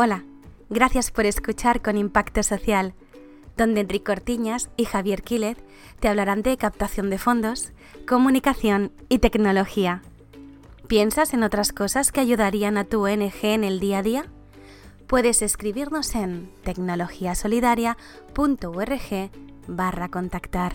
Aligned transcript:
Hola, 0.00 0.22
gracias 0.70 1.10
por 1.10 1.26
escuchar 1.26 1.82
con 1.82 1.96
Impacto 1.96 2.44
Social, 2.44 2.94
donde 3.56 3.80
Enrique 3.80 4.12
Ortiñas 4.12 4.70
y 4.76 4.84
Javier 4.84 5.24
Quílez 5.24 5.58
te 5.98 6.06
hablarán 6.06 6.42
de 6.42 6.56
captación 6.56 7.10
de 7.10 7.18
fondos, 7.18 7.72
comunicación 8.06 8.92
y 9.08 9.18
tecnología. 9.18 10.02
¿Piensas 10.86 11.34
en 11.34 11.42
otras 11.42 11.72
cosas 11.72 12.12
que 12.12 12.20
ayudarían 12.20 12.78
a 12.78 12.84
tu 12.84 13.08
ONG 13.08 13.42
en 13.42 13.64
el 13.64 13.80
día 13.80 13.98
a 13.98 14.04
día? 14.04 14.26
Puedes 15.08 15.42
escribirnos 15.42 16.14
en 16.14 16.48
tecnologiasolidaria.org 16.62 19.30
barra 19.66 20.08
contactar. 20.10 20.74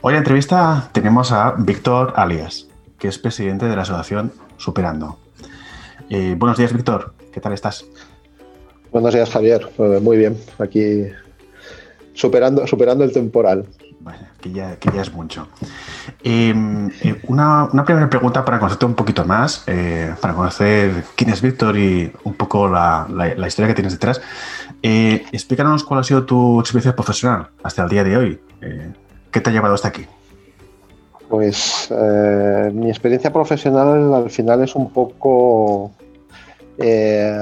Hoy 0.00 0.12
en 0.12 0.14
la 0.14 0.18
entrevista 0.18 0.88
tenemos 0.92 1.30
a 1.30 1.56
Víctor 1.58 2.14
Alias, 2.16 2.68
que 2.98 3.08
es 3.08 3.18
presidente 3.18 3.66
de 3.66 3.76
la 3.76 3.82
asociación 3.82 4.32
Superando. 4.56 5.18
Eh, 6.10 6.34
buenos 6.38 6.58
días, 6.58 6.72
Víctor. 6.72 7.14
¿Qué 7.32 7.40
tal 7.40 7.52
estás? 7.52 7.84
Buenos 8.92 9.14
días, 9.14 9.30
Javier. 9.30 9.68
Pues 9.76 10.02
muy 10.02 10.16
bien. 10.16 10.36
Aquí 10.58 11.06
superando, 12.12 12.66
superando 12.66 13.04
el 13.04 13.12
temporal. 13.12 13.66
Que 14.40 14.52
ya, 14.52 14.76
ya 14.78 15.00
es 15.00 15.12
mucho. 15.12 15.48
Em, 16.22 16.90
eh, 17.02 17.18
una, 17.26 17.70
primera 17.86 18.10
pregunta 18.10 18.44
para 18.44 18.58
conocerte 18.58 18.84
un 18.84 18.94
poquito 18.94 19.24
más, 19.24 19.64
eh, 19.66 20.14
para 20.20 20.34
conocer 20.34 21.04
quién 21.16 21.30
es 21.30 21.40
Víctor 21.40 21.78
y 21.78 22.12
un 22.24 22.34
poco 22.34 22.68
la, 22.68 23.06
historia 23.46 23.68
que 23.68 23.74
tienes 23.74 23.94
detrás. 23.94 24.20
explícanos 24.82 25.84
cuál 25.84 26.00
ha 26.00 26.04
sido 26.04 26.24
tu 26.24 26.60
experiencia 26.60 26.94
profesional 26.94 27.48
hasta 27.62 27.82
el 27.82 27.88
día 27.88 28.04
de 28.04 28.16
hoy. 28.18 28.40
¿Qué 29.30 29.40
te 29.40 29.48
ha 29.48 29.52
llevado 29.52 29.74
hasta 29.74 29.88
aquí? 29.88 30.06
Pues 31.28 31.88
eh, 31.90 32.70
mi 32.72 32.88
experiencia 32.88 33.32
profesional 33.32 34.12
al 34.14 34.30
final 34.30 34.62
es 34.62 34.74
un 34.74 34.90
poco 34.90 35.90
eh, 36.78 37.36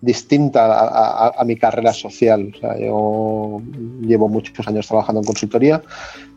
distinta 0.00 1.32
a, 1.36 1.44
mi 1.44 1.56
carrera 1.56 1.92
social. 1.92 2.52
yo 2.80 3.60
llevo 4.00 4.28
muchos 4.28 4.66
años 4.68 4.86
trabajando 4.86 5.20
en 5.20 5.26
consultoría, 5.26 5.82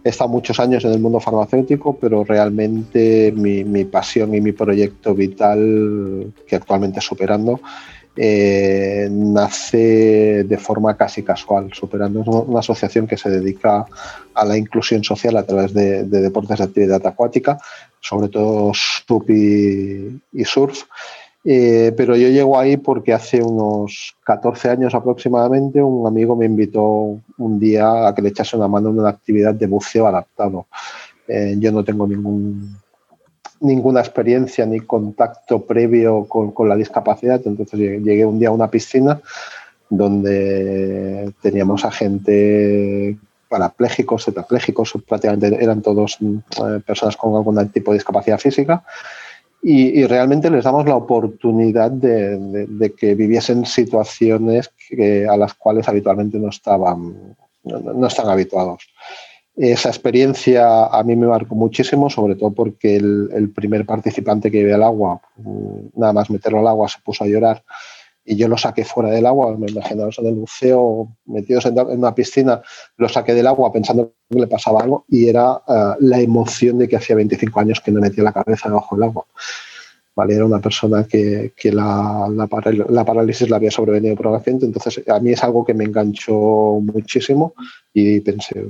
he 0.04 0.10
estado 0.10 0.30
muchos 0.30 0.60
años 0.60 0.84
en 0.84 0.94
el 0.94 1.00
mundo 1.00 1.20
farmacéutico, 1.20 1.96
pero 1.96 2.24
realmente 2.24 3.32
mi, 3.36 3.64
mi 3.64 3.86
pasión 3.86 4.34
y 4.34 4.42
mi 4.42 4.52
proyecto 4.52 5.14
vital, 5.14 6.34
que 6.48 6.56
actualmente 6.56 7.00
superando, 7.02 7.60
eh, 8.16 9.08
nace 9.10 10.44
de 10.44 10.58
forma 10.58 10.96
casi 10.98 11.24
casual. 11.24 11.72
Superando 11.74 12.22
una 12.22 12.60
asociación 12.60 13.08
que 13.08 13.18
se 13.18 13.30
dedica 13.30 13.86
a 14.34 14.46
la 14.46 14.58
inclusión 14.58 15.04
social 15.04 15.38
a 15.38 15.44
través 15.44 15.74
de, 15.74 16.04
deportes 16.04 16.58
de 16.58 16.64
actividad 16.64 17.06
acuática, 17.06 17.58
sobre 18.00 18.30
todo 18.30 18.72
surf 18.74 19.30
y, 19.30 20.46
surf. 20.46 20.84
Eh, 21.44 21.92
pero 21.98 22.16
yo 22.16 22.28
llego 22.28 22.60
ahí 22.60 22.78
porque 22.78 23.14
hace 23.14 23.42
unos 23.42 24.16
14 24.26 24.70
años 24.70 24.94
aproximadamente 24.94 25.82
un 25.82 26.06
amigo 26.06 26.36
me 26.36 26.46
invitó 26.46 27.20
un 27.40 27.60
día 27.60 28.08
a 28.08 28.14
que 28.14 28.22
le 28.22 28.30
echase 28.30 28.56
una 28.56 28.68
mano 28.68 28.90
en 28.90 29.00
una 29.00 29.10
actividad 29.10 29.56
de 29.56 29.66
buceo 29.66 30.06
adaptado. 30.06 30.68
Eh, 31.28 31.56
yo 31.58 31.72
no 31.72 31.84
tengo 31.84 32.06
ningún 32.06 32.78
ninguna 33.62 34.02
experiencia 34.02 34.66
ni 34.66 34.80
contacto 34.82 35.66
previo 35.66 36.26
con, 36.26 36.68
la 36.68 36.76
discapacidad. 36.76 37.42
Entonces 37.46 37.80
llegué 37.80 38.26
un 38.26 38.40
día 38.40 38.50
a 38.50 38.52
una 38.52 38.70
piscina 38.70 39.22
donde 39.90 41.32
teníamos 41.42 41.86
a 41.86 41.92
gente 41.92 43.18
parapléjicos, 43.48 44.26
tetrapléjicos, 44.26 44.94
prácticamente 45.08 45.62
eran 45.62 45.82
todos 45.82 46.18
eh, 46.22 46.80
personas 46.86 47.18
con 47.18 47.36
algún 47.36 47.68
tipo 47.70 47.92
de 47.92 47.98
discapacidad 47.98 48.40
física. 48.40 48.84
Y, 49.64 50.06
realmente 50.08 50.50
les 50.50 50.64
damos 50.64 50.88
la 50.88 50.96
oportunidad 50.96 51.92
de, 51.92 52.94
que 52.98 53.14
viviesen 53.14 53.64
situaciones 53.64 54.72
a 55.30 55.38
las 55.38 55.54
cuales 55.54 55.88
habitualmente 55.88 56.40
no 56.40 56.50
estaban, 56.50 57.36
no 57.64 58.08
están 58.08 58.28
habituados. 58.28 58.88
Esa 59.56 59.90
experiencia 59.90 60.86
a 60.86 61.04
mí 61.04 61.16
me 61.16 61.28
marcó 61.28 61.56
muchísimo, 61.56 62.10
sobre 62.10 62.36
todo 62.36 62.52
porque 62.52 62.96
el, 62.96 63.52
primer 63.54 63.86
participante 63.86 64.50
que 64.50 64.60
iba 64.60 64.76
al 64.76 64.84
agua, 64.84 65.22
mm, 65.38 66.00
nada 66.00 66.14
más 66.14 66.30
meterlo 66.30 66.60
al 66.60 66.68
agua, 66.68 66.88
se 66.88 67.00
puso 67.04 67.24
a 67.24 67.28
llorar 67.28 67.64
y 68.24 68.36
yo 68.36 68.48
lo 68.48 68.58
saqué 68.58 68.86
fuera 68.86 69.10
del 69.10 69.26
agua, 69.26 69.58
me 69.58 69.70
imaginaos 69.70 70.20
en 70.20 70.28
el 70.28 70.36
buceo, 70.36 71.10
metidos 71.26 71.66
en 71.66 71.80
una 71.80 72.14
piscina, 72.14 72.62
lo 72.98 73.10
saqué 73.10 73.34
del 73.34 73.48
agua 73.48 73.72
pensando 73.72 74.14
que 74.30 74.40
le 74.40 74.48
pasaba 74.48 74.82
algo 74.82 75.06
y 75.10 75.28
era 75.28 75.62
eh, 75.68 75.96
la 76.00 76.20
emoción 76.20 76.78
de 76.78 76.88
que 76.88 76.98
hacía 76.98 77.16
25 77.16 77.60
años 77.60 77.82
que 77.82 77.92
no 77.92 78.00
metía 78.00 78.24
la 78.24 78.34
cabeza 78.34 78.70
debajo 78.70 78.96
del 78.96 79.04
agua. 79.04 79.26
¿Vale? 80.22 80.36
Era 80.36 80.46
una 80.46 80.62
persona 80.62 81.08
que, 81.08 81.52
la, 81.72 82.48
parálisis 83.06 83.50
la 83.50 83.56
había 83.56 83.72
sobrevenido 83.72 84.16
por 84.16 84.28
accidente, 84.28 84.68
entonces 84.68 85.04
a 85.08 85.20
mí 85.20 85.32
es 85.32 85.44
algo 85.44 85.66
que 85.66 85.74
me 85.74 85.84
enganchó 85.84 86.80
muchísimo 86.80 87.56
y 87.92 88.20
pensé, 88.20 88.68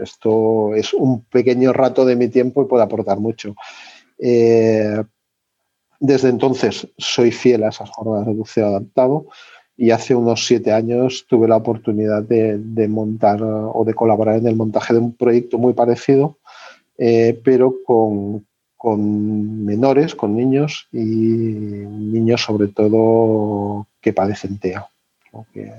esto 0.00 0.74
es 0.74 0.94
un 0.94 1.24
pequeño 1.24 1.74
rato 1.74 2.06
de 2.06 2.16
mi 2.16 2.28
tiempo 2.28 2.62
y 2.62 2.64
puede 2.66 2.84
aportar 2.84 3.18
mucho. 3.20 3.54
Eh, 4.18 5.02
desde 6.00 6.30
entonces 6.30 6.88
soy 6.96 7.30
fiel 7.30 7.64
a 7.64 7.68
esas 7.68 7.90
jornadas 7.90 8.26
de 8.26 8.32
buceo 8.32 8.66
adaptado 8.68 9.26
y 9.76 9.90
hace 9.90 10.14
unos 10.14 10.46
siete 10.46 10.72
años 10.72 11.26
tuve 11.28 11.46
la 11.46 11.56
oportunidad 11.56 12.22
de, 12.22 12.88
montar 12.88 13.42
o 13.42 13.84
de 13.84 13.92
colaborar 13.92 14.36
en 14.36 14.46
el 14.46 14.56
montaje 14.56 14.94
de 14.94 15.00
un 15.00 15.12
proyecto 15.14 15.58
muy 15.58 15.74
parecido, 15.74 16.38
eh, 16.96 17.38
pero 17.44 17.74
con, 17.84 18.46
con 18.86 19.64
menores, 19.64 20.14
con 20.14 20.36
niños 20.36 20.86
y 20.92 21.00
niños 21.00 22.40
sobre 22.40 22.68
todo 22.68 23.88
que 24.00 24.12
padecen 24.12 24.60
TEA 24.60 24.88
o 25.32 25.44
que, 25.52 25.72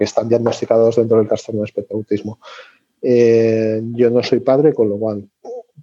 están 0.00 0.30
diagnosticados 0.30 0.96
dentro 0.96 1.18
del 1.18 1.28
trastorno 1.28 1.60
de 1.60 1.66
espectro 1.66 1.98
autismo. 1.98 2.38
Eh, 3.02 3.82
yo 3.92 4.08
no 4.08 4.22
soy 4.22 4.40
padre, 4.40 4.72
con 4.72 4.88
lo 4.88 4.96
cual 4.96 5.28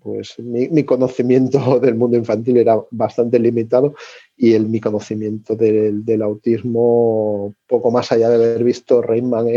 pues 0.01 0.39
mi, 0.39 0.83
conocimiento 0.83 1.79
del 1.79 1.95
mundo 1.95 2.17
infantil 2.17 2.57
era 2.57 2.79
bastante 2.91 3.39
limitado 3.39 3.95
y 4.37 4.53
el, 4.53 4.67
mi 4.67 4.79
conocimiento 4.79 5.55
del, 5.55 6.21
autismo, 6.21 7.53
poco 7.67 7.91
más 7.91 8.11
allá 8.11 8.29
de 8.29 8.35
haber 8.35 8.63
visto 8.63 9.01
Rainman 9.01 9.47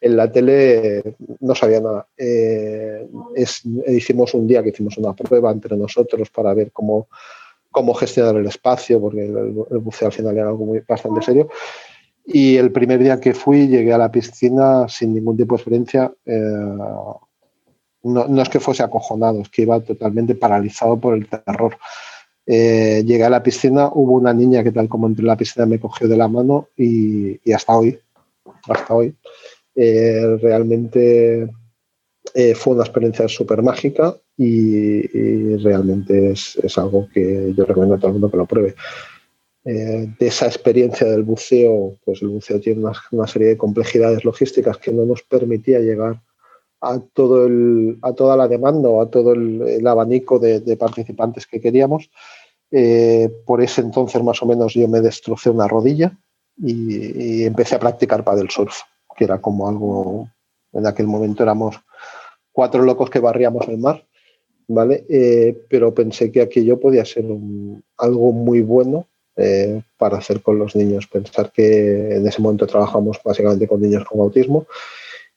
en 0.00 0.16
la 0.16 0.30
tele, 0.30 1.16
no 1.40 1.54
sabía 1.54 1.80
nada. 1.80 2.06
Eh, 2.16 3.08
hicimos 3.88 4.34
un 4.34 4.46
día 4.46 4.62
que 4.62 4.70
hicimos 4.70 4.96
una 4.98 5.14
prueba 5.14 5.50
entre 5.50 5.76
nosotros 5.76 6.30
para 6.30 6.54
ver 6.54 6.70
cómo, 6.72 7.08
cómo 7.70 7.94
gestionar 7.94 8.36
el 8.36 8.46
espacio, 8.46 9.00
porque 9.00 9.24
el, 9.24 9.78
buceo 9.78 10.06
al 10.06 10.12
final 10.12 10.36
era 10.36 10.48
algo 10.48 10.66
muy, 10.66 10.80
bastante 10.86 11.22
serio. 11.22 11.48
Y 12.24 12.56
el 12.56 12.70
primer 12.70 13.02
día 13.02 13.20
que 13.20 13.34
fui, 13.34 13.66
llegué 13.66 13.92
a 13.92 13.98
la 13.98 14.12
piscina 14.12 14.86
sin 14.88 15.14
ningún 15.14 15.36
tipo 15.36 15.56
de 15.56 15.60
experiencia. 15.60 16.12
Eh, 16.24 16.38
no, 18.02 18.42
es 18.42 18.48
que 18.48 18.60
fuese 18.60 18.82
acojonado, 18.82 19.42
es 19.42 19.48
que 19.48 19.62
iba 19.62 19.80
totalmente 19.80 20.34
paralizado 20.34 20.98
por 20.98 21.14
el 21.14 21.28
terror. 21.28 21.76
Eh, 22.46 23.04
llegué 23.06 23.24
a 23.24 23.30
la 23.30 23.42
piscina, 23.42 23.90
hubo 23.92 24.14
una 24.14 24.32
niña 24.32 24.64
que 24.64 24.72
tal 24.72 24.88
como 24.88 25.06
entré 25.06 25.22
en 25.22 25.28
la 25.28 25.36
piscina 25.36 25.66
me 25.66 25.78
cogió 25.78 26.08
de 26.08 26.16
la 26.16 26.28
mano 26.28 26.68
y, 26.76 27.38
hasta 27.52 27.76
hoy, 27.76 27.98
hasta 28.68 28.94
hoy, 28.94 29.14
eh, 29.74 30.36
realmente 30.40 31.48
eh, 32.34 32.54
fue 32.54 32.74
una 32.74 32.84
experiencia 32.84 33.28
súper 33.28 33.62
mágica 33.62 34.16
y, 34.36 35.56
realmente 35.58 36.32
es, 36.32 36.78
algo 36.78 37.08
que 37.12 37.52
yo 37.54 37.64
recomiendo 37.64 37.96
a 37.96 37.98
todo 37.98 38.08
el 38.08 38.14
mundo 38.14 38.30
que 38.30 38.36
lo 38.38 38.46
pruebe. 38.46 38.74
de 39.62 40.26
esa 40.26 40.46
experiencia 40.46 41.06
del 41.06 41.22
buceo, 41.22 41.98
pues 42.04 42.22
el 42.22 42.28
buceo 42.28 42.58
tiene 42.60 42.82
una 43.12 43.26
serie 43.26 43.48
de 43.48 43.58
complejidades 43.58 44.24
logísticas 44.24 44.78
que 44.78 44.90
no 44.90 45.04
nos 45.04 45.22
permitía 45.22 45.80
llegar 45.80 46.20
a, 46.80 46.98
todo 47.12 47.46
el, 47.46 47.98
a 48.02 48.12
toda 48.12 48.36
la 48.36 48.48
demanda 48.48 48.88
o 48.88 49.02
a 49.02 49.10
todo 49.10 49.32
el, 49.32 49.86
abanico 49.86 50.38
de, 50.38 50.76
participantes 50.76 51.46
que 51.46 51.60
queríamos. 51.60 52.10
Eh, 52.70 53.28
por 53.44 53.60
ese 53.60 53.80
entonces 53.80 54.22
más 54.22 54.40
o 54.42 54.46
menos 54.46 54.74
yo 54.74 54.86
me 54.86 55.00
destrocé 55.00 55.50
una 55.50 55.66
rodilla 55.66 56.16
y, 56.56 57.44
empecé 57.44 57.76
a 57.76 57.80
practicar 57.80 58.24
paddle 58.24 58.50
surf, 58.50 58.76
que 59.16 59.24
era 59.24 59.40
como 59.40 59.68
algo, 59.68 60.28
en 60.72 60.86
aquel 60.86 61.06
momento 61.06 61.42
éramos 61.42 61.76
cuatro 62.52 62.82
locos 62.82 63.10
que 63.10 63.18
barríamos 63.18 63.66
el 63.68 63.78
mar, 63.78 64.06
¿vale? 64.68 65.04
Eh, 65.08 65.64
pero 65.68 65.94
pensé 65.94 66.30
que 66.30 66.42
aquello 66.42 66.78
podía 66.78 67.04
ser 67.04 67.24
algo 67.96 68.32
muy 68.32 68.62
bueno 68.62 69.06
eh, 69.36 69.82
para 69.96 70.18
hacer 70.18 70.42
con 70.42 70.58
los 70.58 70.76
niños. 70.76 71.06
Pensar 71.06 71.50
que 71.50 72.16
en 72.16 72.26
ese 72.26 72.42
momento 72.42 72.66
trabajamos 72.66 73.18
básicamente 73.24 73.66
con 73.66 73.80
niños 73.80 74.04
con 74.04 74.20
autismo 74.20 74.66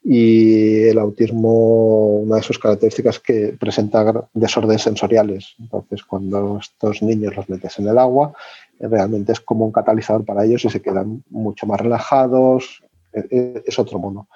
y 0.03 0.83
el 0.83 0.99
autismo, 0.99 2.17
una 2.19 2.35
de 2.37 2.41
sus 2.41 2.59
características 2.59 3.15
es 3.15 3.21
que 3.21 3.55
presenta 3.57 4.27
desórdenes 4.33 4.81
sensoriales. 4.81 5.55
Entonces, 5.59 6.03
cuando 6.03 6.59
estos 6.59 7.01
niños 7.01 7.35
los 7.35 7.47
metes 7.47 7.79
en 7.79 7.87
el 7.87 7.97
agua, 7.97 8.33
eh, 8.79 8.87
realmente 8.87 9.31
es 9.31 9.39
como 9.39 9.65
un 9.65 9.71
catalizador 9.71 10.25
para 10.25 10.43
ellos 10.43 10.65
y 10.65 10.69
se 10.69 10.81
quedan 10.81 11.23
mucho 11.29 11.65
más 11.65 11.79
relajados. 11.79 12.83
E, 13.13 13.25
e, 13.29 13.63
es 13.65 13.79
otro 13.79 13.97
mono. 13.97 14.27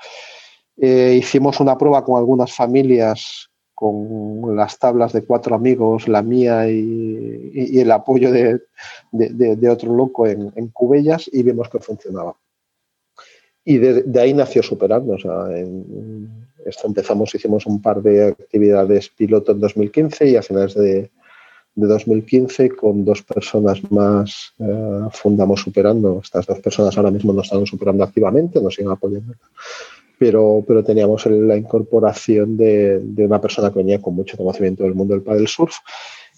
Eh, 0.77 1.15
hicimos 1.17 1.59
una 1.59 1.77
prueba 1.77 2.03
con 2.05 2.17
algunas 2.17 2.53
familias 2.53 3.49
con 3.77 4.55
las 4.55 4.79
tablas 4.79 5.13
de 5.13 5.23
cuatro 5.23 5.55
amigos, 5.55 6.07
la 6.07 6.23
mía 6.23 6.67
y, 6.67 7.79
el 7.79 7.91
apoyo 7.91 8.31
de, 8.31 9.69
otro 9.69 9.93
loco 9.93 10.25
en, 10.25 10.69
Cubellas 10.73 11.29
y 11.31 11.43
vimos 11.43 11.69
que 11.69 11.77
funcionaba. 11.77 12.35
Y 13.69 13.79
de, 13.79 14.21
ahí 14.21 14.33
nació 14.33 14.63
Superando. 14.63 15.17
esto 16.65 16.87
empezamos, 16.87 17.35
hicimos 17.35 17.65
un 17.65 17.81
par 17.81 18.01
de 18.01 18.27
actividades 18.27 19.09
piloto 19.09 19.51
en 19.51 19.59
2015 19.59 20.29
y 20.29 20.37
a 20.37 20.41
finales 20.41 20.73
de, 20.75 21.11
2015 21.75 22.69
con 22.69 23.03
dos 23.03 23.21
personas 23.23 23.79
más 23.91 24.53
eh, 24.59 25.01
fundamos 25.11 25.59
Superando. 25.59 26.21
Estas 26.23 26.45
dos 26.45 26.59
personas 26.61 26.95
ahora 26.95 27.11
mismo 27.11 27.33
no 27.33 27.41
están 27.41 27.65
superando 27.65 28.05
activamente, 28.05 28.61
nos 28.61 28.73
siguen 28.73 28.93
apoyando 28.93 29.33
pero, 30.17 30.63
pero 30.65 30.81
teníamos 30.81 31.25
la 31.25 31.57
incorporación 31.57 32.55
de, 32.55 32.99
de, 33.01 33.25
una 33.25 33.41
persona 33.41 33.69
que 33.69 33.79
venía 33.79 34.01
con 34.01 34.15
mucho 34.15 34.37
conocimiento 34.37 34.83
del 34.83 34.95
mundo 34.95 35.13
del 35.13 35.23
paddle 35.23 35.45
surf 35.45 35.75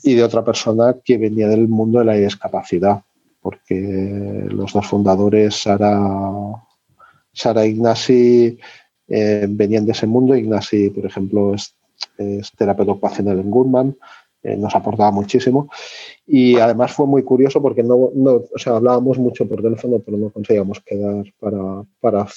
y 0.03 0.15
de 0.15 0.23
otra 0.23 0.43
persona 0.43 0.97
que 1.05 1.17
venía 1.17 1.47
del 1.47 1.67
mundo 1.67 1.99
de 1.99 2.05
la 2.05 2.15
discapacidad, 2.15 3.01
porque 3.39 4.45
los 4.49 4.73
dos 4.73 4.85
fundadores, 4.85 5.61
Sara, 5.61 5.97
Sara 7.33 7.65
Ignasi, 7.65 8.57
eh, 9.07 9.47
venían 9.49 9.85
de 9.85 9.91
ese 9.91 10.07
mundo. 10.07 10.35
Ignasi, 10.35 10.89
por 10.89 11.05
ejemplo, 11.05 11.53
es, 11.53 11.75
terapeuta 12.57 12.91
ocupacional 12.91 13.39
en 13.39 13.49
Goodman, 13.49 13.97
eh, 14.43 14.55
nos 14.55 14.73
aportaba 14.75 15.11
muchísimo. 15.11 15.69
Y 16.25 16.57
además 16.57 16.93
fue 16.93 17.05
muy 17.07 17.23
curioso 17.23 17.61
porque 17.61 17.83
no, 17.83 18.11
no 18.13 18.43
o 18.53 18.57
sea, 18.57 18.75
hablábamos 18.75 19.17
mucho 19.17 19.47
por 19.47 19.61
teléfono, 19.61 19.99
pero 19.99 20.17
no 20.17 20.29
conseguíamos 20.29 20.79
quedar 20.81 21.25
para, 21.39 22.27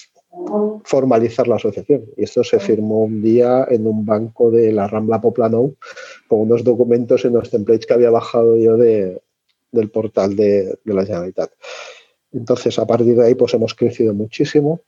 formalizar 0.84 1.46
la 1.46 1.56
asociación. 1.56 2.04
Y 2.16 2.24
esto 2.24 2.42
se 2.42 2.58
firmó 2.58 3.02
un 3.02 3.22
día 3.22 3.66
en 3.70 3.86
un 3.86 4.04
banco 4.04 4.50
de 4.50 4.72
la 4.72 4.88
Rambla 4.88 5.20
Poplano 5.20 5.74
con 6.26 6.40
unos 6.40 6.64
documentos 6.64 7.24
en 7.24 7.34
los 7.34 7.50
templates 7.50 7.86
que 7.86 7.94
había 7.94 8.10
bajado 8.10 8.56
yo 8.56 8.76
de, 8.76 9.20
del 9.72 9.90
portal 9.90 10.36
de, 10.36 10.78
la 10.84 11.04
Generalitat. 11.04 11.50
Entonces, 12.32 12.78
a 12.78 12.86
partir 12.86 13.16
de 13.16 13.26
ahí, 13.26 13.34
pues 13.34 13.54
hemos 13.54 13.74
crecido 13.74 14.14
muchísimo. 14.14 14.80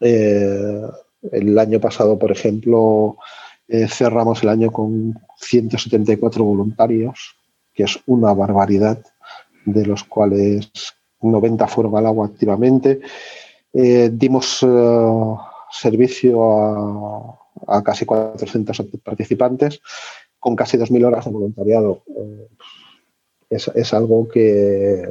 Eh, 0.00 0.82
el 1.30 1.58
año 1.58 1.80
pasado, 1.80 2.18
por 2.18 2.32
ejemplo, 2.32 3.16
eh, 3.68 3.88
cerramos 3.88 4.42
el 4.42 4.48
año 4.48 4.70
con 4.70 5.18
174 5.38 6.44
voluntarios, 6.44 7.36
que 7.74 7.84
es 7.84 7.98
una 8.06 8.32
barbaridad, 8.34 9.02
de 9.64 9.86
los 9.86 10.04
cuales 10.04 10.70
90 11.20 11.68
fueron 11.68 11.96
al 11.96 12.06
agua 12.06 12.26
activamente 12.26 13.00
eh, 13.72 14.10
dimos 14.12 14.66
servicio 15.70 17.38
a, 17.66 17.82
casi 17.82 18.04
400 18.04 18.82
participantes 19.02 19.80
con 20.38 20.54
casi 20.56 20.76
2.000 20.76 21.06
horas 21.06 21.24
de 21.24 21.30
voluntariado. 21.30 22.02
Eh, 22.08 22.48
es, 23.50 23.94
algo 23.94 24.28
que, 24.28 25.08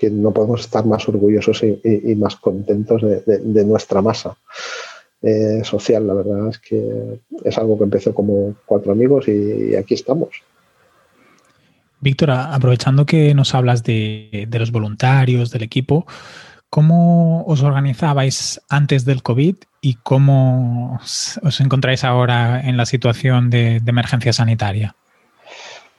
que, 0.00 0.10
no 0.10 0.32
podemos 0.32 0.62
estar 0.62 0.84
más 0.86 1.08
orgullosos 1.08 1.62
y, 1.62 2.14
más 2.16 2.36
contentos 2.36 3.02
de, 3.02 3.64
nuestra 3.64 4.02
masa 4.02 4.36
social. 5.62 6.06
La 6.06 6.14
verdad 6.14 6.48
es 6.48 6.58
que 6.58 7.20
es 7.44 7.58
algo 7.58 7.76
que 7.76 7.84
empezó 7.84 8.14
como 8.14 8.54
cuatro 8.66 8.92
amigos 8.92 9.28
y, 9.28 9.76
aquí 9.76 9.94
estamos. 9.94 10.30
Víctor, 12.00 12.30
aprovechando 12.30 13.04
que 13.04 13.34
nos 13.34 13.54
hablas 13.54 13.84
de, 13.84 14.46
de 14.48 14.58
los 14.58 14.72
voluntarios, 14.72 15.50
del 15.50 15.62
equipo, 15.62 16.06
¿Cómo 16.70 17.42
os 17.46 17.62
organizabais 17.62 18.60
antes 18.68 19.04
del 19.04 19.24
COVID 19.24 19.56
y 19.80 19.94
cómo 19.94 21.00
os 21.42 21.60
encontráis 21.60 22.04
ahora 22.04 22.60
en 22.60 22.76
la 22.76 22.86
situación 22.86 23.50
de, 23.50 23.82
emergencia 23.84 24.32
sanitaria? 24.32 24.94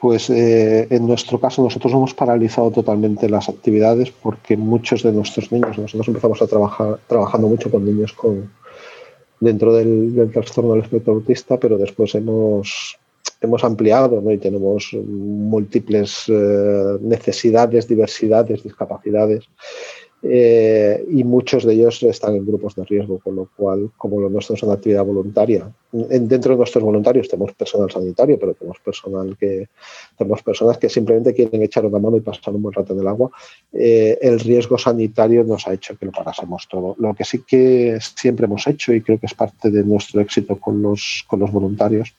Pues 0.01 0.31
eh, 0.31 0.87
en 0.89 1.05
nuestro 1.05 1.39
caso 1.39 1.61
nosotros 1.61 1.93
hemos 1.93 2.15
paralizado 2.15 2.71
totalmente 2.71 3.29
las 3.29 3.47
actividades 3.47 4.09
porque 4.09 4.57
muchos 4.57 5.03
de 5.03 5.11
nuestros 5.11 5.51
niños, 5.51 5.77
nosotros 5.77 6.07
empezamos 6.07 6.41
a 6.41 6.47
trabajar 6.47 6.99
trabajando 7.05 7.47
mucho 7.47 7.69
con 7.69 7.85
niños 7.85 8.11
con, 8.13 8.49
dentro 9.39 9.75
del, 9.75 10.31
trastorno 10.33 10.73
del 10.73 10.81
espectro 10.81 11.13
autista, 11.13 11.59
pero 11.59 11.77
después 11.77 12.15
hemos, 12.15 12.97
hemos 13.41 13.63
ampliado 13.63 14.23
y 14.31 14.37
tenemos 14.39 14.91
múltiples 14.93 16.23
eh, 16.29 16.97
necesidades, 17.01 17.87
diversidades, 17.87 18.63
discapacidades. 18.63 19.45
Eh, 20.23 21.03
y 21.09 21.23
muchos 21.23 21.65
de 21.65 21.73
ellos 21.73 22.03
están 22.03 22.35
en 22.35 22.45
grupos 22.45 22.75
de 22.75 22.85
riesgo, 22.85 23.19
con 23.19 23.35
lo 23.35 23.49
cual, 23.55 23.89
como 23.97 24.21
lo 24.21 24.29
nuestro 24.29 24.55
es 24.55 24.61
una 24.61 24.73
actividad 24.73 25.03
voluntaria, 25.03 25.71
dentro 25.91 26.51
de 26.51 26.57
nuestros 26.57 26.83
voluntarios 26.83 27.27
tenemos 27.27 27.53
personal 27.53 27.89
sanitario, 27.89 28.37
pero 28.39 28.53
tenemos 28.53 28.79
personal 28.79 29.35
que 29.37 29.67
tenemos 30.17 30.43
personas 30.43 30.77
que 30.77 30.89
simplemente 30.89 31.33
quieren 31.33 31.63
echar 31.63 31.85
una 31.85 31.97
mano 31.97 32.17
y 32.17 32.21
pasar 32.21 32.53
un 32.53 32.61
buen 32.61 32.73
rato 32.73 32.93
en 32.93 32.99
el 32.99 33.07
agua. 33.07 33.31
Eh, 33.73 34.17
el 34.21 34.39
riesgo 34.39 34.77
sanitario 34.77 35.43
nos 35.43 35.67
ha 35.67 35.73
hecho 35.73 35.97
que 35.97 36.05
lo 36.05 36.11
parásemos 36.11 36.67
todo. 36.69 36.95
Lo 36.99 37.13
que 37.15 37.25
sí 37.25 37.43
que 37.45 37.97
siempre 37.99 38.45
hemos 38.45 38.67
hecho 38.67 38.93
y 38.93 39.01
creo 39.01 39.19
que 39.19 39.25
es 39.25 39.33
parte 39.33 39.71
de 39.71 39.83
nuestro 39.83 40.21
éxito 40.21 40.59
con 40.59 40.81
los, 40.81 41.25
con 41.27 41.39
los 41.39 41.51
voluntarios 41.51 42.13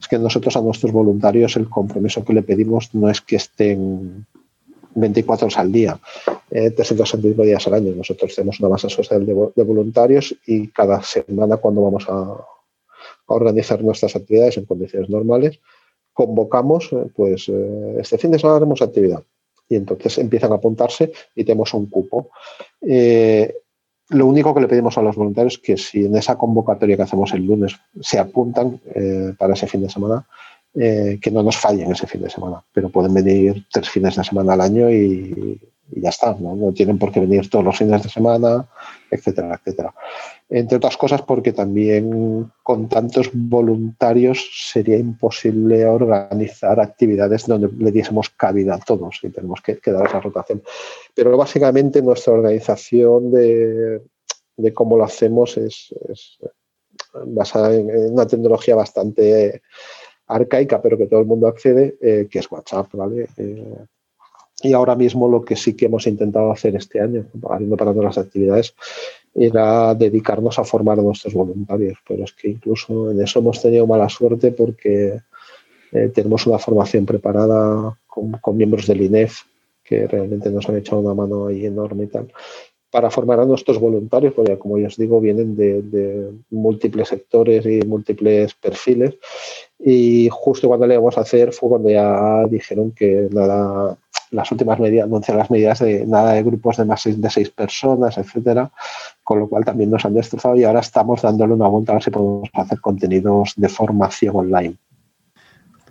es 0.00 0.06
que 0.06 0.18
nosotros 0.18 0.56
a 0.56 0.60
nuestros 0.60 0.92
voluntarios 0.92 1.56
el 1.56 1.68
compromiso 1.68 2.24
que 2.24 2.32
le 2.32 2.42
pedimos 2.42 2.94
no 2.94 3.08
es 3.10 3.20
que 3.20 3.36
estén 3.36 4.26
24 4.94 5.46
horas 5.46 5.58
al 5.58 5.72
día, 5.72 5.98
eh, 6.50 6.70
365 6.70 7.42
días 7.42 7.66
al 7.66 7.74
año. 7.74 7.92
Nosotros 7.94 8.34
tenemos 8.34 8.60
una 8.60 8.70
masa 8.70 8.88
social 8.88 9.24
de, 9.24 9.62
voluntarios 9.64 10.34
y 10.46 10.68
cada 10.68 11.02
semana 11.02 11.56
cuando 11.58 11.82
vamos 11.82 12.06
a, 12.08 12.44
organizar 13.28 13.82
nuestras 13.82 14.16
actividades 14.16 14.56
en 14.56 14.64
condiciones 14.64 15.08
normales, 15.10 15.60
convocamos, 16.12 16.92
eh, 16.92 17.06
pues 17.14 17.48
eh, 17.48 17.96
este 18.00 18.18
fin 18.18 18.30
de 18.30 18.38
semana 18.38 18.56
haremos 18.56 18.82
actividad. 18.82 19.22
Y 19.68 19.76
entonces 19.76 20.18
empiezan 20.18 20.50
a 20.52 20.56
apuntarse 20.56 21.12
y 21.34 21.44
tenemos 21.44 21.74
un 21.74 21.86
cupo. 21.90 22.30
Eh, 22.80 23.54
lo 24.08 24.26
único 24.26 24.54
que 24.54 24.62
le 24.62 24.68
pedimos 24.68 24.96
a 24.96 25.02
los 25.02 25.14
voluntarios 25.14 25.54
es 25.54 25.58
que 25.60 25.76
si 25.76 26.06
en 26.06 26.16
esa 26.16 26.38
convocatoria 26.38 26.96
que 26.96 27.02
hacemos 27.02 27.32
el 27.34 27.44
lunes 27.44 27.76
se 28.00 28.18
apuntan 28.18 28.80
para 29.38 29.52
ese 29.52 29.66
fin 29.66 29.82
de 29.82 29.90
semana, 29.90 30.26
eh, 30.74 31.18
que 31.20 31.30
no 31.30 31.42
nos 31.42 31.56
fallen 31.56 31.90
ese 31.92 32.06
fin 32.06 32.22
de 32.22 32.30
semana, 32.30 32.64
pero 32.72 32.90
pueden 32.90 33.14
venir 33.14 33.66
tres 33.70 33.88
fines 33.88 34.16
de 34.16 34.24
semana 34.24 34.52
al 34.52 34.60
año 34.60 34.90
y, 34.90 35.60
ya 35.90 36.10
está, 36.10 36.36
¿no? 36.38 36.54
¿no? 36.54 36.72
tienen 36.72 36.98
por 36.98 37.10
qué 37.10 37.20
venir 37.20 37.48
todos 37.48 37.64
los 37.64 37.76
fines 37.76 38.02
de 38.02 38.08
semana, 38.08 38.68
etcétera, 39.10 39.54
etcétera. 39.54 39.94
Entre 40.50 40.76
otras 40.76 40.96
cosas 40.96 41.22
porque 41.22 41.52
también 41.52 42.50
con 42.62 42.88
tantos 42.88 43.30
voluntarios 43.32 44.48
sería 44.70 44.96
imposible 44.96 45.84
organizar 45.86 46.80
actividades 46.80 47.46
donde 47.46 47.68
le 47.76 47.92
diésemos 47.92 48.30
cabida 48.30 48.74
a 48.74 48.78
todos 48.78 49.18
y 49.22 49.30
tenemos 49.30 49.60
que, 49.60 49.78
dar 49.90 50.06
esa 50.06 50.20
rotación. 50.20 50.62
Pero 51.14 51.36
básicamente 51.36 52.02
nuestra 52.02 52.32
organización 52.34 53.30
de, 53.30 54.02
cómo 54.74 54.96
lo 54.96 55.04
hacemos 55.04 55.56
es, 55.58 55.94
basada 57.26 57.74
en, 57.74 58.12
una 58.12 58.26
tecnología 58.26 58.74
bastante 58.74 59.62
arcaica, 60.28 60.80
pero 60.80 60.96
que 60.96 61.06
todo 61.06 61.20
el 61.20 61.26
mundo 61.26 61.48
accede, 61.48 61.96
eh, 62.00 62.28
que 62.30 62.38
es 62.38 62.50
WhatsApp, 62.50 62.88
¿vale? 62.92 63.28
Eh, 63.36 63.84
y 64.62 64.72
ahora 64.72 64.94
mismo 64.94 65.28
lo 65.28 65.42
que 65.42 65.56
sí 65.56 65.74
que 65.74 65.86
hemos 65.86 66.06
intentado 66.06 66.50
hacer 66.50 66.76
este 66.76 67.00
año, 67.00 67.26
habiendo 67.48 67.76
parado 67.76 68.02
las 68.02 68.18
actividades, 68.18 68.74
era 69.34 69.94
dedicarnos 69.94 70.58
a 70.58 70.64
formar 70.64 70.98
a 70.98 71.02
nuestros 71.02 71.32
voluntarios. 71.32 71.98
Pero 72.06 72.24
es 72.24 72.32
que 72.32 72.48
incluso 72.48 73.10
en 73.10 73.22
eso 73.22 73.38
hemos 73.38 73.62
tenido 73.62 73.86
mala 73.86 74.08
suerte 74.08 74.50
porque 74.50 75.20
eh, 75.92 76.10
tenemos 76.12 76.46
una 76.46 76.58
formación 76.58 77.06
preparada 77.06 77.96
con, 78.06 78.32
con, 78.32 78.56
miembros 78.56 78.86
del 78.86 79.02
INEF 79.02 79.42
que 79.84 80.06
realmente 80.06 80.50
nos 80.50 80.68
han 80.68 80.76
echado 80.76 81.00
una 81.00 81.14
mano 81.14 81.46
ahí 81.46 81.64
enorme 81.64 82.04
y 82.04 82.08
tal 82.08 82.28
para 82.90 83.10
formar 83.10 83.40
a 83.40 83.44
nuestros 83.44 83.78
voluntarios, 83.78 84.32
porque 84.34 84.58
como 84.58 84.78
ya 84.78 84.86
os 84.86 84.96
digo, 84.96 85.20
vienen 85.20 85.56
de, 85.56 86.32
múltiples 86.50 87.08
sectores 87.08 87.66
y 87.66 87.86
múltiples 87.86 88.54
perfiles. 88.54 89.14
Y 89.78 90.28
justo 90.30 90.68
cuando 90.68 90.86
le 90.86 90.94
íbamos 90.94 91.18
a 91.18 91.20
hacer 91.20 91.52
fue 91.52 91.68
cuando 91.68 91.90
ya 91.90 92.44
dijeron 92.48 92.92
que 92.92 93.28
nada, 93.30 93.96
las 94.30 94.50
últimas 94.50 94.80
medidas, 94.80 95.04
anunciaron 95.04 95.38
las 95.38 95.50
medidas 95.50 95.78
de 95.80 96.06
nada 96.06 96.32
de 96.32 96.42
grupos 96.42 96.78
de 96.78 96.84
más 96.84 97.04
de 97.04 97.30
seis 97.30 97.50
personas, 97.50 98.18
etcétera, 98.18 98.70
con 99.22 99.38
lo 99.40 99.48
cual 99.48 99.64
también 99.64 99.90
nos 99.90 100.04
han 100.04 100.14
destrozado 100.14 100.56
y 100.56 100.64
ahora 100.64 100.80
estamos 100.80 101.22
dándole 101.22 101.54
una 101.54 101.68
vuelta 101.68 101.92
a 101.92 101.96
ver 101.96 102.02
si 102.02 102.10
podemos 102.10 102.48
hacer 102.54 102.80
contenidos 102.80 103.52
de 103.56 103.68
formación 103.68 104.34
online. 104.34 104.76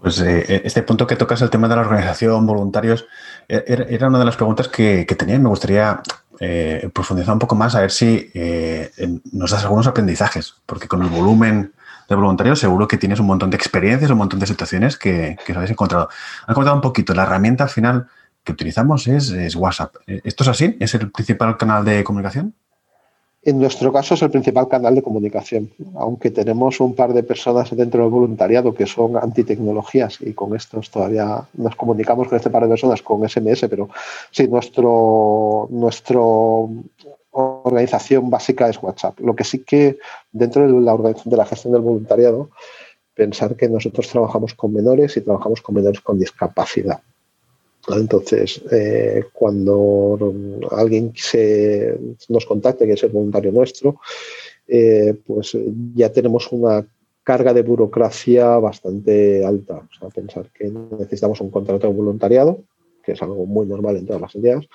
Pues 0.02 0.20
eh, 0.22 0.62
este 0.64 0.84
punto 0.84 1.08
que 1.08 1.16
tocas, 1.16 1.42
el 1.42 1.50
tema 1.50 1.68
de 1.68 1.76
la 1.76 1.82
organización, 1.82 2.46
voluntarios, 2.46 3.06
e-, 3.48 3.88
era 3.90 4.08
una 4.08 4.20
de 4.20 4.26
las 4.26 4.36
preguntas 4.36 4.68
que, 4.68 5.06
tenía 5.18 5.40
me 5.40 5.50
gustaría 5.50 6.02
eh, 6.40 6.90
profundizar 6.94 7.34
un 7.34 7.40
poco 7.40 7.56
más 7.56 7.76
a 7.76 7.82
ver 7.82 7.92
si 7.92 8.30
eh, 8.34 8.92
nos 9.32 9.52
das 9.52 9.64
algunos 9.64 9.88
aprendizajes, 9.88 10.56
porque 10.66 10.88
con 10.88 11.02
el 11.02 11.10
volumen 11.10 11.74
de 12.08 12.16
voluntarios 12.16 12.60
seguro 12.60 12.88
que 12.88 12.98
tienes 12.98 13.20
un 13.20 13.26
montón 13.26 13.50
de 13.50 13.58
experiencias, 13.58 14.12
un 14.12 14.18
montón 14.18 14.40
de 14.40 14.48
situaciones 14.48 14.98
que, 14.98 15.38
que 15.46 15.52
os 15.52 15.58
habéis 15.58 15.72
encontrado. 15.72 16.10
Han 16.46 16.56
contado 16.56 16.76
un 16.76 16.82
poquito, 16.82 17.14
la 17.14 17.24
herramienta 17.24 17.68
final 17.68 18.08
que 18.48 18.54
utilizamos 18.54 19.08
es, 19.08 19.56
WhatsApp. 19.56 19.96
¿Esto 20.08 20.44
es 20.44 20.50
así? 20.50 20.78
¿Es 20.80 20.94
el 20.96 21.12
principal 21.12 21.58
canal 21.58 21.84
de 21.84 22.04
comunicación? 22.06 22.56
En 23.48 23.60
nuestro 23.60 23.94
caso 23.94 24.14
es 24.14 24.22
el 24.22 24.30
principal 24.30 24.68
canal 24.68 24.94
de 24.94 25.02
comunicación, 25.02 25.72
aunque 25.96 26.32
tenemos 26.32 26.82
un 26.82 26.94
par 26.94 27.14
de 27.14 27.24
personas 27.24 27.74
dentro 27.74 28.02
del 28.02 28.12
voluntariado 28.12 28.74
que 28.74 28.86
son 28.86 29.16
antitecnologías 29.16 30.18
y 30.20 30.34
con 30.34 30.54
estos 30.54 30.92
todavía 30.92 31.48
nos 31.54 31.74
comunicamos 31.78 32.28
con 32.28 32.36
este 32.36 32.50
par 32.50 32.64
de 32.64 32.68
personas 32.68 33.02
con 33.02 33.24
SMS, 33.26 33.68
pero 33.70 33.88
sí, 34.32 34.50
nuestro, 34.50 35.70
organización 37.32 38.30
básica 38.30 38.68
es 38.68 38.84
WhatsApp. 38.84 39.18
Lo 39.22 39.34
que 39.34 39.46
sí 39.46 39.60
que 39.60 39.98
dentro 40.30 40.64
de 40.68 40.82
la 40.82 40.98
de 40.98 41.38
la 41.38 41.46
gestión 41.46 41.72
del 41.72 41.84
voluntariado, 41.84 42.50
pensar 43.14 43.56
que 43.56 43.70
nosotros 43.70 44.10
trabajamos 44.10 44.56
con 44.56 44.74
menores 44.74 45.16
y 45.16 45.22
trabajamos 45.22 45.62
con 45.62 45.74
menores 45.74 46.02
con 46.02 46.20
discapacidad. 46.20 47.00
Entonces, 47.90 48.62
eh, 48.72 49.26
cuando 49.32 50.18
alguien 50.72 51.14
nos 52.30 52.46
contacte, 52.46 52.86
que 52.86 52.94
es 52.94 53.04
el 53.04 53.12
voluntario 53.12 53.52
nuestro, 53.52 54.00
eh, 54.68 55.16
pues 55.26 55.58
ya 55.96 56.12
tenemos 56.12 56.52
una 56.52 56.86
carga 57.24 57.54
de 57.54 57.62
burocracia 57.62 58.58
bastante 58.58 59.46
alta. 59.46 59.76
O 59.78 60.00
sea, 60.00 60.10
pensar 60.10 60.50
que 60.52 60.70
necesitamos 60.70 61.40
un 61.42 61.50
contrato 61.50 61.88
de 61.88 61.94
voluntariado, 61.94 62.64
que 63.04 63.14
es 63.14 63.22
algo 63.22 63.46
muy 63.46 63.66
normal 63.66 63.96
en 63.96 64.06
todas 64.06 64.22
las 64.22 64.36
entidades, 64.36 64.68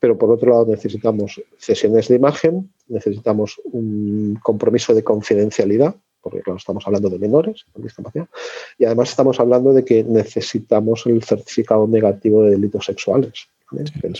pero 0.00 0.18
por 0.18 0.32
otro 0.32 0.50
lado 0.50 0.66
necesitamos 0.66 1.40
sesiones 1.56 2.08
de 2.08 2.16
imagen, 2.16 2.72
necesitamos 2.88 3.60
un 3.64 4.38
compromiso 4.42 4.92
de 4.92 5.04
confidencialidad, 5.04 5.94
porque 6.26 6.42
claro, 6.42 6.56
estamos 6.56 6.84
hablando 6.84 7.08
de 7.08 7.20
menores 7.20 7.66
con 7.72 7.84
discapacidad, 7.84 8.26
y 8.78 8.84
además 8.84 9.10
estamos 9.10 9.38
hablando 9.38 9.72
de 9.72 9.84
que 9.84 10.02
necesitamos 10.02 11.06
el 11.06 11.22
certificado 11.22 11.86
negativo 11.86 12.42
de 12.42 12.50
delitos 12.50 12.84
sexuales. 12.84 13.48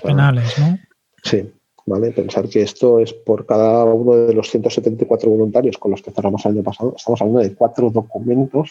penales, 0.01 0.57
¿no? 0.57 0.79
Sí, 1.25 1.51
¿vale? 1.85 2.13
Pensar 2.13 2.49
que 2.49 2.63
esto 2.63 3.01
es 3.01 3.13
por 3.13 3.45
cada 3.45 3.85
uno 3.87 4.15
de 4.15 4.35
los 4.35 4.49
174 4.53 5.29
voluntarios 5.29 5.79
con 5.79 5.91
los 5.91 6.01
que 6.01 6.13
cerramos 6.13 6.47
el 6.47 6.53
año 6.53 6.63
pasado, 6.63 6.95
estamos 6.97 7.21
hablando 7.21 7.41
de 7.41 7.55
cuatro 7.57 7.91
documentos. 7.91 8.71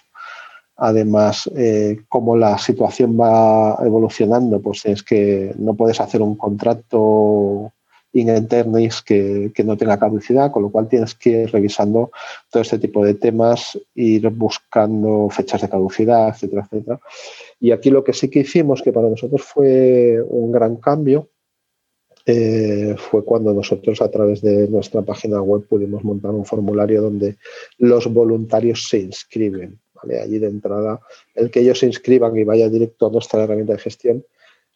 Además, 0.77 1.50
eh, 1.58 2.04
como 2.08 2.38
la 2.38 2.58
situación 2.58 3.20
va 3.20 3.77
evolucionando, 3.86 4.62
pues 4.62 4.86
es 4.86 5.04
que 5.04 5.54
no 5.58 5.74
puedes 5.74 6.00
hacer 6.00 6.22
un 6.22 6.38
contrato 6.38 7.74
in 8.15 8.29
eternais 8.29 9.01
que, 9.01 9.51
que, 9.53 9.63
no 9.63 9.75
tenga 9.75 10.00
caducidad, 10.00 10.50
con 10.51 10.63
lo 10.63 10.69
cual 10.69 10.88
tienes 10.88 11.13
que 11.15 11.43
ir 11.43 11.51
revisando 11.51 12.12
todo 12.50 12.62
este 12.63 12.79
tipo 12.79 13.03
de 13.03 13.15
temas, 13.15 13.77
ir 13.93 14.29
buscando 14.29 15.29
fechas 15.29 15.62
de 15.62 15.69
caducidad, 15.69 16.29
etcétera, 16.29 16.63
etcétera. 16.63 17.00
Y 17.60 17.72
aquí 17.72 17.89
lo 17.89 18.03
que 18.05 18.13
sí 18.13 18.29
que 18.29 18.39
hicimos, 18.39 18.81
que 18.81 18.93
para 18.93 19.10
nosotros 19.10 19.41
fue 19.43 20.22
un 20.29 20.50
gran 20.51 20.77
cambio, 20.77 21.27
eh, 22.25 22.95
fue 22.98 23.25
cuando 23.25 23.53
nosotros 23.53 24.01
a 24.01 24.10
través 24.10 24.41
de 24.41 24.69
nuestra 24.69 25.01
página 25.01 25.41
web 25.41 25.67
pudimos 25.67 26.03
montar 26.05 26.31
un 26.31 26.45
formulario 26.45 27.01
donde 27.01 27.36
los 27.79 28.12
voluntarios 28.12 28.88
se 28.88 29.00
inscriben. 29.00 29.77
¿vale? 29.93 30.22
Allí 30.22 30.39
de 30.39 30.48
entrada, 30.48 31.01
el 31.36 31.51
que 31.51 31.60
ellos 31.60 31.79
se 31.79 31.88
inscriban 31.88 32.36
y 32.38 32.45
vaya 32.45 32.69
directo 32.69 33.07
a 33.07 33.12
nuestra 33.12 33.43
herramienta 33.43 33.74
de 33.74 33.79
gestión 33.79 34.25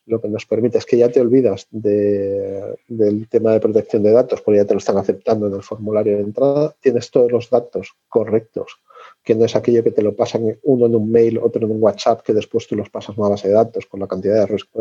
lo 0.10 0.20
que 0.20 0.28
nos 0.28 0.46
permite 0.46 0.78
es 0.78 0.86
que 0.86 0.98
ya 0.98 1.10
te 1.10 1.22
olvidas 1.22 1.68
del 1.72 3.28
tema 3.30 3.54
de 3.54 3.60
protección 3.60 4.04
de 4.04 4.12
datos, 4.12 4.42
porque 4.42 4.58
ya 4.58 4.66
te 4.66 4.74
lo 4.74 4.80
están 4.80 4.98
aceptando 4.98 5.48
en 5.48 5.54
el 5.54 5.64
formulario 5.64 6.18
de 6.18 6.24
entrada, 6.24 6.76
tienes 6.82 7.12
todos 7.12 7.32
los 7.32 7.50
datos 7.50 7.94
correctos, 8.08 8.80
que 9.24 9.36
no 9.36 9.46
es 9.46 9.56
aquello 9.56 9.84
que 9.84 9.92
te 9.92 10.02
lo 10.02 10.16
pasan 10.16 10.58
uno 10.64 10.88
en 10.88 10.96
un 10.96 11.12
mail, 11.12 11.38
otro 11.38 11.66
en 11.66 11.72
un 11.72 11.82
WhatsApp, 11.82 12.22
que 12.22 12.34
después 12.34 12.68
tú 12.68 12.76
los 12.76 12.90
pasas 12.90 13.18
a 13.18 13.22
una 13.22 13.30
base 13.30 13.48
de 13.48 13.54
datos 13.54 13.86
con 13.86 14.00
la 14.00 14.08
cantidad 14.08 14.36
de 14.36 14.42
errores 14.42 14.66
que 14.66 14.80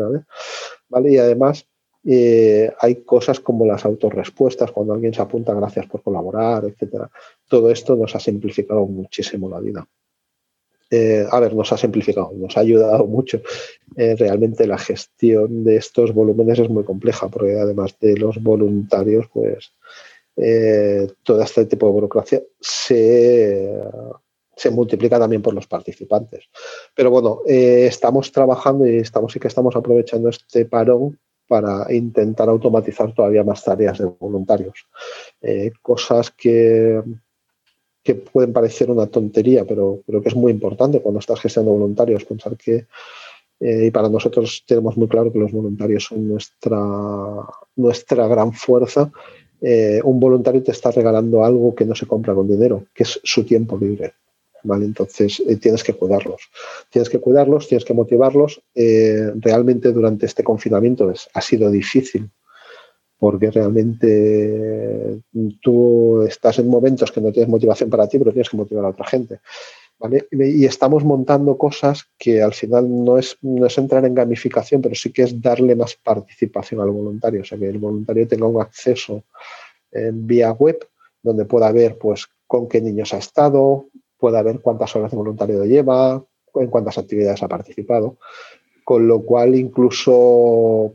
¿vale? 0.89 1.11
Y 1.11 1.17
además 1.17 1.67
eh, 2.05 2.71
hay 2.79 3.03
cosas 3.03 3.39
como 3.39 3.65
las 3.65 3.85
autorrespuestas, 3.85 4.71
cuando 4.71 4.93
alguien 4.93 5.13
se 5.13 5.21
apunta, 5.21 5.53
gracias 5.53 5.85
por 5.85 6.01
colaborar, 6.01 6.65
etcétera. 6.65 7.09
Todo 7.47 7.69
esto 7.69 7.95
nos 7.95 8.15
ha 8.15 8.19
simplificado 8.19 8.85
muchísimo 8.85 9.49
la 9.49 9.59
vida. 9.59 9.87
Eh, 10.91 11.25
a 11.29 11.39
ver, 11.39 11.53
nos 11.53 11.71
ha 11.71 11.77
simplificado, 11.77 12.31
nos 12.35 12.57
ha 12.57 12.61
ayudado 12.61 13.05
mucho. 13.05 13.41
Eh, 13.95 14.15
realmente 14.15 14.65
la 14.65 14.77
gestión 14.77 15.63
de 15.63 15.77
estos 15.77 16.13
volúmenes 16.13 16.59
es 16.59 16.69
muy 16.69 16.83
compleja, 16.83 17.27
porque 17.29 17.59
además 17.59 17.95
de 17.99 18.17
los 18.17 18.41
voluntarios, 18.41 19.27
pues 19.31 19.71
eh, 20.35 21.07
todo 21.23 21.41
este 21.43 21.65
tipo 21.65 21.85
de 21.85 21.91
burocracia 21.91 22.41
se, 22.59 23.71
se 24.55 24.71
multiplica 24.71 25.19
también 25.19 25.43
por 25.43 25.53
los 25.53 25.67
participantes. 25.67 26.45
Pero 26.95 27.11
bueno, 27.11 27.41
estamos 27.45 28.31
trabajando 28.31 28.87
y 28.87 28.97
estamos 28.97 29.31
sí 29.33 29.39
que 29.39 29.47
estamos 29.47 29.75
aprovechando 29.75 30.29
este 30.29 30.65
parón 30.65 31.19
para 31.47 31.91
intentar 31.93 32.47
automatizar 32.49 33.13
todavía 33.13 33.43
más 33.43 33.63
tareas 33.63 33.97
de 33.99 34.05
voluntarios. 34.05 34.87
cosas 35.81 36.31
que, 36.31 37.01
que 38.03 38.15
pueden 38.15 38.53
parecer 38.53 38.89
una 38.89 39.07
tontería, 39.07 39.65
pero 39.65 40.01
creo 40.05 40.21
que 40.21 40.29
es 40.29 40.35
muy 40.35 40.51
importante 40.51 41.01
cuando 41.01 41.19
estás 41.19 41.39
gestionando 41.39 41.77
voluntarios, 41.77 42.25
pensar 42.25 42.55
que, 42.57 42.85
eh, 43.59 43.85
y 43.87 43.91
para 43.91 44.09
nosotros 44.09 44.63
tenemos 44.65 44.97
muy 44.97 45.07
claro 45.07 45.31
que 45.31 45.39
los 45.39 45.51
voluntarios 45.51 46.05
son 46.05 46.27
nuestra, 46.27 46.79
nuestra 47.75 48.27
gran 48.27 48.53
fuerza, 48.53 49.11
eh, 49.61 49.99
un 50.03 50.19
voluntario 50.19 50.63
te 50.63 50.71
está 50.71 50.91
regalando 50.91 51.43
algo 51.43 51.75
que 51.75 51.85
no 51.85 51.93
se 51.93 52.07
compra 52.07 52.33
con 52.33 52.47
dinero, 52.47 52.85
que 52.93 53.03
es 53.03 53.19
su 53.23 53.43
tiempo 53.43 53.77
libre. 53.77 54.13
¿Vale? 54.61 54.83
Entonces 54.85 55.41
eh, 55.47 55.55
tienes 55.55 55.85
que 55.85 55.93
cuidarlos. 55.93 56.41
Tienes 56.89 57.09
que 57.09 57.19
cuidarlos, 57.19 57.69
tienes 57.69 57.85
que 57.85 57.93
motivarlos. 57.93 58.61
realmente 58.75 59.93
durante 59.93 60.25
este 60.25 60.43
confinamiento 60.43 61.09
es, 61.11 61.29
ha 61.33 61.41
sido 61.41 61.71
difícil 61.71 62.29
porque 63.19 63.51
realmente 63.51 65.21
tú 65.61 66.21
estás 66.23 66.59
en 66.59 66.69
momentos 66.69 67.11
que 67.11 67.19
no 67.19 67.31
tienes 67.31 67.49
motivación 67.49 67.89
para 67.89 68.07
ti, 68.07 68.17
pero 68.17 68.31
tienes 68.31 68.49
que 68.49 68.57
motivar 68.57 68.85
a 68.85 68.89
otra 68.89 69.05
gente. 69.05 69.39
Y 70.31 70.63
estamos 70.63 71.03
montando 71.03 71.57
cosas 71.57 72.05
que 72.17 72.41
al 72.41 72.53
final 72.53 73.03
no 73.03 73.17
es, 73.17 73.37
no 73.41 73.65
es 73.65 73.77
entrar 73.77 74.05
en 74.05 74.15
gamificación, 74.15 74.81
pero 74.81 74.95
sí 74.95 75.11
que 75.11 75.23
es 75.23 75.41
darle 75.41 75.75
más 75.75 75.95
participación 75.95 76.79
al 76.79 76.91
voluntario, 76.91 77.41
o 77.41 77.43
sea, 77.43 77.57
que 77.57 77.67
el 77.67 77.77
voluntario 77.77 78.25
tenga 78.25 78.47
un 78.47 78.61
acceso 78.61 79.23
en 79.91 80.25
vía 80.25 80.51
web 80.53 80.79
donde 81.21 81.43
pueda 81.43 81.69
ver 81.73 81.97
pues, 81.97 82.25
con 82.47 82.69
qué 82.69 82.79
niños 82.79 83.13
ha 83.13 83.17
estado, 83.17 83.87
pueda 84.17 84.41
ver 84.41 84.61
cuántas 84.61 84.95
horas 84.95 85.11
de 85.11 85.17
voluntario 85.17 85.65
lleva, 85.65 86.23
en 86.55 86.67
cuántas 86.67 86.97
actividades 86.97 87.43
ha 87.43 87.49
participado, 87.49 88.17
con 88.85 89.05
lo 89.05 89.21
cual 89.23 89.55
incluso 89.55 90.93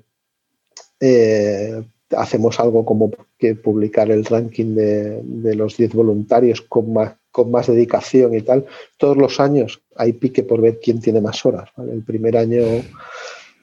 eh, 0.98 1.84
hacemos 2.16 2.60
algo 2.60 2.84
como 2.84 3.10
que 3.38 3.54
publicar 3.54 4.10
el 4.10 4.24
ranking 4.24 4.74
de, 4.74 5.54
los 5.54 5.76
10 5.76 5.94
voluntarios 5.94 6.60
con 6.62 6.92
más, 6.92 7.14
con 7.30 7.50
más 7.50 7.66
dedicación 7.66 8.34
y 8.34 8.42
tal. 8.42 8.66
Todos 8.98 9.16
los 9.16 9.40
años 9.40 9.82
hay 9.96 10.12
pique 10.14 10.42
por 10.42 10.60
ver 10.60 10.80
quién 10.80 11.00
tiene 11.00 11.20
más 11.20 11.44
horas. 11.44 11.70
El 11.76 12.02
primer 12.02 12.36
año, 12.36 12.62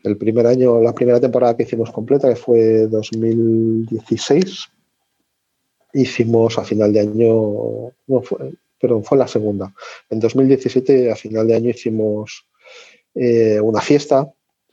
el 0.03 0.17
primer 0.17 0.47
año, 0.47 0.81
la 0.81 0.93
primera 0.93 1.19
temporada 1.19 1.55
que 1.55 1.63
hicimos 1.63 1.91
completa, 1.91 2.29
que 2.29 2.35
fue 2.35 2.87
2016, 2.87 4.67
hicimos 5.93 6.57
a 6.57 6.63
final 6.63 6.93
de 6.93 6.99
año, 7.01 7.91
no 8.07 8.21
fue, 8.21 8.53
pero 8.79 9.01
fue 9.01 9.17
la 9.17 9.27
segunda. 9.27 9.73
En 10.09 10.19
2017, 10.19 11.11
a 11.11 11.15
final 11.15 11.47
de 11.47 11.55
año, 11.55 11.69
hicimos 11.69 12.45
eh, 13.13 13.59
una 13.59 13.81
fiesta 13.81 14.31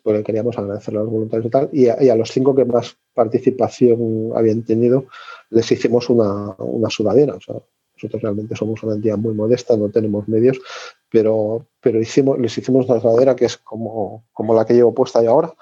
porque 0.08 0.24
queríamos 0.24 0.56
agradecerle 0.56 1.00
a 1.00 1.02
los 1.02 1.12
voluntarios 1.12 1.46
y 1.46 1.50
tal, 1.50 1.68
y 1.70 2.08
a, 2.08 2.16
los 2.16 2.30
cinco 2.30 2.54
que 2.54 2.64
más 2.64 2.96
participación 3.18 4.30
habían 4.36 4.62
tenido, 4.62 5.06
les 5.50 5.70
hicimos 5.72 6.08
una, 6.08 6.54
una 6.58 6.88
sudadera. 6.88 7.34
O 7.34 7.40
sea, 7.40 7.56
nosotros 7.96 8.22
realmente 8.22 8.54
somos 8.54 8.80
una 8.84 8.94
entidad 8.94 9.18
muy 9.18 9.34
modesta, 9.34 9.76
no 9.76 9.88
tenemos 9.88 10.28
medios, 10.28 10.60
pero, 11.10 11.66
pero 11.80 12.00
hicimos, 12.00 12.38
les 12.38 12.56
hicimos 12.56 12.88
una 12.88 13.00
sudadera 13.00 13.34
que 13.34 13.46
es 13.46 13.56
como, 13.56 14.24
como 14.32 14.54
la 14.54 14.64
que 14.64 14.74
llevo 14.74 14.94
puesta 14.94 15.20
yo 15.22 15.30
ahora. 15.30 15.52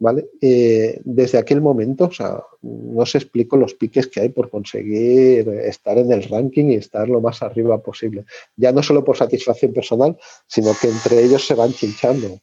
¿Vale? 0.00 0.28
Eh, 0.40 1.00
desde 1.04 1.38
aquel 1.38 1.60
momento, 1.60 2.04
o 2.04 2.12
sea, 2.12 2.40
no 2.62 3.02
os 3.02 3.14
explico 3.16 3.56
los 3.56 3.74
piques 3.74 4.06
que 4.06 4.20
hay 4.20 4.28
por 4.28 4.48
conseguir 4.48 5.48
estar 5.48 5.98
en 5.98 6.12
el 6.12 6.22
ranking 6.22 6.66
y 6.66 6.74
estar 6.74 7.08
lo 7.08 7.20
más 7.20 7.42
arriba 7.42 7.82
posible. 7.82 8.24
Ya 8.54 8.70
no 8.70 8.80
solo 8.80 9.02
por 9.02 9.16
satisfacción 9.16 9.72
personal, 9.72 10.16
sino 10.46 10.70
que 10.80 10.88
entre 10.88 11.24
ellos 11.24 11.44
se 11.44 11.54
van 11.54 11.72
chinchando 11.72 12.38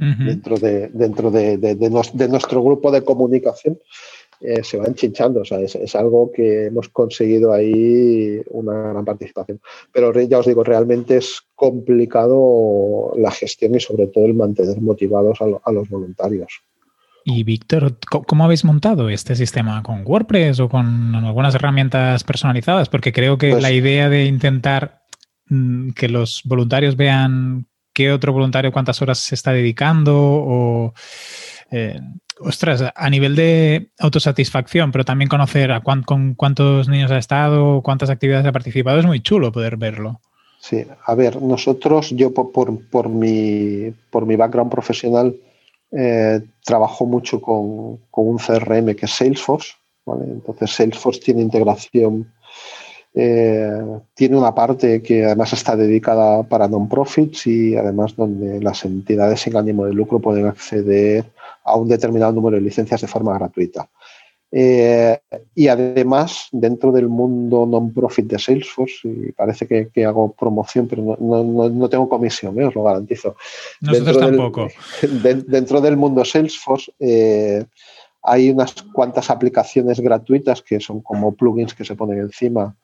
dentro, 0.00 0.56
de, 0.56 0.88
dentro 0.88 1.30
de, 1.30 1.58
de, 1.58 2.28
nuestro 2.28 2.62
grupo 2.62 2.90
de 2.90 3.04
comunicación. 3.04 3.78
Eh, 4.40 4.64
se 4.64 4.78
van 4.78 4.94
chinchando, 4.94 5.42
o 5.42 5.44
sea, 5.44 5.60
es, 5.60 5.94
algo 5.94 6.32
que 6.32 6.66
hemos 6.66 6.88
conseguido 6.88 7.52
ahí 7.52 8.40
una 8.48 8.90
gran 8.92 9.04
participación. 9.04 9.60
Pero 9.92 10.18
ya 10.22 10.38
os 10.38 10.46
digo, 10.46 10.64
realmente 10.64 11.18
es 11.18 11.42
complicado 11.54 13.12
la 13.18 13.30
gestión 13.30 13.74
y 13.74 13.80
sobre 13.80 14.06
todo 14.06 14.24
el 14.24 14.32
mantener 14.32 14.80
motivados 14.80 15.38
a, 15.42 15.72
los 15.72 15.88
voluntarios. 15.90 16.62
Y 17.22 17.44
Víctor, 17.44 17.98
¿cómo 18.26 18.44
habéis 18.44 18.64
montado 18.64 19.10
este 19.10 19.36
sistema? 19.36 19.82
¿Con 19.82 20.06
WordPress 20.06 20.58
o 20.60 20.70
con 20.70 21.14
algunas 21.14 21.54
herramientas 21.54 22.24
personalizadas? 22.24 22.88
Porque 22.88 23.12
creo 23.12 23.36
que 23.36 23.50
pues 23.50 23.62
la 23.62 23.72
idea 23.72 24.08
de 24.08 24.24
intentar 24.24 25.02
mm, 25.50 25.90
que 25.90 26.08
los 26.08 26.40
voluntarios 26.46 26.96
vean 26.96 27.66
qué 28.00 28.12
otro 28.12 28.32
voluntario 28.32 28.72
cuántas 28.72 29.02
horas 29.02 29.18
se 29.18 29.34
está 29.34 29.52
dedicando 29.52 30.16
o 30.16 30.94
eh, 31.70 32.00
ostras, 32.40 32.82
a 32.94 33.10
nivel 33.10 33.36
de 33.36 33.90
autosatisfacción, 33.98 34.90
pero 34.90 35.04
también 35.04 35.28
conocer 35.28 35.70
a 35.70 35.82
con 35.82 36.34
cuántos 36.34 36.88
niños 36.88 37.10
ha 37.10 37.18
estado, 37.18 37.82
cuántas 37.82 38.08
actividades 38.08 38.46
ha 38.46 38.52
participado, 38.52 38.98
es 38.98 39.06
muy 39.06 39.20
chulo 39.20 39.52
poder 39.52 39.76
verlo. 39.76 40.20
Sí, 40.60 40.84
a 41.06 41.14
ver, 41.14 41.40
nosotros, 41.42 42.10
yo 42.10 42.32
por, 42.32 42.52
por, 42.52 43.08
mi, 43.08 43.92
por 44.10 44.26
mi 44.26 44.36
background 44.36 44.70
profesional, 44.70 45.36
eh, 45.92 46.40
trabajo 46.64 47.06
mucho 47.06 47.40
con, 47.40 47.98
con, 48.10 48.28
un 48.28 48.38
CRM 48.38 48.94
que 48.94 49.06
es 49.06 49.12
Salesforce. 49.12 49.72
¿vale? 50.06 50.24
Entonces, 50.24 50.70
Salesforce 50.70 51.20
tiene 51.20 51.42
integración 51.42 52.32
eh, 53.12 53.82
tiene 54.14 54.36
una 54.36 54.54
parte 54.54 55.02
que 55.02 55.24
además 55.24 55.52
está 55.52 55.74
dedicada 55.74 56.44
para 56.44 56.68
non-profits 56.68 57.46
y 57.48 57.76
además 57.76 58.14
donde 58.14 58.60
las 58.60 58.84
entidades 58.84 59.40
sin 59.40 59.56
ánimo 59.56 59.84
de 59.84 59.92
lucro 59.92 60.20
pueden 60.20 60.46
acceder 60.46 61.24
a 61.64 61.74
un 61.76 61.88
determinado 61.88 62.32
número 62.32 62.56
de 62.56 62.62
licencias 62.62 63.00
de 63.00 63.08
forma 63.08 63.36
gratuita. 63.36 63.88
Eh, 64.52 65.18
y 65.54 65.68
además, 65.68 66.48
dentro 66.52 66.92
del 66.92 67.08
mundo 67.08 67.66
non-profit 67.66 68.26
de 68.26 68.38
Salesforce, 68.38 69.08
y 69.08 69.32
parece 69.32 69.66
que, 69.66 70.04
hago 70.04 70.32
promoción, 70.32 70.86
pero 70.86 71.16
no, 71.20 71.88
tengo 71.88 72.08
comisión, 72.08 72.60
¿eh? 72.60 72.66
os 72.66 72.74
lo 72.74 72.84
garantizo. 72.84 73.36
Nosotros 73.80 74.18
tampoco. 74.18 74.68
dentro 75.48 75.80
del 75.80 75.96
mundo 75.96 76.24
Salesforce, 76.24 76.92
hay 78.22 78.50
unas 78.50 78.74
cuantas 78.92 79.30
aplicaciones 79.30 79.98
gratuitas 80.00 80.62
que 80.62 80.78
son 80.78 81.00
como 81.00 81.34
plugins 81.34 81.74
que 81.74 81.84
se 81.84 81.96
ponen 81.96 82.18
encima 82.18 82.76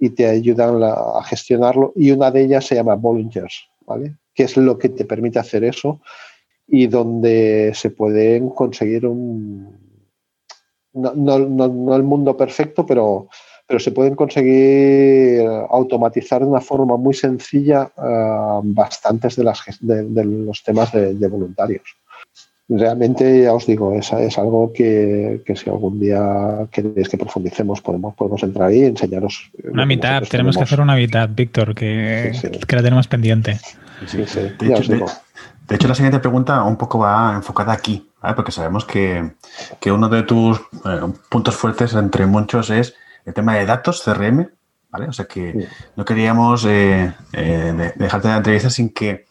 y 0.00 0.10
te 0.10 0.26
ayudan 0.26 0.82
a 0.82 1.22
gestionarlo. 1.24 1.92
Y 1.94 2.10
una 2.10 2.30
de 2.30 2.42
ellas 2.42 2.66
se 2.66 2.74
llama 2.74 2.96
Volunteers, 2.96 3.68
¿vale? 3.86 4.16
Que 4.34 4.44
es 4.44 4.56
lo 4.56 4.78
que 4.78 4.88
te 4.88 5.04
permite 5.04 5.38
hacer 5.38 5.62
eso 5.62 6.00
y 6.66 6.86
donde 6.86 7.72
se 7.74 7.90
pueden 7.90 8.48
conseguir 8.50 9.06
un. 9.06 9.78
No, 10.92 11.12
no, 11.14 11.94
el 11.94 12.02
mundo 12.02 12.36
perfecto, 12.36 12.84
pero, 12.84 13.28
pero 13.66 13.78
se 13.78 13.92
pueden 13.92 14.16
conseguir 14.16 15.46
automatizar 15.68 16.40
de 16.40 16.48
una 16.48 16.60
forma 16.60 16.96
muy 16.96 17.14
sencilla 17.14 17.92
uh, 17.96 18.60
bastantes 18.64 19.36
de, 19.36 19.44
las, 19.44 19.60
de, 19.80 20.24
los 20.24 20.64
temas 20.64 20.90
de 20.92 21.28
voluntarios 21.28 21.96
realmente, 22.70 23.42
ya 23.42 23.52
os 23.52 23.66
digo, 23.66 23.94
es, 23.94 24.12
es 24.12 24.38
algo 24.38 24.72
que, 24.72 25.42
si 25.54 25.68
algún 25.68 25.98
día 25.98 26.66
queréis 26.70 27.08
que 27.08 27.18
profundicemos, 27.18 27.80
podemos, 27.80 28.14
podemos 28.14 28.42
entrar 28.42 28.68
ahí 28.68 28.82
y 28.82 28.84
enseñaros. 28.84 29.50
Una 29.64 29.86
mitad, 29.86 30.22
tenemos, 30.22 30.56
que 30.56 30.62
hacer 30.62 30.80
una 30.80 30.94
mitad, 30.94 31.28
Víctor, 31.28 31.74
que, 31.74 32.32
que 32.66 32.76
la 32.76 32.82
tenemos 32.82 33.08
pendiente. 33.08 33.58
Sí, 34.06 34.24
sí. 34.26 34.40
De, 34.58 35.76
hecho, 35.76 35.88
la 35.88 35.94
siguiente 35.94 36.20
pregunta 36.20 36.62
un 36.64 36.76
poco 36.76 37.00
va 37.00 37.34
enfocada 37.34 37.72
aquí, 37.72 38.08
porque 38.36 38.52
sabemos 38.52 38.84
que, 38.84 39.32
uno 39.86 40.08
de 40.08 40.22
tus 40.22 40.58
eh, 40.58 41.00
puntos 41.28 41.56
fuertes, 41.56 41.94
entre 41.94 42.26
muchos, 42.26 42.70
es 42.70 42.94
el 43.26 43.34
tema 43.34 43.56
de 43.56 43.66
datos, 43.66 44.02
CRM. 44.02 44.48
¿vale? 44.90 45.06
O 45.06 45.12
sea 45.12 45.26
que 45.26 45.68
no 45.96 46.04
queríamos 46.04 46.64
eh, 46.64 47.12
eh, 47.32 47.92
dejarte 47.94 48.28
de 48.28 48.32
la 48.32 48.38
entrevista 48.38 48.70
sin, 48.70 48.90
que, 48.92 49.26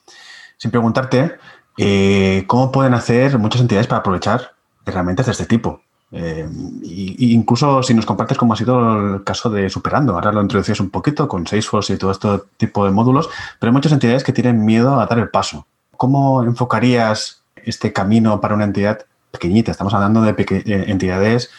sin 0.57 0.71
preguntarte 0.71 1.35
eh, 1.81 2.43
¿Cómo 2.45 2.73
pueden 2.73 2.93
hacer 2.93 3.39
muchas 3.39 3.61
entidades 3.61 3.87
para 3.87 3.99
aprovechar 3.99 4.51
herramientas 4.85 5.27
de 5.27 5.31
este 5.31 5.45
tipo? 5.45 5.81
Eh, 6.11 6.45
incluso 6.83 7.81
si 7.83 7.93
nos 7.93 8.05
compartes 8.05 8.37
cómo 8.37 8.51
ha 8.51 8.57
sido 8.57 9.15
el 9.15 9.23
caso 9.23 9.49
de 9.49 9.69
Superando, 9.69 10.13
ahora 10.13 10.33
lo 10.33 10.41
introducías 10.41 10.81
un 10.81 10.89
poquito 10.89 11.29
con 11.29 11.47
Salesforce 11.47 11.93
y 11.93 11.97
todo 11.97 12.11
este 12.11 12.27
tipo 12.57 12.83
de 12.83 12.91
módulos, 12.91 13.29
pero 13.59 13.69
hay 13.69 13.73
muchas 13.73 13.93
entidades 13.93 14.25
que 14.25 14.33
tienen 14.33 14.65
miedo 14.65 14.99
a 14.99 15.05
dar 15.05 15.19
el 15.19 15.29
paso. 15.29 15.67
¿Cómo 15.95 16.43
enfocarías 16.43 17.43
este 17.55 17.93
camino 17.93 18.41
para 18.41 18.55
una 18.55 18.65
entidad 18.65 19.05
pequeñita? 19.31 19.71
Estamos 19.71 19.93
hablando 19.93 20.21
de 20.21 20.31
eh, 20.37 20.83
entidades 20.87 21.49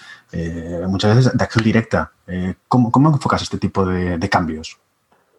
muchas 0.87 1.17
veces 1.17 1.37
de 1.37 1.43
acción 1.43 1.65
directa. 1.65 2.13
¿cómo, 2.69 3.09
enfocas 3.09 3.41
este 3.41 3.57
tipo 3.57 3.87
de 3.87 4.29
cambios? 4.29 4.80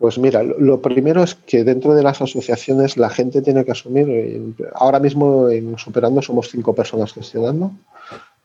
Pues 0.01 0.17
mira, 0.17 0.41
lo 0.41 0.81
primero 0.81 1.22
es 1.22 1.36
que 1.36 1.63
dentro 1.63 1.93
de 1.93 2.01
las 2.01 2.20
asociaciones 2.24 2.98
la 2.98 3.12
gente 3.12 3.43
tiene 3.43 3.63
que 3.63 3.74
asumir, 3.74 4.10
eh, 4.10 4.41
ahora 4.74 5.00
mismo 5.00 5.48
en 5.48 5.77
Superando 5.77 6.24
somos 6.24 6.50
cinco 6.50 6.74
personas 6.74 7.13
gestionando, 7.13 7.72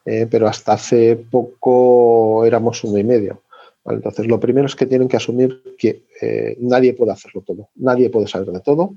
eh, 0.04 0.26
pero 0.30 0.48
hasta 0.48 0.74
hace 0.74 1.16
poco 1.16 2.44
éramos 2.44 2.84
uno 2.84 2.98
y 2.98 3.04
medio. 3.04 3.40
Entonces, 3.86 4.26
lo 4.26 4.38
primero 4.38 4.66
es 4.66 4.76
que 4.76 4.84
tienen 4.84 5.08
que 5.08 5.16
asumir 5.16 5.76
que 5.78 6.02
eh, 6.20 6.58
nadie 6.60 6.92
puede 6.92 7.12
hacerlo 7.12 7.40
todo, 7.40 7.70
nadie 7.76 8.10
puede 8.10 8.26
saber 8.26 8.48
de 8.48 8.60
todo 8.60 8.92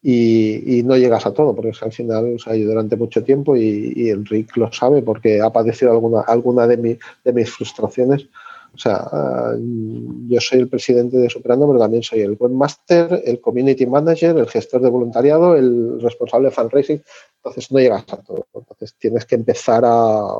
y, 0.00 0.80
no 0.86 0.96
llegas 0.96 1.26
a 1.26 1.34
todo, 1.34 1.54
porque 1.54 1.72
al 1.78 1.92
final 1.92 2.36
o 2.36 2.54
yo 2.54 2.68
durante 2.68 2.96
mucho 2.96 3.22
tiempo 3.22 3.54
y, 3.54 3.92
y 3.94 4.08
Enrique 4.08 4.58
lo 4.58 4.72
sabe 4.72 5.02
porque 5.02 5.42
ha 5.42 5.50
padecido 5.50 5.92
alguna, 5.92 6.22
alguna 6.22 6.66
de, 6.66 6.98
de 7.22 7.32
mis 7.34 7.50
frustraciones 7.50 8.28
o 8.74 8.78
sea, 8.78 9.06
ah, 9.12 9.54
yo 9.58 10.40
soy 10.40 10.60
el 10.60 10.68
presidente 10.68 11.18
de 11.18 11.28
Superando, 11.28 11.66
pero 11.66 11.78
también 11.78 12.02
soy 12.02 12.20
el 12.20 12.36
webmaster, 12.38 13.22
el 13.24 13.40
community 13.40 13.86
manager, 13.86 14.36
el 14.38 14.48
gestor 14.48 14.80
de 14.80 14.88
voluntariado, 14.88 15.56
el 15.56 16.00
responsable 16.00 16.48
de 16.48 16.54
fundraising. 16.54 17.02
Entonces 17.36 17.70
no 17.70 17.78
llegas 17.78 18.04
a 18.10 18.16
todo. 18.16 18.46
Entonces 18.54 18.94
tienes 18.98 19.26
que 19.26 19.34
empezar 19.34 19.82
a, 19.84 20.38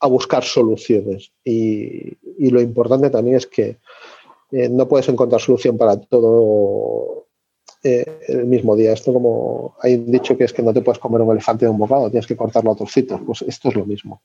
a 0.00 0.06
buscar 0.06 0.44
soluciones. 0.44 1.32
Y, 1.44 2.16
lo 2.50 2.60
importante 2.60 3.10
también 3.10 3.36
es 3.36 3.46
que 3.46 3.78
eh, 4.52 4.68
no 4.68 4.86
puedes 4.86 5.08
encontrar 5.08 5.40
solución 5.40 5.76
para 5.76 5.96
todo 5.98 7.26
eh, 7.82 8.20
el 8.28 8.46
mismo 8.46 8.76
día. 8.76 8.92
Esto 8.92 9.12
como 9.12 9.76
hay 9.80 9.96
dicho 9.96 10.36
que 10.36 10.44
es 10.44 10.52
que 10.52 10.62
no 10.62 10.72
te 10.72 10.82
puedes 10.82 10.98
comer 10.98 11.22
un 11.22 11.32
elefante 11.32 11.64
de 11.64 11.70
un 11.70 11.78
bocado, 11.78 12.10
tienes 12.10 12.26
que 12.26 12.36
cortarlo 12.36 12.72
a 12.72 12.76
trocitos. 12.76 13.20
Pues 13.26 13.42
esto 13.42 13.68
es 13.70 13.74
lo 13.74 13.86
mismo. 13.86 14.22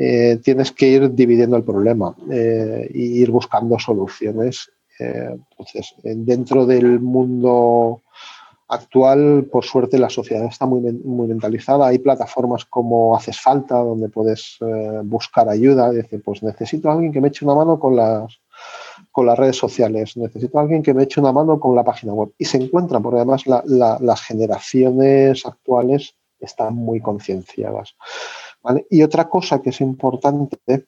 Eh, 0.00 0.38
tienes 0.44 0.70
que 0.70 0.86
ir 0.86 1.12
dividiendo 1.12 1.56
el 1.56 1.64
problema 1.64 2.14
e 2.30 2.88
ir 2.92 3.32
buscando 3.32 3.78
soluciones. 3.80 4.70
Eh, 5.00 5.36
entonces, 5.50 5.94
dentro 6.04 6.66
del 6.66 7.00
mundo 7.00 8.02
actual, 8.68 9.48
por 9.50 9.64
suerte, 9.64 9.98
la 9.98 10.08
sociedad 10.08 10.44
está 10.44 10.66
muy, 10.66 10.80
mentalizada. 10.82 11.88
Hay 11.88 11.98
plataformas 11.98 12.64
como 12.64 13.16
Haces 13.16 13.40
Falta, 13.40 13.76
donde 13.78 14.08
puedes 14.08 14.58
buscar 15.02 15.48
ayuda. 15.48 15.90
Dice, 15.90 16.20
pues 16.20 16.44
necesito 16.44 16.88
a 16.88 16.92
alguien 16.92 17.12
que 17.12 17.20
me 17.20 17.28
eche 17.28 17.44
una 17.44 17.56
mano 17.56 17.80
con 17.80 17.96
las, 17.96 18.40
con 19.10 19.26
las 19.26 19.36
redes 19.36 19.56
sociales, 19.56 20.16
necesito 20.16 20.58
a 20.58 20.62
alguien 20.62 20.82
que 20.82 20.94
me 20.94 21.02
eche 21.02 21.20
una 21.20 21.32
mano 21.32 21.58
con 21.58 21.74
la 21.74 21.82
página 21.82 22.12
web. 22.12 22.30
Y 22.38 22.44
se 22.44 22.58
encuentran, 22.58 23.02
porque 23.02 23.16
además 23.16 23.44
las 23.46 24.22
generaciones 24.22 25.44
actuales 25.44 26.14
están 26.38 26.74
muy 26.74 27.00
concienciadas. 27.00 27.96
Y 28.90 29.02
otra 29.02 29.28
cosa 29.28 29.60
que 29.60 29.70
es 29.70 29.80
importante 29.80 30.86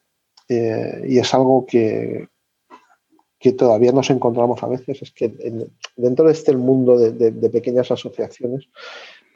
eh, 0.49 1.05
y 1.07 1.19
es 1.19 1.33
algo 1.33 1.65
que, 1.67 2.29
que 3.39 3.53
todavía 3.53 3.93
nos 3.93 4.11
encontramos 4.11 4.63
a 4.63 4.69
veces 4.69 5.03
es 5.03 5.13
que 5.13 5.33
dentro 5.97 6.27
de 6.27 6.33
este 6.33 6.57
mundo 6.57 6.99
de, 6.99 7.51
pequeñas 7.51 7.91
asociaciones 7.91 8.69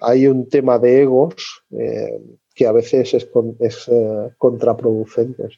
hay 0.00 0.26
un 0.26 0.48
tema 0.48 0.78
de 0.78 1.02
egos 1.02 1.64
eh, 1.70 2.20
que 2.54 2.66
a 2.66 2.72
veces 2.72 3.14
es, 3.14 3.28
es 3.60 3.88
eh, 3.88 4.30
contraproducente. 4.38 5.48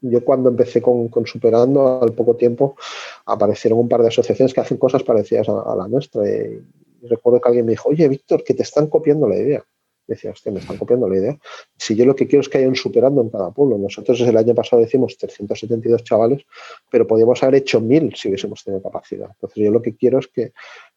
yo 0.00 0.24
cuando 0.24 0.50
empecé 0.50 0.82
con, 0.82 1.10
Superando, 1.24 2.02
al 2.02 2.12
poco 2.12 2.36
tiempo 2.36 2.76
aparecieron 3.24 3.78
un 3.78 3.88
par 3.88 4.02
de 4.02 4.08
asociaciones 4.08 4.52
que 4.52 4.60
hacen 4.60 4.78
cosas 4.78 5.02
parecidas 5.02 5.48
a, 5.48 5.74
la 5.76 5.88
nuestra. 5.88 6.28
y 6.28 6.60
recuerdo 7.02 7.40
que 7.40 7.48
alguien 7.48 7.66
me 7.66 7.72
dijo, 7.72 7.88
oye, 7.88 8.08
Víctor, 8.08 8.44
que 8.44 8.54
te 8.54 8.62
están 8.62 8.88
copiando 8.88 9.28
la 9.28 9.36
idea 9.36 9.64
decía, 10.06 10.30
hostia, 10.30 10.52
me 10.52 10.60
están 10.60 10.76
copiando 10.76 11.08
la 11.08 11.16
idea. 11.16 11.38
Si 11.76 11.94
yo 11.94 12.04
lo 12.04 12.14
que 12.14 12.26
quiero 12.26 12.40
es 12.40 12.48
que 12.48 12.58
haya 12.58 12.68
un 12.68 12.76
superando 12.76 13.22
en 13.22 13.30
cada 13.30 13.50
pueblo. 13.50 13.78
Nosotros 13.78 14.20
el 14.20 14.36
año 14.36 14.54
pasado 14.54 14.82
decimos 14.82 15.16
372 15.18 16.04
chavales, 16.04 16.44
pero 16.90 17.06
podríamos 17.06 17.42
haber 17.42 17.56
hecho 17.56 17.80
1000 17.80 18.14
si 18.14 18.28
hubiésemos 18.28 18.62
tenido 18.62 18.82
capacidad. 18.82 19.28
Entonces 19.32 19.64
yo 19.64 19.70
lo 19.70 19.82
que 19.82 19.96
quiero 19.96 20.18
es 20.18 20.28
que 20.28 20.52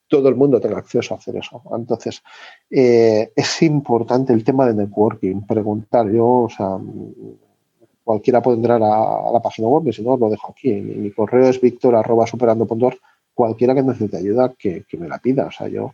todo 0.10 0.28
el 0.28 0.36
mundo 0.36 0.60
tenga 0.60 0.80
acceso 0.80 1.14
a 1.14 1.18
hacer 1.18 1.38
eso. 1.38 1.62
Entonces, 1.72 2.22
eh, 2.70 3.32
es 3.36 3.62
importante 3.62 4.34
el 4.34 4.44
tema 4.44 4.66
de 4.66 4.74
networking, 4.74 5.46
preguntar. 5.46 6.10
Yo, 6.12 6.28
o 6.28 6.50
sea, 6.50 6.78
cualquiera 8.04 8.42
puede 8.42 8.58
entrar 8.58 8.82
a, 8.82 9.32
la 9.32 9.40
página 9.42 9.68
web, 9.68 9.94
si 9.94 10.02
no, 10.02 10.18
lo 10.18 10.30
dejo 10.30 10.52
aquí. 10.52 10.74
Mi, 10.74 11.12
correo 11.12 11.48
es 11.48 11.62
victor.superando.org. 11.62 12.98
Cualquiera 13.36 13.76
que 13.76 13.84
necesite 13.84 14.18
ayuda, 14.18 14.54
que, 14.58 14.84
que 14.90 14.98
me 14.98 15.08
la 15.08 15.20
pida. 15.20 15.46
O 15.46 15.52
sea, 15.52 15.68
yo 15.68 15.94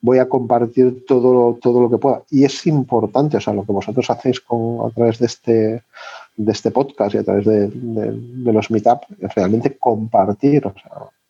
voy 0.00 0.18
a 0.18 0.28
compartir 0.28 1.04
todo, 1.06 1.58
todo 1.60 1.80
lo 1.80 1.90
que 1.90 1.98
pueda. 1.98 2.22
Y 2.30 2.44
es 2.44 2.66
importante, 2.66 3.36
o 3.36 3.40
sea, 3.40 3.54
lo 3.54 3.64
que 3.64 3.72
vosotros 3.72 4.08
hacéis 4.10 4.40
con, 4.40 4.86
a 4.86 4.94
través 4.94 5.18
de 5.18 5.26
este, 5.26 5.82
de 6.36 6.52
este 6.52 6.70
podcast 6.70 7.14
y 7.14 7.18
a 7.18 7.24
través 7.24 7.44
de, 7.44 7.70
los 8.52 8.70
meetup, 8.70 9.00
es 9.20 9.34
realmente 9.34 9.76
compartir. 9.76 10.70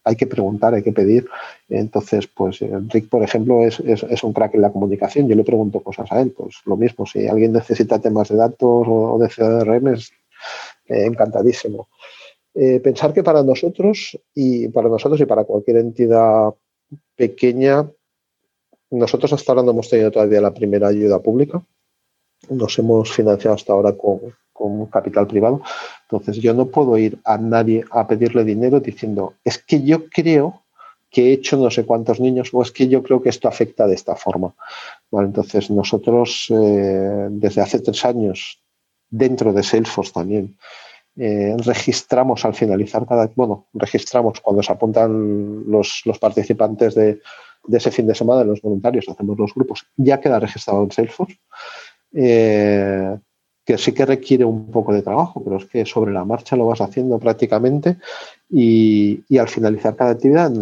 Hay 0.04 0.16
que 0.16 0.26
preguntar, 0.26 0.74
hay 0.74 0.82
que 0.82 0.92
pedir. 0.92 1.26
Entonces, 1.68 2.26
pues 2.26 2.60
Rick, 2.60 3.08
por 3.08 3.22
ejemplo, 3.22 3.64
es, 3.64 3.80
un 4.22 4.32
crack 4.32 4.54
en 4.54 4.62
la 4.62 4.72
comunicación. 4.72 5.28
Yo 5.28 5.34
le 5.34 5.44
pregunto 5.44 5.80
cosas 5.80 6.10
a 6.12 6.20
él. 6.20 6.32
Pues 6.36 6.56
lo 6.64 6.76
mismo, 6.76 7.06
si 7.06 7.26
alguien 7.26 7.52
necesita 7.52 8.00
temas 8.00 8.28
de 8.28 8.36
datos 8.36 8.86
o 8.88 9.18
de 9.20 9.28
CRM, 9.28 9.94
es 9.94 10.12
eh, 10.88 11.06
encantadísimo. 11.06 11.88
Eh, 12.54 12.80
pensar 12.80 13.12
que 13.12 13.22
para 13.22 13.42
nosotros 13.42 14.18
y 14.34 14.68
para 14.68 14.88
nosotros 14.88 15.20
y 15.20 15.26
para 15.26 15.44
cualquier 15.44 15.78
entidad 15.78 16.54
pequeña 17.14 17.86
nosotros 18.90 19.32
hasta 19.32 19.52
ahora 19.52 19.62
no 19.62 19.72
hemos 19.72 19.88
tenido 19.88 20.10
todavía 20.10 20.40
la 20.40 20.54
primera 20.54 20.88
ayuda 20.88 21.20
pública. 21.20 21.62
nos 22.50 22.78
hemos 22.78 23.10
financiado 23.12 23.54
hasta 23.54 23.72
ahora 23.72 23.94
con, 23.96 24.86
capital 24.86 25.26
privado. 25.26 25.60
Entonces 26.02 26.42
yo 26.42 26.54
no 26.54 26.66
puedo 26.66 26.96
ir 26.96 27.18
a 27.24 27.36
nadie 27.36 27.84
a 27.90 28.06
pedirle 28.06 28.44
dinero 28.44 28.80
diciendo, 28.80 29.34
es 29.44 29.58
que 29.58 29.82
yo 29.82 30.08
creo 30.08 30.62
que 31.10 31.28
he 31.28 31.32
hecho 31.32 31.56
no 31.56 31.70
sé 31.70 31.84
cuántos 31.84 32.20
niños 32.20 32.50
o 32.52 32.62
es 32.62 32.72
que 32.72 32.88
yo 32.88 33.02
creo 33.02 33.22
que 33.22 33.28
esto 33.28 33.48
afecta 33.48 33.86
de 33.86 33.94
esta 33.94 34.16
forma. 34.16 34.54
Entonces 35.12 35.70
nosotros 35.70 36.46
eh, 36.50 37.28
desde 37.30 37.60
hace 37.60 37.80
tres 37.80 38.04
años, 38.04 38.62
dentro 39.10 39.52
de 39.52 39.62
Salesforce 39.62 40.12
también, 40.12 40.56
eh, 41.16 41.54
registramos 41.58 42.44
al 42.44 42.54
finalizar 42.54 43.06
cada, 43.06 43.30
bueno, 43.34 43.66
registramos 43.74 44.40
cuando 44.40 44.62
se 44.62 44.72
apuntan 44.72 45.64
los 45.70 46.02
participantes 46.18 46.94
de, 46.94 47.20
de, 47.66 47.78
ese 47.78 47.90
fin 47.90 48.06
de 48.06 48.14
semana, 48.14 48.44
los 48.44 48.62
voluntarios, 48.62 49.08
hacemos 49.08 49.38
los 49.38 49.54
grupos, 49.54 49.86
ya 49.96 50.20
queda 50.20 50.40
registrado 50.40 50.82
en 50.82 50.90
Salesforce. 50.90 51.38
Eh, 52.12 53.16
que 53.66 53.76
sí 53.76 53.92
que 53.92 54.06
requiere 54.06 54.44
un 54.44 54.70
poco 54.70 54.94
de 54.94 55.02
trabajo, 55.02 55.42
pero 55.42 55.56
es 55.56 55.64
que 55.66 55.84
sobre 55.84 56.12
la 56.12 56.24
marcha 56.24 56.54
lo 56.54 56.68
vas 56.68 56.80
haciendo 56.80 57.18
prácticamente 57.18 57.96
y, 58.48 59.24
al 59.36 59.48
finalizar 59.48 59.96
cada 59.96 60.12
actividad 60.12 60.52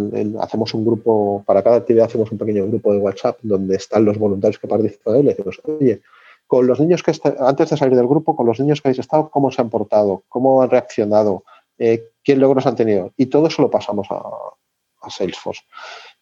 hacemos 0.41 0.73
un 0.73 0.87
grupo, 0.87 1.45
para 1.47 1.63
cada 1.63 1.77
actividad 1.77 2.07
hacemos 2.07 2.33
un 2.33 2.39
pequeño 2.39 2.67
grupo 2.67 2.95
de 2.95 3.01
WhatsApp 3.01 3.39
donde 3.43 3.77
están 3.77 4.07
los 4.07 4.19
voluntarios 4.19 4.59
que 4.59 4.67
participan 4.67 5.21
y 5.21 5.25
decimos, 5.25 5.61
oye, 5.65 6.01
con 6.47 6.67
los 6.67 6.81
niños 6.81 7.03
que 7.03 7.13
antes 7.41 7.69
de 7.69 7.77
salir 7.77 7.95
del 7.95 8.07
grupo, 8.07 8.35
con 8.35 8.47
los 8.47 8.59
niños 8.59 8.81
que 8.81 8.89
habéis 8.89 9.01
estado, 9.01 9.29
¿cómo 9.29 9.51
se 9.51 9.61
han 9.61 9.69
portado? 9.69 10.23
¿Cómo 10.31 10.63
han 10.63 10.71
reaccionado? 10.71 11.45
Eh, 11.77 12.09
¿Qué 12.23 12.37
logros 12.37 12.67
han 12.67 12.77
tenido? 12.77 13.13
Y 13.19 13.27
todo 13.27 13.49
eso 13.49 13.61
lo 13.61 13.71
pasamos 13.71 14.07
a, 14.11 14.23
a 15.05 15.11
Salesforce. 15.11 15.63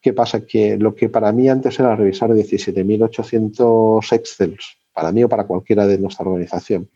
¿Qué 0.01 0.12
pasa? 0.12 0.45
Que 0.45 0.77
lo 0.77 0.95
que 0.95 1.09
para 1.09 1.33
mí 1.33 1.49
antes 1.49 1.79
era 1.79 1.97
revisar 1.97 2.31
17.800 2.31 4.12
Excels 4.12 4.77
para 4.92 5.12
mí 5.12 5.25
o 5.25 5.29
para 5.29 5.45
cualquiera 5.45 5.87
de 5.87 5.99
nuestra 5.99 6.27
organización. 6.27 6.88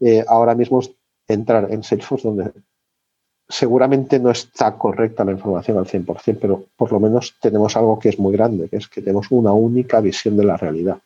Eh, 0.00 0.24
ahora 0.26 0.54
mismo 0.54 0.80
es 0.80 0.90
entrar 1.26 1.72
en 1.72 1.82
Salesforce 1.82 2.28
donde 2.28 2.52
seguramente 3.48 4.18
no 4.18 4.30
está 4.30 4.76
correcta 4.76 5.24
la 5.24 5.32
información 5.32 5.78
al 5.78 5.86
100%, 5.86 6.38
pero 6.40 6.64
por 6.76 6.92
lo 6.92 7.00
menos 7.00 7.34
tenemos 7.40 7.76
algo 7.76 7.98
que 7.98 8.08
es 8.08 8.18
muy 8.18 8.32
grande, 8.32 8.68
que 8.68 8.76
es 8.76 8.88
que 8.88 9.02
tenemos 9.02 9.30
una 9.30 9.52
única 9.52 10.00
visión 10.00 10.36
de 10.36 10.44
la 10.44 10.56
realidad, 10.56 10.98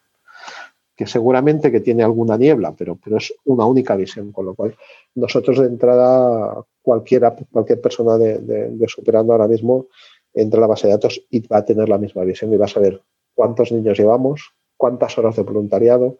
que 1.00 1.06
seguramente 1.06 1.72
que 1.72 1.80
tiene 1.80 2.02
alguna 2.02 2.36
niebla, 2.36 2.74
pero, 2.76 2.94
pero 3.02 3.16
es 3.16 3.32
una 3.46 3.64
única 3.64 3.96
visión, 3.96 4.32
con 4.32 4.44
lo 4.44 4.54
cual 4.54 4.76
nosotros 5.14 5.58
de 5.58 5.64
entrada, 5.64 6.62
cualquiera, 6.82 7.34
cualquier 7.50 7.80
persona 7.80 8.18
de, 8.18 8.36
de 8.38 8.86
superando 8.86 9.32
ahora 9.32 9.48
mismo 9.48 9.86
entra 10.34 10.58
a 10.58 10.60
la 10.60 10.66
base 10.66 10.88
de 10.88 10.92
datos 10.92 11.24
y 11.30 11.40
va 11.46 11.56
a 11.56 11.64
tener 11.64 11.88
la 11.88 11.96
misma 11.96 12.22
visión 12.24 12.52
y 12.52 12.58
va 12.58 12.66
a 12.66 12.68
saber 12.68 13.00
cuántos 13.34 13.72
niños 13.72 13.98
llevamos, 13.98 14.52
cuántas 14.76 15.16
horas 15.16 15.36
de 15.36 15.42
voluntariado, 15.42 16.18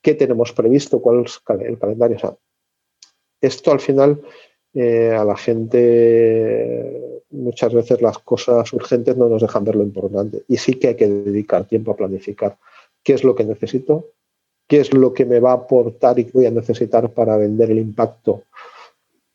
qué 0.00 0.14
tenemos 0.14 0.52
previsto, 0.52 1.02
cuál 1.02 1.24
es 1.24 1.40
el 1.66 1.76
calendario. 1.76 2.38
esto 3.40 3.72
al 3.72 3.80
final 3.80 4.22
eh, 4.74 5.10
a 5.10 5.24
la 5.24 5.36
gente 5.36 7.24
muchas 7.30 7.74
veces 7.74 8.00
las 8.00 8.18
cosas 8.18 8.72
urgentes 8.72 9.16
no 9.16 9.28
nos 9.28 9.42
dejan 9.42 9.64
ver 9.64 9.74
lo 9.74 9.82
importante 9.82 10.44
y 10.46 10.56
sí 10.56 10.74
que 10.74 10.86
hay 10.86 10.94
que 10.94 11.08
dedicar 11.08 11.64
tiempo 11.64 11.90
a 11.90 11.96
planificar 11.96 12.56
qué 13.04 13.12
es 13.12 13.22
lo 13.22 13.34
que 13.36 13.44
necesito, 13.44 14.10
qué 14.66 14.80
es 14.80 14.92
lo 14.92 15.12
que 15.12 15.24
me 15.26 15.38
va 15.38 15.52
a 15.52 15.56
aportar 15.56 16.18
y 16.18 16.24
voy 16.32 16.46
a 16.46 16.50
necesitar 16.50 17.12
para 17.12 17.36
vender 17.36 17.70
el 17.70 17.78
impacto 17.78 18.42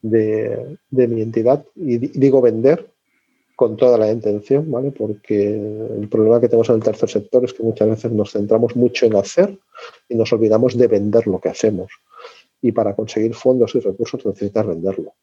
de, 0.01 0.77
de 0.89 1.08
mi 1.08 1.21
entidad. 1.21 1.63
Y 1.75 1.97
digo 1.97 2.41
vender 2.41 2.89
con 3.55 3.75
toda 3.75 3.97
la 3.97 4.10
intención, 4.10 4.71
¿vale? 4.71 4.91
Porque 4.91 5.53
el 5.53 6.08
problema 6.08 6.39
que 6.39 6.47
tenemos 6.47 6.69
en 6.69 6.75
el 6.75 6.84
tercer 6.84 7.10
sector 7.10 7.43
es 7.43 7.53
que 7.53 7.62
muchas 7.62 7.89
veces 7.89 8.12
nos 8.12 8.32
centramos 8.32 8.75
mucho 8.75 9.05
en 9.05 9.17
hacer 9.17 9.58
y 10.08 10.15
nos 10.15 10.32
olvidamos 10.32 10.77
de 10.77 10.88
vender 10.88 11.27
lo 11.27 11.39
que 11.39 11.49
hacemos. 11.49 11.91
Y 12.62 12.71
para 12.71 12.95
conseguir 12.95 13.36
fondos 13.36 13.75
y 13.75 13.82
recursos 13.82 14.25
necesitas 14.25 14.65
venderlo. 14.65 15.13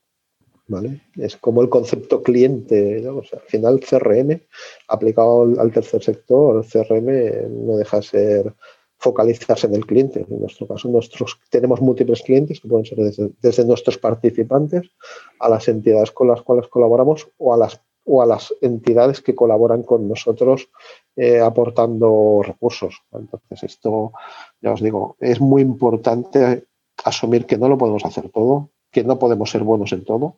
¿Vale? 0.69 1.03
Es 1.17 1.37
como 1.37 1.63
el 1.63 1.69
concepto 1.69 2.23
cliente, 2.25 3.07
al 3.07 3.41
final 3.47 3.81
CRM 3.81 4.41
aplicado 4.89 5.43
al 5.61 5.71
tercer 5.71 6.03
sector, 6.03 6.57
el 6.57 6.69
CRM 6.69 7.67
no 7.67 7.77
deja 7.77 7.99
de 7.99 8.03
ser 8.03 8.55
focalizarse 8.99 9.67
en 9.67 9.75
el 9.75 9.87
cliente. 9.87 10.27
En 10.29 10.41
nuestro 10.41 10.67
caso, 10.67 10.89
nosotros 10.89 11.39
tenemos 11.51 11.81
múltiples 11.81 12.23
clientes 12.23 12.61
que 12.61 12.69
pueden 12.69 12.85
ser 12.85 12.99
desde, 12.99 13.65
nuestros 13.65 13.99
participantes 13.99 14.91
a 15.39 15.49
las 15.49 15.69
entidades 15.69 16.11
con 16.11 16.29
las 16.29 16.43
cuales 16.43 16.69
colaboramos 16.69 17.29
o 17.39 17.55
a 17.55 17.57
las 17.57 17.81
o 18.09 18.23
a 18.23 18.27
las 18.27 18.55
entidades 18.61 19.21
que 19.21 19.35
colaboran 19.35 19.83
con 19.83 20.07
nosotros 20.07 20.69
eh, 21.17 21.41
aportando 21.41 22.41
recursos. 22.41 23.03
Entonces, 23.11 23.65
esto, 23.65 24.13
ya 24.61 24.73
os 24.73 24.81
digo, 24.81 25.17
es 25.19 25.41
muy 25.41 25.61
importante 25.63 26.67
asumir 27.05 27.47
que 27.47 27.59
no 27.59 27.69
lo 27.69 27.77
podemos 27.77 28.05
hacer 28.05 28.29
todo, 28.31 28.71
que 28.97 29.05
no 29.05 29.19
podemos 29.19 29.51
ser 29.51 29.63
buenos 29.63 29.93
en 29.93 30.07
todo 30.07 30.37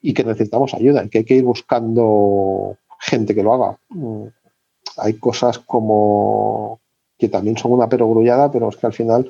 y 0.00 0.14
que 0.14 0.24
necesitamos 0.24 0.72
ayuda, 0.72 1.06
que 1.10 1.18
hay 1.18 1.24
que 1.24 1.34
ir 1.34 1.44
buscando 1.44 2.78
gente 2.98 3.34
que 3.34 3.42
lo 3.42 3.52
haga. 3.52 3.78
Mm, 3.90 4.24
hay 4.96 5.14
cosas 5.18 5.58
como 5.58 6.80
que 7.18 7.28
también 7.28 7.58
son 7.58 7.72
una 7.72 7.86
perogrullada, 7.86 8.50
pero 8.50 8.70
es 8.70 8.76
que 8.78 8.86
al 8.86 8.94
final 8.94 9.28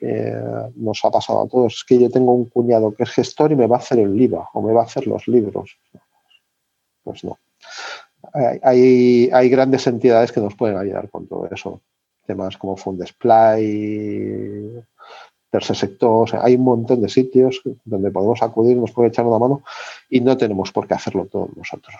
eh, 0.00 0.70
nos 0.76 1.04
ha 1.04 1.10
pasado 1.10 1.42
a 1.42 1.48
todos. 1.48 1.74
Es 1.74 1.84
que 1.84 1.98
yo 1.98 2.08
tengo 2.08 2.32
un 2.32 2.44
cuñado 2.44 2.94
que 2.94 3.02
es 3.02 3.10
gestor 3.10 3.50
y 3.50 3.56
me 3.56 3.66
va 3.66 3.74
a 3.74 3.80
hacer 3.80 3.98
el 3.98 4.20
IVA 4.20 4.50
o 4.54 4.62
me 4.62 4.72
va 4.72 4.82
a 4.82 4.84
hacer 4.84 5.08
los 5.08 5.26
libros 5.26 5.76
pues 7.02 7.24
no. 7.24 7.38
Hay, 8.62 9.30
hay 9.32 9.48
grandes 9.48 9.86
entidades 9.86 10.32
que 10.32 10.40
nos 10.40 10.54
pueden 10.54 10.76
ayudar 10.76 11.08
con 11.08 11.26
todo 11.26 11.48
eso. 11.50 11.80
Temas 12.24 12.56
como 12.56 12.76
Fundesplay, 12.76 14.72
tercer 15.56 15.76
sector, 15.76 16.28
hay 16.42 16.54
un 16.54 16.64
montón 16.64 17.00
de 17.00 17.08
sitios 17.08 17.62
donde 17.84 18.10
podemos 18.10 18.42
acudir, 18.42 18.76
nos 18.76 18.92
puede 18.92 19.08
echar 19.08 19.24
una 19.24 19.38
mano 19.38 19.62
y 20.10 20.20
no 20.20 20.36
tenemos 20.36 20.70
por 20.70 20.86
qué 20.86 20.94
hacerlo 20.94 21.26
todos 21.26 21.56
nosotros. 21.56 21.96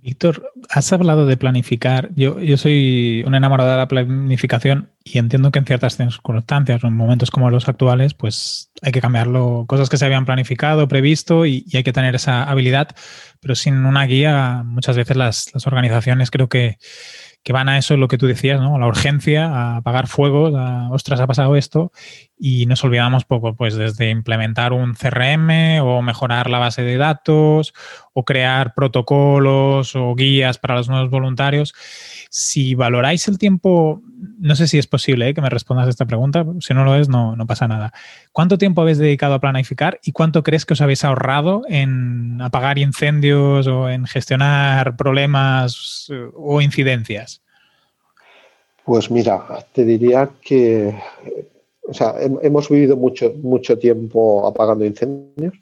Víctor, 0.00 0.52
has 0.68 0.92
hablado 0.92 1.26
de 1.26 1.36
planificar. 1.36 2.10
Yo, 2.16 2.34
soy 2.56 3.22
un 3.24 3.36
enamorado 3.36 3.70
de 3.70 3.76
la 3.76 3.86
planificación 3.86 4.90
y 5.04 5.18
entiendo 5.18 5.52
que 5.52 5.60
en 5.60 5.64
ciertas 5.64 5.96
circunstancias, 5.96 6.82
en 6.82 6.96
momentos 6.96 7.30
como 7.30 7.50
los 7.50 7.68
actuales, 7.68 8.12
pues 8.12 8.72
hay 8.82 8.90
que 8.90 9.00
cambiarlo. 9.00 9.64
Cosas 9.68 9.88
que 9.88 9.98
se 9.98 10.04
habían 10.04 10.24
planificado, 10.24 10.88
previsto 10.88 11.46
y, 11.46 11.64
hay 11.72 11.84
que 11.84 11.92
tener 11.92 12.16
esa 12.16 12.42
habilidad, 12.42 12.88
pero 13.40 13.54
sin 13.54 13.86
una 13.86 14.04
guía, 14.06 14.64
muchas 14.64 14.96
veces 14.96 15.16
las 15.16 15.66
organizaciones 15.66 16.32
creo 16.32 16.48
que, 16.48 16.78
que 17.42 17.52
van 17.52 17.68
a 17.68 17.78
eso, 17.78 17.96
lo 17.96 18.08
que 18.08 18.18
tú 18.18 18.26
decías, 18.26 18.60
¿no? 18.60 18.78
La 18.78 18.86
urgencia, 18.86 19.46
a 19.46 19.76
apagar 19.78 20.06
fuegos, 20.06 20.54
a, 20.56 20.90
ostras, 20.90 21.20
ha 21.20 21.26
pasado 21.26 21.56
esto, 21.56 21.92
y 22.38 22.66
nos 22.66 22.84
olvidamos 22.84 23.24
poco, 23.24 23.54
pues 23.54 23.74
desde 23.74 24.10
implementar 24.10 24.72
un 24.72 24.94
CRM 24.94 25.80
o 25.82 26.02
mejorar 26.02 26.50
la 26.50 26.58
base 26.58 26.82
de 26.82 26.96
datos 26.96 27.74
o 28.12 28.24
crear 28.24 28.74
protocolos 28.74 29.96
o 29.96 30.14
guías 30.14 30.58
para 30.58 30.76
los 30.76 30.88
nuevos 30.88 31.10
voluntarios. 31.10 31.74
Si 32.34 32.74
valoráis 32.74 33.28
el 33.28 33.36
tiempo, 33.36 34.00
no 34.38 34.56
sé 34.56 34.66
si 34.66 34.78
es 34.78 34.86
posible 34.86 35.28
¿eh? 35.28 35.34
que 35.34 35.42
me 35.42 35.50
respondas 35.50 35.86
a 35.86 35.90
esta 35.90 36.06
pregunta, 36.06 36.46
si 36.60 36.72
no 36.72 36.82
lo 36.82 36.96
es, 36.96 37.10
no, 37.10 37.36
pasa 37.46 37.68
nada. 37.68 37.92
¿Cuánto 38.32 38.56
tiempo 38.56 38.80
habéis 38.80 38.96
dedicado 38.96 39.34
a 39.34 39.38
planificar 39.38 40.00
y 40.02 40.12
cuánto 40.12 40.42
crees 40.42 40.64
que 40.64 40.72
os 40.72 40.80
habéis 40.80 41.04
ahorrado 41.04 41.60
en 41.68 42.40
apagar 42.40 42.78
incendios 42.78 43.66
o 43.66 43.90
en 43.90 44.06
gestionar 44.06 44.96
problemas 44.96 46.08
eh, 46.10 46.30
o 46.34 46.62
incidencias? 46.62 47.42
Pues 48.86 49.10
mira, 49.10 49.44
te 49.74 49.84
diría 49.84 50.30
que 50.40 50.94
o 51.82 51.92
sea, 51.92 52.14
hemos 52.40 52.70
vivido 52.70 52.96
mucho, 52.96 53.34
mucho 53.42 53.78
tiempo 53.78 54.46
apagando 54.46 54.86
incendios, 54.86 55.52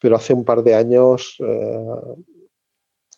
pero 0.00 0.16
hace 0.16 0.34
un 0.34 0.44
par 0.44 0.64
de 0.64 0.74
años 0.74 1.36
eh, 1.38 1.86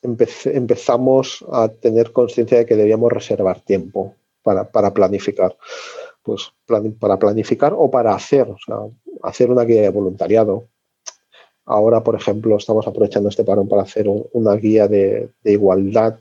empezamos 0.02 1.44
a 1.50 1.68
tener 1.68 2.12
conciencia 2.12 2.58
de 2.58 2.66
que 2.66 2.76
debíamos 2.76 3.12
reservar 3.12 3.60
tiempo 3.60 4.14
para, 4.42 4.92
planificar. 4.92 5.56
Pues 6.22 6.52
para 6.98 7.18
planificar 7.18 7.72
o 7.76 7.90
para 7.90 8.14
hacer, 8.14 8.48
o 8.48 8.56
sea, 8.64 8.76
hacer 9.22 9.50
una 9.50 9.64
guía 9.64 9.82
de 9.82 9.88
voluntariado. 9.88 10.68
Ahora, 11.64 12.02
por 12.02 12.16
ejemplo, 12.16 12.56
estamos 12.56 12.86
aprovechando 12.86 13.28
este 13.28 13.44
parón 13.44 13.68
para 13.68 13.82
hacer 13.82 14.06
una 14.08 14.54
guía 14.54 14.88
de, 14.88 15.30
igualdad 15.44 16.18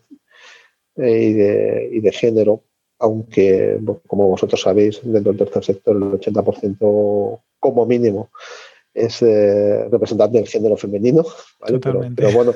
eh, 0.97 1.89
y, 1.91 1.99
de, 1.99 2.11
género, 2.11 2.63
aunque, 2.99 3.79
como 4.07 4.27
vosotros 4.27 4.61
sabéis, 4.61 5.01
dentro 5.03 5.33
del 5.33 5.39
tercer 5.39 5.63
sector 5.63 5.95
el 5.95 6.03
80% 6.03 7.39
como 7.59 7.85
mínimo 7.85 8.29
es 8.93 9.21
eh, 9.21 9.87
representante 9.89 10.37
del 10.37 10.47
género 10.47 10.75
femenino, 10.75 11.23
pero, 11.81 12.31
bueno, 12.33 12.53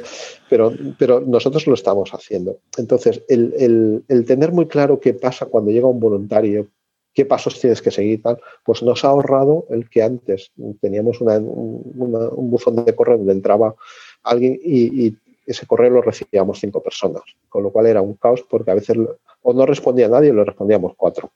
pero, 0.50 0.74
pero 0.98 1.21
nosotros 1.21 1.65
lo 1.67 1.74
estamos 1.74 2.12
haciendo. 2.12 2.60
Entonces, 2.78 3.24
el, 3.28 4.04
tener 4.28 4.52
muy 4.52 4.67
claro 4.67 5.00
qué 5.00 5.13
pasa 5.13 5.45
cuando 5.45 5.71
llega 5.71 5.88
un 5.88 6.00
voluntario, 6.00 6.67
qué 7.13 7.26
pasos 7.26 7.60
tienes 7.60 7.82
que 7.82 7.91
seguir, 7.91 8.21
tal, 8.21 8.39
pues 8.65 8.84
nos 8.84 9.06
ha 9.06 9.10
ahorrado 9.10 9.65
el 9.69 9.89
que 9.89 10.04
antes 10.04 10.52
teníamos 10.82 11.21
un 11.21 12.50
buzón 12.50 12.84
de 12.84 12.95
correo 12.95 13.17
donde 13.17 13.34
entraba 13.34 13.76
alguien 14.24 14.60
y, 14.62 15.15
ese 15.48 15.67
correo 15.67 15.91
lo 15.91 16.02
recibíamos 16.02 16.60
cinco 16.60 16.82
personas, 16.82 17.21
con 17.50 17.62
lo 17.62 17.71
cual 17.71 17.86
era 17.86 18.02
un 18.02 18.15
caos 18.15 18.43
porque 18.50 18.71
a 18.71 18.74
veces 18.74 18.98
o 19.43 19.54
no 19.54 19.67
respondía 19.67 20.08
nadie 20.08 20.32
o 20.32 20.34
lo 20.34 20.43
respondíamos 20.43 20.93
cuatro. 20.98 21.30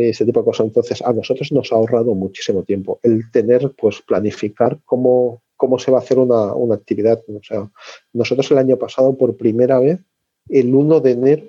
Ese 0.00 0.24
tipo 0.24 0.40
de 0.40 0.44
cosas. 0.44 0.66
Entonces, 0.66 1.02
a 1.02 1.12
nosotros 1.12 1.52
nos 1.52 1.72
ha 1.72 1.76
ahorrado 1.76 2.14
muchísimo 2.14 2.62
tiempo 2.62 2.98
el 3.02 3.30
tener, 3.30 3.72
pues, 3.78 4.00
planificar 4.02 4.78
cómo, 4.84 5.42
cómo 5.56 5.78
se 5.78 5.90
va 5.90 5.98
a 5.98 6.02
hacer 6.02 6.18
una, 6.18 6.54
una 6.54 6.74
actividad. 6.74 7.22
O 7.28 7.42
sea, 7.42 7.70
nosotros 8.12 8.50
el 8.50 8.58
año 8.58 8.76
pasado, 8.76 9.16
por 9.16 9.36
primera 9.36 9.78
vez, 9.78 10.00
el 10.48 10.74
1 10.74 11.00
de 11.00 11.10
enero 11.12 11.44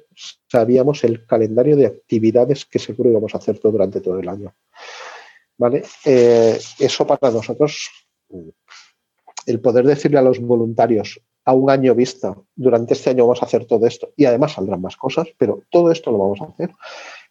sabíamos 0.48 1.04
el 1.04 1.26
calendario 1.26 1.76
de 1.76 1.88
actividades 1.88 2.66
que 2.66 2.80
seguro 2.80 3.10
íbamos 3.10 3.34
a 3.34 3.38
hacer 3.38 3.60
todo 3.60 3.72
durante 3.72 4.02
todo 4.02 4.20
el 4.20 4.30
año. 4.30 4.54
¿Vale? 5.58 5.84
Eh, 6.06 6.60
eso 6.80 7.08
para 7.08 7.32
nosotros, 7.32 7.90
el 9.46 9.60
poder 9.60 9.86
decirle 9.86 10.18
a 10.20 10.24
los 10.24 10.40
voluntarios 10.40 11.20
a 11.46 11.54
un 11.54 11.70
año 11.70 11.94
vista, 11.94 12.36
durante 12.56 12.94
este 12.94 13.10
año 13.10 13.26
vamos 13.26 13.42
a 13.42 13.46
hacer 13.46 13.66
todo 13.66 13.86
esto 13.86 14.14
y 14.16 14.26
además 14.26 14.54
saldrán 14.54 14.82
más 14.82 14.96
cosas, 14.96 15.28
pero 15.38 15.64
todo 15.70 15.92
esto 15.92 16.12
lo 16.12 16.18
vamos 16.18 16.42
a 16.42 16.46
hacer, 16.46 16.72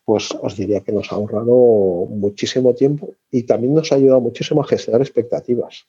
pues 0.05 0.31
os 0.41 0.57
diría 0.57 0.81
que 0.81 0.93
nos 0.93 1.12
ha 1.12 1.17
ahorrado 1.17 2.07
muchísimo 2.09 2.75
tiempo 2.75 3.15
y 3.31 3.45
también 3.45 3.75
nos 3.75 3.93
ha 3.93 3.97
ayudado 3.97 4.21
muchísimo 4.21 4.62
a 4.62 4.67
gestionar 4.67 5.01
expectativas, 5.01 5.87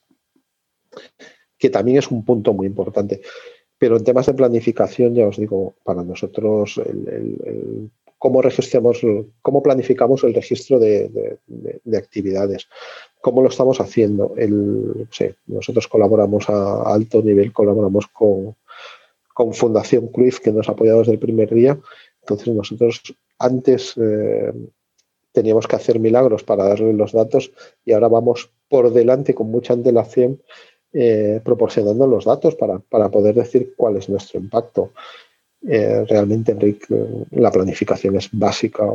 que 1.58 1.69
también 1.69 1.97
es 1.97 2.12
un 2.12 2.23
punto 2.23 2.54
muy 2.54 2.67
importante. 2.67 3.21
Pero 3.78 3.97
en 3.97 4.04
temas 4.04 4.28
de 4.28 4.34
planificación, 4.34 5.15
ya 5.15 5.28
os 5.28 5.38
digo, 5.38 5.73
para 5.84 6.04
nosotros 6.04 6.80
el, 6.86 7.89
cómo 8.17 8.41
registramos, 8.41 9.02
cómo 9.41 9.62
planificamos 9.62 10.23
el 10.23 10.34
registro 10.34 10.80
de, 10.80 11.39
actividades, 11.97 12.67
cómo 13.19 13.41
lo 13.41 13.49
estamos 13.49 13.82
haciendo. 13.82 14.36
El, 14.38 15.10
nosotros 15.47 15.88
colaboramos 15.88 16.49
a 16.49 16.93
alto 16.93 17.21
nivel, 17.21 17.52
colaboramos 17.52 18.08
con, 18.08 18.56
con 19.34 19.54
Fundación 19.54 20.08
Cruyff, 20.08 20.39
que 20.39 20.54
nos 20.54 20.69
ha 20.69 20.71
apoyado 20.71 20.99
desde 20.99 21.13
el 21.13 21.19
primer 21.19 21.54
día. 21.54 21.78
Entonces 22.21 22.47
nosotros 22.47 23.02
antes 23.43 23.93
eh, 23.97 24.53
teníamos 25.32 25.67
que 25.67 25.75
hacer 25.75 25.99
milagros 25.99 26.43
para 26.43 26.63
darle 26.63 26.93
los 26.93 27.12
datos 27.12 27.51
y 27.84 27.91
ahora 27.91 28.08
vamos 28.08 28.49
por 28.69 28.91
delante 28.93 29.34
con 29.34 29.51
mucha 29.51 29.73
antelación 29.73 30.41
eh, 30.93 31.41
proporcionando 31.43 32.08
los 32.08 32.25
datos 32.25 32.56
para, 32.56 33.10
poder 33.10 33.36
decir 33.36 33.73
cuál 33.75 33.97
es 33.97 34.10
nuestro 34.10 34.39
impacto. 34.39 34.91
Eh, 35.67 36.06
realmente, 36.08 36.51
Enrique, 36.51 36.88
la 37.32 37.51
planificación 37.51 38.15
es 38.15 38.29
básica 38.32 38.86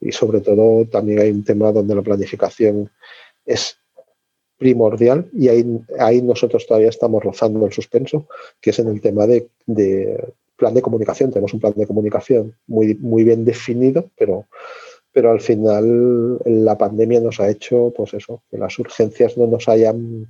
y 0.00 0.12
sobre 0.12 0.40
todo 0.40 0.86
también 0.86 1.18
hay 1.20 1.30
un 1.30 1.44
tema 1.44 1.72
donde 1.72 1.94
la 1.94 2.02
planificación 2.02 2.90
es 3.44 3.76
primordial 4.56 5.28
y 5.32 5.48
ahí, 5.48 5.80
ahí 5.98 6.22
nosotros 6.22 6.66
todavía 6.66 6.88
estamos 6.88 7.22
rozando 7.22 7.66
el 7.66 7.72
suspenso, 7.72 8.28
que 8.60 8.70
es 8.70 8.78
en 8.78 8.88
el 8.88 9.00
tema 9.00 9.26
de, 9.26 9.48
plan 10.56 10.74
de 10.74 10.82
comunicación. 10.82 11.30
Tenemos 11.30 11.54
un 11.54 11.60
plan 11.60 11.74
de 11.76 11.86
comunicación 11.86 12.54
muy, 12.66 12.94
muy 12.94 13.24
bien 13.24 13.44
definido, 13.44 14.10
pero, 14.18 14.46
pero 15.12 15.30
al 15.30 15.40
final 15.40 16.38
la 16.44 16.76
pandemia 16.78 17.20
nos 17.20 17.40
ha 17.40 17.48
hecho, 17.48 17.92
pues 17.96 18.14
eso, 18.14 18.42
que 18.50 18.58
las 18.58 18.78
urgencias 18.78 19.36
no 19.36 19.46
nos 19.46 19.68
hayan 19.68 20.28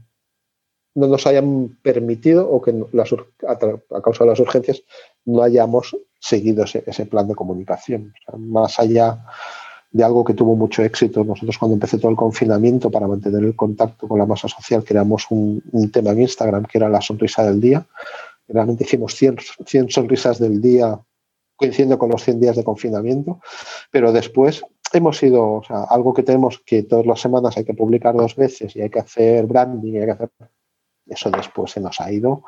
no 0.96 1.06
nos 1.08 1.26
hayan 1.26 1.76
permitido 1.82 2.50
o 2.50 2.60
que 2.62 2.72
a, 2.72 4.00
causa 4.00 4.24
de 4.24 4.30
las 4.30 4.40
urgencias 4.40 4.82
no 5.26 5.42
hayamos 5.42 5.94
seguido 6.18 6.64
ese, 6.64 7.06
plan 7.06 7.28
de 7.28 7.34
comunicación. 7.34 8.14
más 8.38 8.80
allá 8.80 9.22
de 9.92 10.02
algo 10.02 10.24
que 10.24 10.34
tuvo 10.34 10.56
mucho 10.56 10.82
éxito, 10.82 11.22
nosotros 11.22 11.58
cuando 11.58 11.74
empecé 11.74 11.98
todo 11.98 12.10
el 12.10 12.16
confinamiento 12.16 12.90
para 12.90 13.06
mantener 13.06 13.44
el 13.44 13.54
contacto 13.54 14.08
con 14.08 14.18
la 14.18 14.26
masa 14.26 14.48
social, 14.48 14.84
creamos 14.84 15.26
un, 15.30 15.62
tema 15.92 16.10
en 16.10 16.22
Instagram 16.22 16.64
que 16.64 16.78
era 16.78 16.88
la 16.88 17.00
sonrisa 17.00 17.44
del 17.44 17.60
día. 17.60 17.86
Realmente 18.48 18.85
hicimos 18.85 19.14
100, 19.14 19.38
100 19.66 19.90
sonrisas 19.90 20.38
del 20.38 20.61
día 20.61 21.00
coincidiendo 21.56 21.98
con 21.98 22.11
los 22.11 22.22
100 22.22 22.40
días 22.40 22.56
de 22.56 22.64
confinamiento, 22.64 23.40
pero 23.90 24.12
después 24.12 24.62
hemos 24.92 25.16
sido, 25.18 25.62
algo 25.88 26.12
que 26.14 26.22
tenemos 26.22 26.61
que 26.64 26.82
todas 26.82 27.06
las 27.06 27.20
semanas 27.20 27.56
hay 27.56 27.64
que 27.64 27.74
publicar 27.74 28.14
dos 28.14 28.37
veces 28.37 28.76
y 28.76 28.82
hay 28.82 28.90
que 28.90 29.00
hacer 29.00 29.46
branding 29.46 29.94
y 29.94 29.98
hay 29.98 30.06
que 30.06 30.12
hacer 30.12 30.30
eso 31.06 31.30
después 31.30 31.70
se 31.70 31.80
nos 31.80 32.00
ha 32.00 32.11
ido 32.11 32.42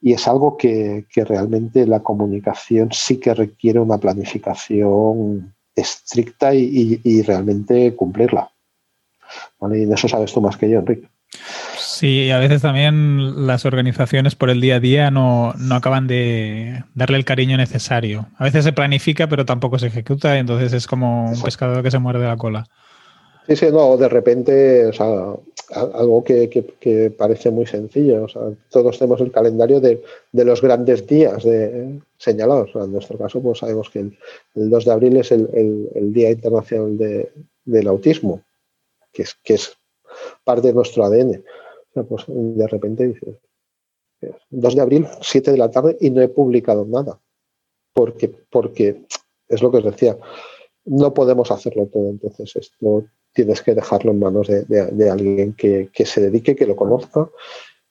y 0.00 0.12
es 0.12 0.28
algo 0.28 0.56
que, 0.56 1.06
realmente 1.14 1.86
la 1.86 2.02
comunicación 2.02 2.90
sí 2.92 3.18
que 3.18 3.32
requiere 3.32 3.80
una 3.80 3.98
planificación 3.98 5.54
estricta 5.74 6.54
y, 6.54 7.22
realmente 7.22 7.96
cumplirla. 7.96 8.52
Y 9.62 9.86
de 9.86 9.94
eso 9.94 10.06
sabes 10.06 10.32
tú 10.32 10.42
más 10.42 10.58
que 10.58 10.68
yo, 10.68 10.80
Enrique. 10.80 11.08
Sí, 11.94 12.28
a 12.32 12.40
veces 12.40 12.62
también 12.62 13.46
las 13.46 13.64
organizaciones 13.64 14.34
por 14.34 14.50
el 14.50 14.60
día 14.60 14.76
a 14.76 14.80
día 14.80 15.10
no, 15.12 15.54
no, 15.56 15.76
acaban 15.76 16.08
de 16.08 16.82
darle 16.94 17.18
el 17.18 17.24
cariño 17.24 17.56
necesario. 17.56 18.26
A 18.36 18.44
veces 18.44 18.64
se 18.64 18.72
planifica, 18.72 19.28
pero 19.28 19.44
tampoco 19.44 19.78
se 19.78 19.86
ejecuta, 19.86 20.34
y 20.34 20.40
entonces 20.40 20.72
es 20.72 20.88
como 20.88 21.30
un 21.30 21.40
pescador 21.40 21.84
que 21.84 21.92
se 21.92 22.00
muerde 22.00 22.26
la 22.26 22.36
cola. 22.36 22.66
Sí, 23.46 23.54
sí, 23.54 23.66
no, 23.70 23.96
de 23.96 24.08
repente, 24.08 24.86
o 24.86 24.92
sea, 24.92 25.34
algo 25.94 26.24
que, 26.24 27.14
parece 27.16 27.52
muy 27.52 27.66
sencillo. 27.66 28.24
O 28.24 28.28
sea, 28.28 28.42
todos 28.70 28.98
tenemos 28.98 29.20
el 29.20 29.30
calendario 29.30 29.80
de, 29.80 30.02
los 30.32 30.60
grandes 30.60 31.06
días 31.06 31.44
de, 31.44 32.00
señalados. 32.16 32.70
en 32.74 32.90
nuestro 32.90 33.18
caso, 33.18 33.40
pues 33.40 33.58
sabemos 33.58 33.88
que 33.88 34.00
el, 34.00 34.16
2 34.54 34.84
de 34.84 34.92
abril 34.92 35.16
es 35.18 35.30
el, 35.30 36.12
Día 36.12 36.32
Internacional 36.32 36.98
del 37.64 37.86
Autismo, 37.86 38.42
que 39.12 39.22
es, 39.22 39.36
que 39.44 39.54
es 39.54 39.76
parte 40.42 40.68
de 40.68 40.74
nuestro 40.74 41.04
ADN. 41.04 41.44
Pues 41.94 42.24
de 42.26 42.66
repente 42.66 43.06
dices, 43.08 43.36
2 44.50 44.74
de 44.74 44.80
abril, 44.80 45.06
7 45.20 45.52
de 45.52 45.58
la 45.58 45.70
tarde, 45.70 45.96
y 46.00 46.10
no 46.10 46.20
he 46.20 46.28
publicado 46.28 46.84
nada. 46.84 47.20
Porque, 47.92 48.28
porque 48.28 49.04
es 49.48 49.62
lo 49.62 49.70
que 49.70 49.78
os 49.78 49.84
decía, 49.84 50.18
no 50.86 51.14
podemos 51.14 51.50
hacerlo 51.50 51.86
todo. 51.86 52.10
Entonces, 52.10 52.56
esto 52.56 53.04
tienes 53.32 53.62
que 53.62 53.74
dejarlo 53.74 54.12
en 54.12 54.18
manos 54.20 54.48
de, 54.48 55.10
alguien 55.10 55.54
que, 55.54 55.90
se 56.04 56.20
dedique, 56.20 56.56
que 56.56 56.66
lo 56.66 56.76
conozca 56.76 57.28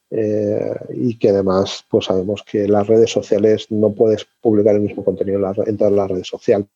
eh, 0.09 0.73
y 0.93 1.17
que 1.17 1.29
además 1.29 1.85
pues 1.89 2.05
sabemos 2.05 2.43
que 2.43 2.67
las 2.67 2.87
redes 2.87 3.11
sociales 3.11 3.67
no 3.69 3.93
puedes 3.93 4.25
publicar 4.41 4.75
el 4.75 4.81
mismo 4.81 5.03
contenido 5.03 5.39
en, 5.65 5.77
todas 5.77 5.93
las 5.93 6.09
redes 6.09 6.27
sociales. 6.27 6.67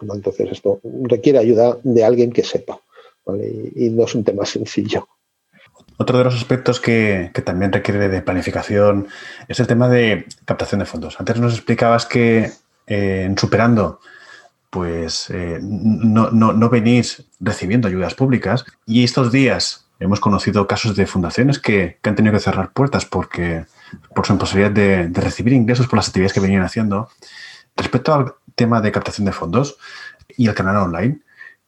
Entonces 0.00 0.52
esto 0.52 0.80
requiere 1.02 1.38
ayuda 1.38 1.78
de 1.82 2.04
alguien 2.04 2.30
que 2.30 2.44
sepa 2.44 2.80
y, 3.74 3.90
no 3.90 4.04
es 4.04 4.14
un 4.14 4.22
tema 4.22 4.46
sencillo. 4.46 5.08
Otro 5.98 6.18
de 6.18 6.24
los 6.24 6.34
aspectos 6.34 6.80
que, 6.80 7.30
también 7.44 7.72
requiere 7.72 8.08
de 8.08 8.22
planificación 8.22 9.08
es 9.48 9.60
el 9.60 9.66
tema 9.66 9.88
de 9.88 10.26
captación 10.44 10.80
de 10.80 10.86
fondos. 10.86 11.18
Antes 11.18 11.40
nos 11.40 11.54
explicabas 11.54 12.06
que 12.06 12.50
eh, 12.86 13.24
en 13.24 13.38
Superando 13.38 14.00
pues 14.76 15.30
eh, 15.30 15.58
no, 15.62 16.68
venís 16.68 17.24
recibiendo 17.40 17.88
ayudas 17.88 18.14
públicas 18.14 18.66
y 18.84 19.04
estos 19.04 19.32
días 19.32 19.86
hemos 20.00 20.20
conocido 20.20 20.66
casos 20.66 20.94
de 20.96 21.06
fundaciones 21.06 21.58
que, 21.58 21.98
han 22.02 22.14
tenido 22.14 22.34
que 22.34 22.40
cerrar 22.40 22.72
puertas 22.72 23.06
porque 23.06 23.64
por 24.14 24.26
su 24.26 24.34
imposibilidad 24.34 24.70
de, 24.70 25.08
recibir 25.14 25.54
ingresos 25.54 25.86
por 25.86 25.96
las 25.96 26.08
actividades 26.08 26.34
que 26.34 26.40
venían 26.40 26.62
haciendo. 26.62 27.08
Respecto 27.74 28.12
al 28.12 28.34
tema 28.54 28.82
de 28.82 28.92
captación 28.92 29.24
de 29.24 29.32
fondos 29.32 29.78
y 30.36 30.46
el 30.46 30.54
canal 30.54 30.76
online, 30.76 31.20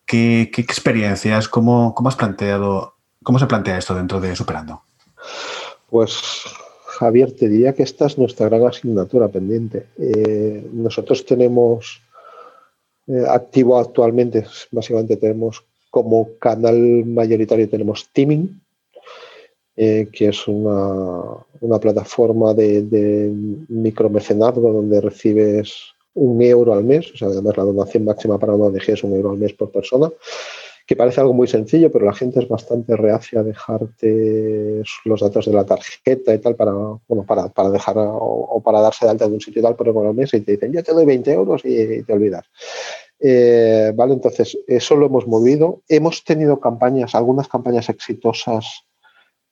¿qué, 0.05 0.51
experiencias, 0.57 1.49
cómo, 1.49 1.95
has 2.05 2.17
planteado, 2.17 2.98
cómo 3.29 3.39
se 3.39 3.47
plantea 3.47 3.77
esto 3.77 3.95
dentro 3.95 4.23
de 4.23 4.35
Superando? 4.35 4.81
Pues 5.91 6.19
Javier, 6.99 7.31
te 7.37 7.47
diría 7.47 7.75
que 7.75 7.83
esta 7.83 8.07
es 8.07 8.17
nuestra 8.17 8.49
gran 8.49 8.67
asignatura 8.67 9.29
pendiente. 9.29 9.85
Eh, 9.99 10.67
nosotros 10.73 11.27
tenemos 11.27 12.01
eh, 13.07 13.23
activo 13.29 13.79
actualmente, 13.79 14.47
básicamente 14.71 15.19
tenemos 15.19 15.63
como 15.91 16.39
canal 16.39 17.05
mayoritario 17.05 17.69
tenemos 17.69 18.09
Teaming, 18.15 18.63
eh, 19.77 20.09
que 20.11 20.29
es 20.29 20.49
una, 20.49 21.45
plataforma 21.83 22.55
de, 22.55 22.81
de, 22.81 23.31
micromecenazgo 23.69 24.73
donde 24.73 25.03
recibes 25.03 25.75
un 26.15 26.41
euro 26.41 26.73
al 26.73 26.83
mes, 26.83 27.13
o 27.13 27.17
sea, 27.19 27.29
además 27.29 27.59
la 27.59 27.65
donación 27.65 28.07
máxima 28.07 28.39
para 28.39 28.55
una 28.55 28.65
ONG 28.65 28.89
es 28.89 29.05
un 29.05 29.15
euro 29.15 29.33
al 29.33 29.37
mes 29.37 29.53
por 29.53 29.71
persona, 29.71 30.11
que 30.89 30.97
parece 30.97 31.21
algo 31.21 31.35
muy 31.35 31.47
sencillo, 31.47 31.93
pero 31.93 32.07
la 32.07 32.15
gente 32.15 32.41
es 32.41 32.49
bastante 32.49 32.97
reacia 32.97 33.41
a 33.41 33.43
dejarte 33.43 34.83
los 35.05 35.21
datos 35.21 35.45
de 35.45 35.53
la 35.53 35.67
tarjeta 35.67 36.33
y 36.33 36.39
tal 36.39 36.57
para, 36.57 36.73
bueno, 36.73 37.27
para, 37.27 37.51
para 37.51 37.69
dejar 37.69 37.97
o, 37.99 38.63
para 38.65 38.81
darse 38.81 39.05
de 39.05 39.11
alta 39.11 39.29
de 39.29 39.35
un 39.35 39.41
sitio 39.43 39.61
y 39.61 39.63
tal 39.63 39.77
por 39.77 40.15
mes 40.15 40.33
y 40.33 40.41
te 40.41 40.53
dicen, 40.53 40.73
yo 40.73 40.83
te 40.83 40.95
doy 40.95 41.05
20 41.05 41.31
euros 41.31 41.61
y 41.63 42.03
te 42.05 42.13
olvidas. 42.15 42.47
Eh, 43.21 43.93
vale, 43.95 44.15
entonces, 44.15 44.57
eso 44.67 44.97
lo 44.97 45.07
hemos 45.07 45.27
movido. 45.27 45.83
Hemos 45.89 46.25
tenido 46.25 46.59
campañas, 46.59 47.15
algunas 47.15 47.49
campañas 47.49 47.91
exitosas 47.91 48.87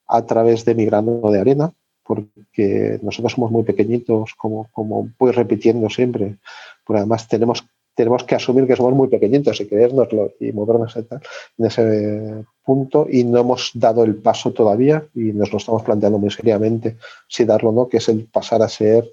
a 0.07 0.25
través 0.25 0.65
de 0.65 0.75
mi 0.75 0.87
grano 0.87 1.21
de 1.31 1.39
arena, 1.39 1.75
porque 2.03 2.99
nosotros 3.03 3.33
somos 3.33 3.51
muy 3.51 3.65
pequeñitos, 3.65 4.35
como, 4.39 4.71
como 4.73 5.11
voy 5.19 5.33
repitiendo 5.33 5.91
siempre, 5.91 6.39
pero 6.87 7.01
además 7.01 7.29
tenemos, 7.29 7.67
tenemos 7.97 8.23
que 8.25 8.35
asumir 8.35 8.67
que 8.67 8.77
somos 8.77 8.93
muy 8.93 9.09
pequeñitos 9.09 9.61
y 9.61 9.67
creérnoslo 9.67 10.35
y 10.39 10.53
movernos 10.53 10.95
en 10.97 11.67
ese 11.67 12.45
punto 12.63 13.07
y 13.11 13.25
no 13.25 13.41
hemos 13.41 13.71
dado 13.75 14.05
el 14.05 14.17
paso 14.17 14.53
todavía 14.53 15.05
y 15.15 15.33
nos 15.33 15.51
lo 15.51 15.59
estamos 15.59 15.83
planteando 15.83 16.19
muy 16.19 16.31
seriamente 16.31 16.99
si 17.27 17.45
darlo 17.45 17.71
o 17.71 17.73
no, 17.73 17.89
que 17.89 17.97
es 17.97 18.09
el 18.09 18.27
pasar 18.27 18.63
a 18.63 18.69
ser 18.69 19.11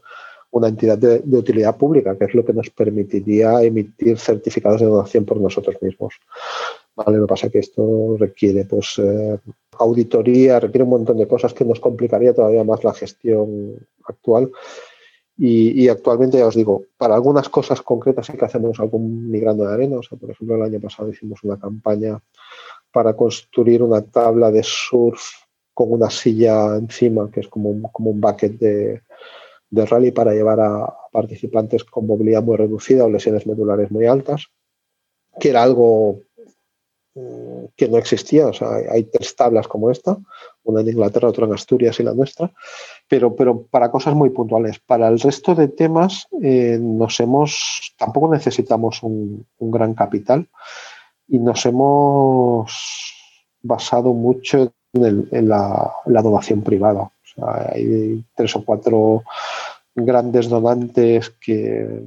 una 0.52 0.68
entidad 0.68 0.98
de, 0.98 1.38
utilidad 1.38 1.78
pública, 1.78 2.16
que 2.16 2.26
es 2.26 2.34
lo 2.36 2.46
que 2.46 2.54
nos 2.54 2.70
permitiría 2.70 3.64
emitir 3.64 4.20
certificados 4.20 4.82
de 4.82 4.88
donación 4.88 5.26
por 5.26 5.40
nosotros 5.40 5.82
mismos. 5.82 6.14
Vale, 6.96 7.18
lo 7.18 7.26
que 7.26 7.30
pasa 7.30 7.48
es 7.48 7.54
que 7.54 7.60
esto 7.60 8.18
requiere 8.20 8.66
pues, 8.66 9.00
eh, 9.00 9.40
auditoría, 9.80 10.60
requiere 10.60 10.84
un 10.84 10.92
montón 10.92 11.18
de 11.18 11.28
cosas 11.28 11.54
que 11.54 11.66
nos 11.66 11.80
complicaría 11.80 12.36
todavía 12.36 12.64
más 12.64 12.84
la 12.84 12.94
gestión 12.94 13.78
actual. 14.04 14.52
Y, 15.36 15.88
actualmente, 15.88 16.38
ya 16.38 16.46
os 16.46 16.56
digo, 16.56 16.86
para 16.96 17.16
algunas 17.16 17.50
cosas 17.50 17.82
concretas 17.82 18.28
sí 18.28 18.34
que 18.34 18.46
hacemos 18.46 18.80
algún 18.80 19.32
migrando 19.32 19.66
de 19.66 19.74
arena. 19.74 19.98
O 19.98 20.04
sea, 20.04 20.18
por 20.18 20.30
ejemplo, 20.30 20.56
el 20.56 20.62
año 20.62 20.80
pasado 20.80 21.10
hicimos 21.10 21.44
una 21.44 21.60
campaña 21.60 22.22
para 22.92 23.16
construir 23.16 23.82
una 23.82 24.04
tabla 24.04 24.52
de 24.52 24.62
surf 24.64 25.22
con 25.74 25.92
una 25.92 26.12
silla 26.12 26.76
encima, 26.76 27.32
que 27.32 27.40
es 27.40 27.48
como 27.48 27.72
un, 27.72 27.82
como 27.82 28.12
un 28.12 28.22
bucket 28.22 28.60
de, 28.60 29.02
de 29.72 29.86
rally 29.88 30.12
para 30.12 30.34
llevar 30.34 30.60
a 30.60 30.96
participantes 31.12 31.84
con 31.84 32.06
movilidad 32.06 32.44
muy 32.44 32.56
reducida 32.56 33.06
o 33.06 33.10
lesiones 33.10 33.48
medulares 33.48 33.90
muy 33.90 34.06
altas, 34.06 34.46
que 35.40 35.50
era 35.50 35.64
algo 35.64 36.22
mm, 37.16 37.66
que 37.76 37.90
no 37.90 37.98
existía. 37.98 38.48
O 38.48 38.54
sea, 38.54 38.70
hay 38.92 39.06
tres 39.06 39.36
tablas 39.36 39.68
como 39.68 39.90
esta, 39.90 40.16
una 40.64 40.82
en 40.82 40.90
Inglaterra, 40.90 41.30
otra 41.30 41.46
en 41.46 41.54
Asturias 41.54 42.00
y 42.00 42.04
la 42.04 42.14
nuestra, 42.14 42.52
pero, 43.08 43.36
pero 43.36 43.64
para 43.64 43.92
cosas 43.92 44.16
muy 44.16 44.30
puntuales. 44.30 44.80
Para 44.80 45.08
el 45.08 45.20
resto 45.20 45.56
de 45.56 45.68
temas 45.68 46.28
eh, 46.42 46.78
nos 46.80 47.20
hemos, 47.20 47.94
tampoco 47.98 48.34
necesitamos 48.34 49.04
un, 49.04 49.46
gran 49.60 49.94
capital 49.94 50.48
y 51.28 51.40
nos 51.40 51.66
hemos 51.66 52.72
basado 53.62 54.14
mucho 54.14 54.74
en, 54.94 55.50
la, 55.50 55.92
la, 56.06 56.22
donación 56.22 56.62
privada 56.62 57.10
hay 57.42 58.24
tres 58.36 58.56
o 58.56 58.64
cuatro 58.64 59.24
grandes 59.96 60.50
donantes 60.50 61.30
que, 61.30 62.04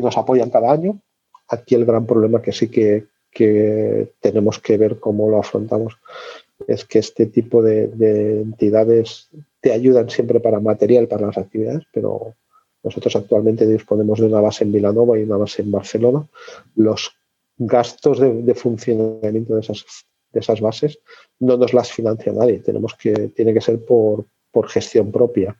nos 0.00 0.16
apoyan 0.16 0.50
cada 0.50 0.72
año. 0.72 1.00
Aquí 1.48 1.74
el 1.74 1.84
gran 1.84 2.06
problema 2.06 2.42
que 2.42 2.52
sí 2.52 2.68
que, 2.68 3.06
tenemos 4.20 4.58
que 4.58 4.76
ver 4.76 4.98
cómo 4.98 5.28
lo 5.28 5.38
afrontamos 5.38 5.96
es 6.66 6.84
que 6.84 6.98
este 6.98 7.26
tipo 7.26 7.62
de, 7.62 8.40
entidades 8.40 9.28
te 9.60 9.72
ayudan 9.72 10.08
siempre 10.08 10.40
para 10.40 10.60
material, 10.60 11.06
para 11.06 11.26
las 11.26 11.38
actividades, 11.38 11.84
pero 11.92 12.34
nosotros 12.82 13.14
actualmente 13.16 13.66
disponemos 13.66 14.20
de 14.20 14.26
una 14.26 14.40
base 14.40 14.64
en 14.64 14.72
Vilanova 14.72 15.18
y 15.18 15.24
una 15.24 15.36
base 15.36 15.62
en 15.62 15.70
Barcelona. 15.70 16.26
Los 16.76 17.12
gastos 17.58 18.20
de, 18.20 18.42
de 18.42 18.54
funcionamiento 18.54 19.54
de 19.54 19.60
esas, 19.60 19.84
de 20.32 20.40
esas 20.40 20.60
bases 20.60 20.98
no 21.40 21.56
nos 21.56 21.74
las 21.74 21.92
financia 21.92 22.32
nadie. 22.32 22.60
Tenemos 22.60 22.94
que, 22.94 23.12
tiene 23.28 23.52
que 23.52 23.60
ser 23.60 23.84
por, 23.84 24.24
por 24.50 24.68
gestión 24.68 25.12
propia. 25.12 25.56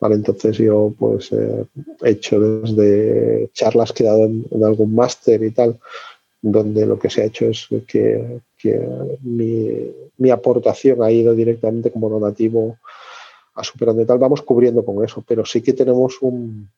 Vale, 0.00 0.14
entonces 0.14 0.56
yo 0.58 0.94
pues 0.96 1.32
eh, 1.32 1.64
he 2.04 2.10
hecho 2.10 2.38
desde 2.38 3.50
charlas 3.52 3.92
que 3.92 4.04
he 4.04 4.06
dado 4.06 4.24
en, 4.26 4.64
algún 4.64 4.94
máster 4.94 5.42
y 5.42 5.50
tal, 5.50 5.80
donde 6.40 6.86
lo 6.86 6.98
que 6.98 7.10
se 7.10 7.22
ha 7.22 7.26
hecho 7.26 7.46
es 7.46 7.68
que, 7.86 8.40
mi, 9.22 10.30
aportación 10.30 11.02
ha 11.02 11.10
ido 11.10 11.34
directamente 11.34 11.90
como 11.90 12.08
donativo 12.08 12.78
a 13.54 13.64
Superando 13.64 14.02
y 14.02 14.06
tal, 14.06 14.18
vamos 14.18 14.42
cubriendo 14.42 14.84
con 14.84 15.04
eso, 15.04 15.24
pero 15.26 15.44
sí 15.44 15.62
que 15.62 15.72
tenemos 15.72 16.18
un, 16.20 16.70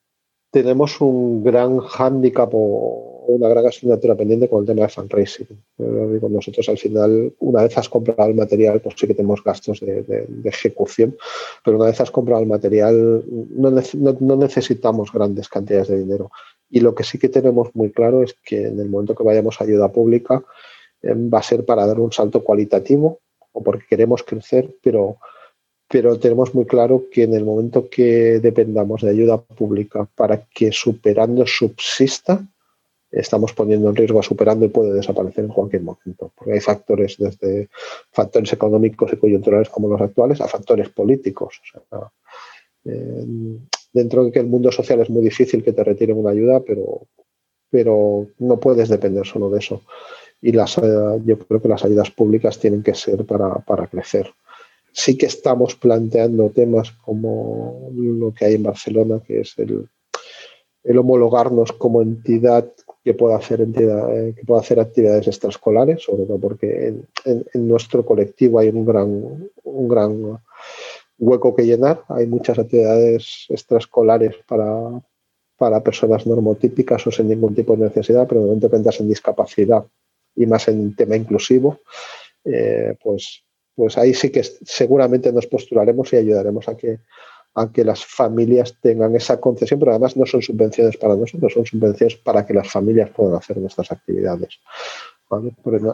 tenemos 0.51 1.01
un 1.01 1.45
gran 1.45 1.79
hándicap 1.79 2.51
o 2.55 3.11
una 3.29 3.49
gran 3.49 3.67
asignatura 3.67 4.17
pendiente 4.17 4.49
con 4.49 4.61
el 4.61 4.67
tema 4.67 4.83
de 4.83 4.89
fundraising. 4.89 5.47
Nosotros 5.79 6.69
al 6.69 6.79
final, 6.79 7.33
una 7.39 7.63
vez 7.63 7.79
has 7.79 7.89
comprado 7.89 8.29
el 8.29 8.35
material, 8.35 8.81
pues 8.81 8.97
sí 8.99 9.07
que 9.07 9.15
tenemos 9.15 9.43
gastos 9.45 9.81
de, 9.81 10.27
ejecución, 10.45 11.17
pero 11.65 11.77
una 11.77 11.87
vez 11.87 12.01
has 12.01 12.11
comprado 12.11 12.43
el 12.43 12.49
material, 12.49 13.25
no, 13.29 14.37
necesitamos 14.37 15.13
grandes 15.13 15.49
cantidades 15.49 15.89
de 15.89 15.99
dinero. 15.99 16.31
Y 16.71 16.81
lo 16.81 16.95
que 16.95 17.05
sí 17.05 17.19
que 17.19 17.29
tenemos 17.29 17.75
muy 17.75 17.91
claro 17.91 18.23
es 18.23 18.35
que 18.45 18.69
en 18.69 18.79
el 18.81 18.89
momento 18.89 19.15
que 19.15 19.25
vayamos 19.25 19.61
a 19.61 19.65
ayuda 19.65 19.91
pública, 19.91 20.43
eh, 21.03 21.15
va 21.15 21.41
a 21.41 21.43
ser 21.43 21.65
para 21.65 21.87
dar 21.87 21.99
un 22.01 22.13
salto 22.13 22.43
cualitativo 22.43 23.21
o 23.53 23.63
porque 23.63 23.87
queremos 23.89 24.23
crecer, 24.23 24.75
pero 24.83 25.19
pero 25.93 26.21
tenemos 26.21 26.55
muy 26.55 26.67
claro 26.67 27.07
que 27.11 27.25
en 27.25 27.35
el 27.35 27.45
momento 27.45 27.91
que 27.91 28.39
dependamos 28.39 29.03
de 29.03 29.11
ayuda 29.11 29.41
pública 29.43 30.09
para 30.15 30.47
que 30.47 30.71
superando 30.71 31.45
subsista, 31.49 32.47
estamos 33.11 33.53
poniendo 33.53 33.89
en 33.89 33.97
riesgo 33.97 34.21
a 34.21 34.23
superando 34.23 34.65
y 34.65 34.69
puede 34.69 34.93
desaparecer 34.93 35.45
en 35.45 35.51
cualquier 35.51 35.83
momento. 35.83 36.31
Porque 36.37 36.53
hay 36.53 36.61
factores, 36.61 37.17
desde 37.19 37.71
factores 38.13 38.53
económicos 38.53 39.13
y 39.13 39.17
coyunturales 39.17 39.69
como 39.69 39.89
los 39.89 40.01
actuales, 40.01 40.41
a 40.41 40.47
factores 40.47 40.91
políticos. 40.91 41.61
Dentro 43.93 44.25
de 44.25 44.33
que 44.33 44.39
el 44.39 44.47
mundo 44.47 44.71
social 44.73 45.01
es 45.01 45.11
muy 45.11 45.23
difícil 45.23 45.63
que 45.63 45.73
te 45.73 45.85
retiren 45.85 46.19
una 46.19 46.31
ayuda, 46.31 46.61
pero, 46.61 47.07
pero 47.71 48.27
no 48.39 48.61
puedes 48.61 48.89
depender 48.89 49.27
solo 49.27 49.51
de 49.51 49.59
eso. 49.59 49.83
Y 50.41 50.53
las, 50.53 50.79
eh, 50.79 51.21
yo 51.25 51.39
creo 51.39 51.61
que 51.61 51.69
las 51.69 51.85
ayudas 51.85 52.11
públicas 52.11 52.59
tienen 52.59 52.83
que 52.83 52.95
ser 52.95 53.25
para, 53.27 53.57
para 53.57 53.87
crecer. 53.87 54.31
Sí 54.93 55.17
que 55.17 55.27
estamos 55.27 55.77
planteando 55.77 56.51
temas 56.51 56.91
como 56.91 57.91
lo 57.95 58.33
que 58.33 58.47
hay 58.47 58.55
en 58.55 58.63
Barcelona, 58.63 59.21
que 59.25 59.41
es 59.41 59.55
el, 59.59 59.89
el 60.85 60.99
homologarnos 60.99 61.73
como 61.73 62.03
entidad 62.03 62.73
que 63.05 63.15
pueda 63.15 63.37
hacer 63.37 63.61
entidad, 63.61 64.15
eh, 64.17 64.35
que 64.35 64.45
pueda 64.45 64.61
hacer 64.61 64.79
actividades 64.79 65.27
extraescolares, 65.27 66.03
sobre 66.03 66.25
todo 66.25 66.39
porque 66.39 66.95
en, 67.25 67.69
nuestro 67.69 68.05
colectivo 68.05 68.59
hay 68.59 68.69
un 68.69 68.85
gran, 68.85 69.51
un 69.65 69.89
gran 69.89 70.39
hueco 71.21 71.55
que 71.55 71.67
llenar. 71.67 72.03
Hay 72.09 72.27
muchas 72.27 72.59
actividades 72.59 73.47
extraescolares 73.49 74.37
para, 74.49 75.01
para 75.57 75.83
personas 75.83 76.27
normotípicas 76.27 77.07
o 77.07 77.13
sin 77.13 77.29
ningún 77.29 77.55
tipo 77.55 77.77
de 77.77 77.85
necesidad, 77.85 78.27
pero 78.27 78.41
el 78.41 78.47
momento 78.47 78.71
que 78.71 78.77
entras 78.77 79.01
en 79.01 79.09
discapacidad 79.09 79.85
y 80.35 80.47
más 80.47 80.67
en 80.69 80.97
tema 80.97 81.17
inclusivo, 81.17 81.81
eh, 82.45 82.97
pues, 83.03 83.45
pues 83.75 83.99
ahí 83.99 84.15
sí 84.15 84.31
que 84.31 84.43
seguramente 84.43 85.33
nos 85.33 85.47
postularemos 85.47 86.13
y 86.13 86.17
ayudaremos 86.17 86.69
a 86.69 86.77
que 86.77 87.01
a 87.55 87.73
que 87.73 87.85
las 87.85 88.05
familias 88.05 88.77
tengan 88.81 89.15
esa 89.17 89.41
concesión, 89.41 89.81
pero 89.81 89.93
además 89.93 90.17
no 90.17 90.25
son 90.25 90.41
subvenciones 90.41 90.97
para 90.97 91.17
nosotros, 91.17 91.53
son 91.53 91.67
subvenciones 91.67 92.17
para 92.17 92.47
que 92.47 92.55
las 92.55 92.71
familias 92.71 93.11
puedan 93.11 93.35
hacer 93.35 93.59
nuestras 93.59 93.91
actividades. 93.91 94.61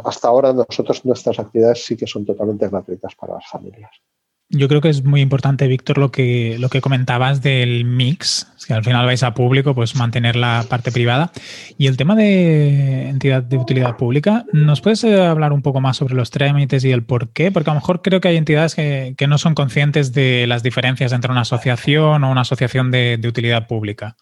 hasta 0.04 0.28
ahora 0.28 0.52
nosotros 0.52 1.04
nuestras 1.04 1.38
actividades 1.38 1.84
sí 1.84 1.96
que 1.96 2.06
son 2.06 2.24
totalmente 2.24 2.68
gratuitas 2.68 3.14
para 3.14 3.34
las 3.34 3.48
familias. 3.48 3.90
Yo 4.48 4.68
creo 4.68 4.80
que 4.80 4.88
es 4.88 5.02
muy 5.02 5.22
importante, 5.22 5.66
Víctor, 5.66 5.98
lo 5.98 6.12
que, 6.12 6.56
lo 6.60 6.68
que 6.68 6.80
comentabas 6.80 7.42
del 7.42 7.84
mix, 7.84 8.46
que 8.64 8.74
al 8.74 8.84
final 8.84 9.04
vais 9.04 9.24
a 9.24 9.34
público, 9.34 9.74
pues 9.74 9.96
mantener 9.96 10.36
la 10.36 10.64
parte 10.68 10.92
privada. 10.92 11.32
Y 11.78 11.88
el 11.88 11.96
tema 11.96 12.14
de 12.14 13.08
entidad 13.08 13.42
de 13.42 13.58
utilidad 13.58 13.96
pública, 13.96 14.44
¿nos 14.52 14.80
puedes 14.80 15.02
eh, 15.02 15.20
hablar 15.20 15.52
un 15.52 15.62
poco 15.62 15.80
más 15.80 15.96
sobre 15.96 16.14
los 16.14 16.30
trámites 16.30 16.84
y 16.84 16.92
el 16.92 17.02
por 17.02 17.30
qué? 17.30 17.50
Porque 17.50 17.70
a 17.70 17.74
lo 17.74 17.80
mejor 17.80 18.02
creo 18.02 18.20
que 18.20 18.28
hay 18.28 18.36
entidades 18.36 18.76
que, 18.76 19.16
no 19.26 19.38
son 19.38 19.56
conscientes 19.56 20.12
de 20.12 20.46
las 20.46 20.62
diferencias 20.62 21.12
entre 21.12 21.32
una 21.32 21.40
asociación 21.40 22.22
o 22.22 22.30
una 22.30 22.42
asociación 22.42 22.92
de, 22.92 23.20
utilidad 23.26 23.66
pública. 23.66 24.16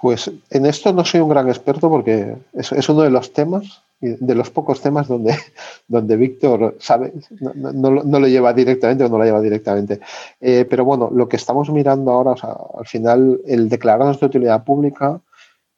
Pues 0.00 0.30
en 0.48 0.64
esto 0.64 0.94
no 0.94 1.04
soy 1.04 1.20
un 1.20 1.28
gran 1.28 1.48
experto 1.48 1.90
porque 1.90 2.36
es 2.54 2.88
uno 2.88 3.02
de 3.02 3.10
los 3.10 3.34
temas 3.34 3.82
de 4.00 4.34
los 4.34 4.50
pocos 4.50 4.80
temas 4.80 5.08
donde, 5.08 5.34
donde 5.88 6.16
Víctor 6.16 6.76
sabe, 6.78 7.12
no, 7.40 7.90
lo 7.90 8.28
lleva 8.28 8.52
directamente 8.52 9.04
o 9.04 9.08
no 9.08 9.18
lo 9.18 9.24
lleva 9.24 9.40
directamente. 9.40 10.00
Eh, 10.40 10.66
pero 10.68 10.84
bueno, 10.84 11.10
lo 11.12 11.28
que 11.28 11.36
estamos 11.36 11.70
mirando 11.70 12.10
ahora, 12.10 12.34
al 12.78 12.86
final, 12.86 13.40
el 13.46 13.68
declararnos 13.68 14.20
de 14.20 14.26
utilidad 14.26 14.64
pública 14.64 15.20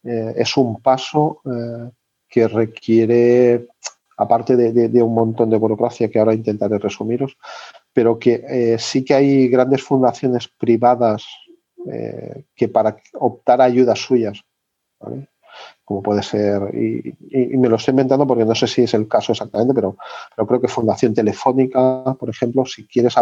eh, 0.02 0.34
es 0.36 0.56
un 0.56 0.80
paso 0.80 1.40
eh, 1.44 1.90
que 2.28 2.48
requiere, 2.48 3.68
aparte 4.16 4.56
de, 4.56 5.02
un 5.02 5.14
montón 5.14 5.50
de 5.50 5.56
burocracia 5.56 6.10
que 6.10 6.18
ahora 6.18 6.34
intentaré 6.34 6.78
resumiros, 6.78 7.36
pero 7.92 8.18
que 8.18 8.76
sí 8.78 9.04
que 9.04 9.14
hay 9.14 9.48
grandes 9.48 9.82
fundaciones 9.82 10.48
privadas 10.48 11.24
que 12.54 12.68
para 12.68 12.96
optar 13.14 13.62
a 13.62 13.64
ayudas 13.64 13.98
suyas, 13.98 14.42
¿vale? 15.00 15.28
Como 15.84 16.02
puede 16.02 16.22
ser, 16.22 16.74
y, 16.74 17.16
me 17.56 17.68
lo 17.68 17.76
estoy 17.76 17.92
inventando 17.92 18.26
porque 18.26 18.44
no 18.44 18.54
sé 18.54 18.66
si 18.66 18.82
es 18.82 18.94
el 18.94 19.08
caso 19.08 19.32
exactamente, 19.32 19.74
pero, 19.74 19.96
creo 20.46 20.60
que 20.60 20.68
Fundación 20.68 21.14
Telefónica, 21.14 22.16
por 22.18 22.28
ejemplo, 22.28 22.64
si 22.66 22.86
quieres 22.86 23.14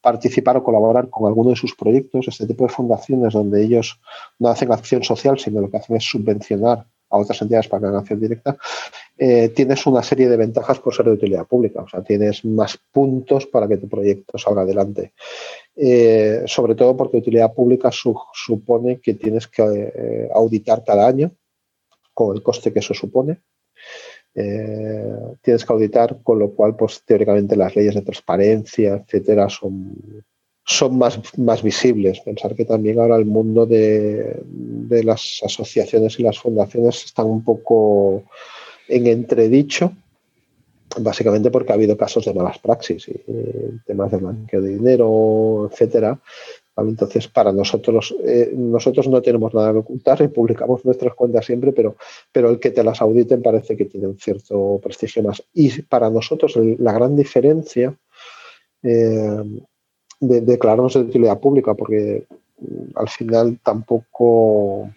participar 0.00 0.58
o 0.58 0.62
colaborar 0.62 1.08
con 1.08 1.26
alguno 1.26 1.50
de 1.50 1.56
sus 1.56 1.74
proyectos, 1.74 2.28
este 2.28 2.46
tipo 2.46 2.64
de 2.64 2.72
fundaciones 2.72 3.32
donde 3.32 3.62
ellos 3.62 4.00
no 4.38 4.48
hacen 4.48 4.72
acción 4.72 5.02
social, 5.02 5.38
sino 5.38 5.60
lo 5.60 5.70
que 5.70 5.78
hacen 5.78 5.96
es 5.96 6.04
subvencionar 6.04 6.86
a 7.08 7.18
otras 7.18 7.40
entidades 7.42 7.68
para 7.68 7.98
acción 7.98 8.20
directa, 8.20 8.56
eh, 9.16 9.48
tienes 9.50 9.86
una 9.86 10.02
serie 10.02 10.28
de 10.28 10.36
ventajas 10.36 10.78
por 10.80 10.94
ser 10.94 11.06
de 11.06 11.12
utilidad 11.12 11.46
pública. 11.46 11.82
O 11.82 11.88
sea, 11.88 12.02
tienes 12.02 12.44
más 12.44 12.78
puntos 12.92 13.46
para 13.46 13.68
que 13.68 13.78
tu 13.78 13.88
proyecto 13.88 14.38
salga 14.38 14.62
adelante. 14.62 15.12
Eh, 15.74 16.42
sobre 16.46 16.74
todo 16.74 16.96
porque 16.96 17.18
utilidad 17.18 17.54
pública 17.54 17.90
supone 17.92 19.00
que 19.00 19.14
tienes 19.14 19.46
que 19.46 19.62
eh, 19.62 20.28
auditar 20.34 20.82
cada 20.84 21.06
año 21.06 21.32
con 22.12 22.34
el 22.34 22.42
coste 22.42 22.72
que 22.72 22.80
eso 22.80 22.94
supone. 22.94 23.40
tienes 25.42 25.64
que 25.64 25.72
auditar, 25.72 26.22
con 26.22 26.38
lo 26.38 26.50
cual, 26.50 26.76
pues 26.76 27.02
teóricamente 27.04 27.56
las 27.56 27.74
leyes 27.74 27.94
de 27.94 28.02
transparencia, 28.02 28.96
etcétera, 28.96 29.48
son, 29.48 29.96
son 30.66 30.98
más, 30.98 31.20
más 31.38 31.62
visibles. 31.62 32.20
Pensar 32.20 32.54
que 32.56 32.64
también 32.64 32.98
ahora 32.98 33.16
el 33.16 33.24
mundo 33.24 33.66
de, 33.66 34.42
las 35.04 35.40
asociaciones 35.44 36.18
y 36.18 36.24
las 36.24 36.38
fundaciones 36.38 37.04
están 37.04 37.26
un 37.26 37.44
poco 37.44 38.24
en 38.88 39.06
entredicho, 39.06 39.92
básicamente 40.98 41.50
porque 41.50 41.70
ha 41.70 41.76
habido 41.76 41.96
casos 41.96 42.24
de 42.24 42.34
malas 42.34 42.58
praxis 42.58 43.08
temas 43.86 44.10
de 44.10 44.16
blanqueo 44.16 44.60
de 44.60 44.74
dinero, 44.74 45.70
etcétera. 45.70 46.18
Entonces, 46.76 47.28
para 47.28 47.52
nosotros, 47.52 48.14
eh, 48.22 48.52
nosotros 48.54 49.08
no 49.08 49.22
tenemos 49.22 49.54
nada 49.54 49.72
que 49.72 49.78
ocultar 49.78 50.20
y 50.20 50.28
publicamos 50.28 50.84
nuestras 50.84 51.14
cuentas 51.14 51.46
siempre, 51.46 51.72
pero, 51.72 51.96
pero 52.30 52.50
el 52.50 52.58
que 52.58 52.70
te 52.70 52.84
las 52.84 53.00
auditen 53.00 53.40
parece 53.40 53.76
que 53.76 53.86
tiene 53.86 54.08
un 54.08 54.18
cierto 54.18 54.78
prestigio 54.82 55.22
más. 55.22 55.42
Y 55.54 55.82
para 55.82 56.10
nosotros 56.10 56.54
la 56.56 56.92
gran 56.92 57.16
diferencia 57.16 57.96
eh, 58.82 59.42
de, 60.20 60.40
declararnos 60.40 60.94
de 60.94 61.00
utilidad 61.00 61.40
pública, 61.40 61.74
porque 61.74 62.26
mm, 62.60 62.98
al 62.98 63.08
final 63.08 63.58
tampoco, 63.62 64.90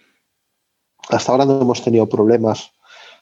hasta 1.09 1.31
ahora 1.31 1.45
no 1.45 1.61
hemos 1.61 1.83
tenido 1.83 2.07
problemas 2.07 2.71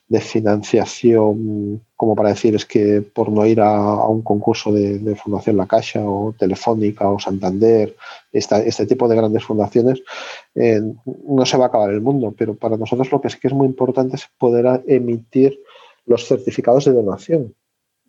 de 0.07 0.21
financiación 0.21 1.81
como 1.97 2.15
para 2.15 2.29
decir 2.29 2.55
es 2.55 2.65
que 2.65 3.01
por 3.01 3.29
no 3.29 3.45
ir 3.45 3.59
a, 3.59 4.05
un 4.07 4.21
concurso 4.21 4.71
de, 4.71 5.15
Fundación 5.15 5.57
La 5.57 5.65
Caixa 5.65 5.99
o 6.01 6.33
Telefónica 6.37 7.09
o 7.09 7.19
Santander, 7.19 7.95
este 8.31 8.85
tipo 8.85 9.07
de 9.07 9.15
grandes 9.15 9.43
fundaciones, 9.43 10.01
eh, 10.55 10.79
no 11.05 11.45
se 11.45 11.57
va 11.57 11.65
a 11.65 11.67
acabar 11.67 11.91
el 11.91 12.01
mundo, 12.01 12.33
pero 12.37 12.53
para 12.55 12.77
nosotros 12.77 13.11
lo 13.11 13.19
que 13.19 13.29
sí 13.29 13.39
que 13.39 13.47
es 13.47 13.53
muy 13.53 13.67
importante 13.67 14.15
es 14.15 14.29
poder 14.37 14.83
emitir 14.87 15.59
los 16.05 16.25
certificados 16.25 16.85
de 16.85 16.93
donación. 16.93 17.53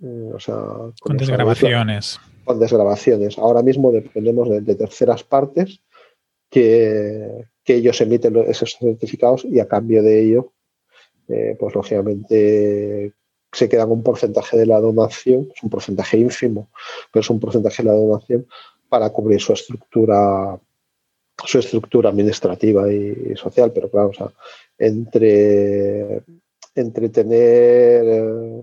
Eh, 0.02 0.30
o 0.32 0.38
sea, 0.38 0.54
con, 1.00 1.16
desgrabaciones. 1.16 2.20
Con 2.48 2.58
desgrabaciones. 2.58 3.36
Ahora 3.38 3.62
mismo 3.62 3.92
dependemos 3.92 4.48
de, 4.48 4.74
terceras 4.74 5.22
partes 5.22 5.82
que, 6.48 7.44
ellos 7.66 8.00
emiten 8.00 8.34
esos 8.48 8.78
certificados 8.78 9.44
y 9.44 9.60
a 9.60 9.68
cambio 9.68 10.02
de 10.02 10.22
ello 10.22 10.52
eh, 11.28 11.54
pues 11.60 11.74
lógicamente 11.74 13.12
se 13.52 13.68
quedan 13.68 13.90
un 13.90 14.02
porcentaje 14.02 14.56
de 14.56 14.64
la 14.64 14.80
donación, 14.80 15.52
es 15.54 15.62
un 15.62 15.68
porcentaje 15.68 16.16
ínfimo, 16.16 16.70
pero 17.12 17.20
es 17.20 17.28
un 17.28 17.38
porcentaje 17.38 17.82
de 17.82 17.90
la 17.90 17.94
donación 17.94 18.46
para 18.88 19.10
cubrir 19.10 19.42
su 19.42 19.52
estructura 19.52 20.58
su 21.44 21.58
estructura 21.58 22.08
administrativa 22.08 22.90
y, 22.90 23.36
social, 23.36 23.70
pero 23.74 23.90
claro, 23.90 24.08
o 24.08 24.14
sea, 24.14 24.32
entre, 24.78 26.22
entre 26.74 27.10
tener 27.10 28.04
eh, 28.06 28.62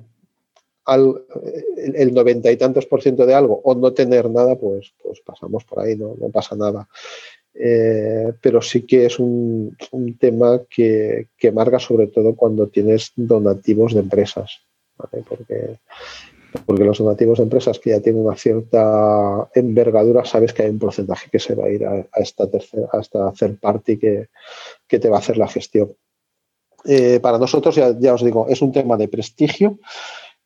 el 0.87 2.13
noventa 2.13 2.51
y 2.51 2.57
tantos 2.57 2.85
por 2.85 3.01
ciento 3.01 3.25
de 3.25 3.33
algo 3.33 3.61
o 3.63 3.75
no 3.75 3.93
tener 3.93 4.29
nada, 4.29 4.55
pues, 4.55 4.93
pues 5.01 5.21
pasamos 5.21 5.63
por 5.63 5.79
ahí, 5.79 5.95
no, 5.95 6.15
no 6.19 6.29
pasa 6.29 6.55
nada. 6.55 6.87
Eh, 7.57 8.33
pero 8.41 8.61
sí 8.61 8.81
que 8.81 9.05
es 9.05 9.17
un, 9.17 9.77
tema 10.19 10.61
que, 10.69 11.27
marca 11.53 11.79
sobre 11.79 12.07
todo 12.07 12.35
cuando 12.35 12.67
tienes 12.67 13.13
donativos 13.15 13.93
de 13.93 14.01
empresas, 14.01 14.59
porque, 14.97 15.79
porque 16.65 16.83
los 16.83 16.97
donativos 16.97 17.37
de 17.37 17.45
empresas 17.45 17.79
que 17.79 17.91
ya 17.91 18.01
tienen 18.01 18.25
una 18.25 18.35
cierta 18.35 19.49
envergadura, 19.55 20.25
sabes 20.25 20.51
que 20.51 20.63
hay 20.63 20.69
un 20.69 20.79
porcentaje 20.79 21.29
que 21.29 21.39
se 21.39 21.55
va 21.55 21.65
a 21.65 21.69
ir 21.69 21.85
a, 21.85 22.05
esta 22.17 22.49
tercera, 22.49 22.89
a 22.91 22.99
esta 22.99 23.31
third 23.31 23.57
party 23.59 23.97
que, 23.97 24.27
que 24.85 24.99
te 24.99 25.09
va 25.09 25.17
a 25.17 25.19
hacer 25.19 25.37
la 25.37 25.47
gestión. 25.47 25.95
Eh, 26.83 27.19
para 27.21 27.39
nosotros, 27.39 27.73
ya, 27.75 27.97
ya 27.97 28.13
os 28.13 28.23
digo, 28.23 28.47
es 28.49 28.61
un 28.61 28.73
tema 28.73 28.97
de 28.97 29.07
prestigio 29.07 29.79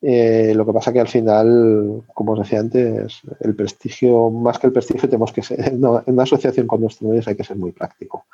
eh, 0.02 0.54
lo 0.56 0.66
que 0.66 0.74
pasa 0.74 0.94
que 0.94 1.02
al 1.02 1.08
final, 1.08 2.04
como 2.14 2.34
os 2.34 2.40
decía 2.40 2.60
antes, 2.60 3.22
el 3.42 3.56
prestigio, 3.56 4.30
más 4.30 4.58
que 4.58 4.68
el 4.68 4.74
prestigio, 4.74 5.10
tenemos 5.10 5.34
que 5.34 5.44
ser, 5.44 5.60
en 5.68 5.84
una 5.84 6.24
asociación 6.24 6.68
con 6.68 6.82
nuestros 6.82 7.10
medios 7.10 7.28
hay 7.28 7.36
que 7.36 7.44
ser 7.44 7.58
muy 7.58 7.72
práctico. 7.72 8.26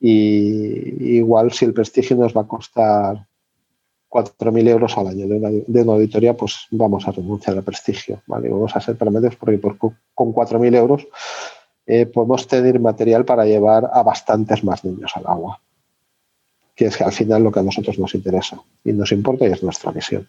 Y 0.00 1.16
igual 1.16 1.52
si 1.52 1.64
el 1.64 1.74
prestigio 1.74 2.16
nos 2.16 2.36
va 2.36 2.42
a 2.42 2.48
costar 2.48 3.26
4.000 4.10 4.68
euros 4.68 4.96
al 4.96 5.08
año 5.08 5.26
de 5.26 5.82
una, 5.82 5.92
auditoría, 5.92 6.34
pues 6.34 6.66
vamos 6.70 7.06
a 7.08 7.12
renunciar 7.12 7.56
al 7.56 7.64
prestigio, 7.64 8.22
¿vale? 8.26 8.48
Vamos 8.48 8.74
a 8.76 8.80
ser 8.80 8.96
promedios 8.96 9.36
porque 9.36 9.60
con 9.60 10.32
4.000 10.32 10.76
euros 10.76 11.06
eh, 11.86 12.06
podemos 12.06 12.46
tener 12.46 12.78
material 12.80 13.24
para 13.24 13.44
llevar 13.44 13.90
a 13.92 14.02
bastantes 14.02 14.62
más 14.62 14.84
niños 14.84 15.12
al 15.16 15.26
agua, 15.26 15.60
que 16.74 16.86
es 16.86 16.96
que 16.96 17.04
al 17.04 17.12
final 17.12 17.42
lo 17.42 17.52
que 17.52 17.60
a 17.60 17.64
nosotros 17.64 17.98
nos 17.98 18.14
interesa 18.14 18.60
y 18.84 18.92
nos 18.92 19.10
importa 19.12 19.46
y 19.46 19.52
es 19.52 19.62
nuestra 19.62 19.92
misión. 19.92 20.28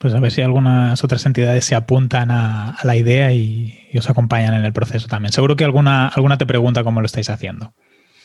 Pues 0.00 0.14
a 0.14 0.18
ver 0.18 0.32
si 0.32 0.40
algunas 0.40 1.04
otras 1.04 1.26
entidades 1.26 1.66
se 1.66 1.74
apuntan 1.74 2.30
a, 2.30 2.78
la 2.84 2.96
idea 2.96 3.34
y, 3.34 3.76
os 3.98 4.08
acompañan 4.08 4.54
en 4.54 4.64
el 4.64 4.72
proceso 4.72 5.08
también. 5.08 5.30
Seguro 5.30 5.56
que 5.56 5.64
alguna, 5.64 6.08
alguna 6.08 6.38
te 6.38 6.46
pregunta 6.46 6.82
cómo 6.82 7.02
lo 7.02 7.06
estáis 7.06 7.28
haciendo. 7.28 7.74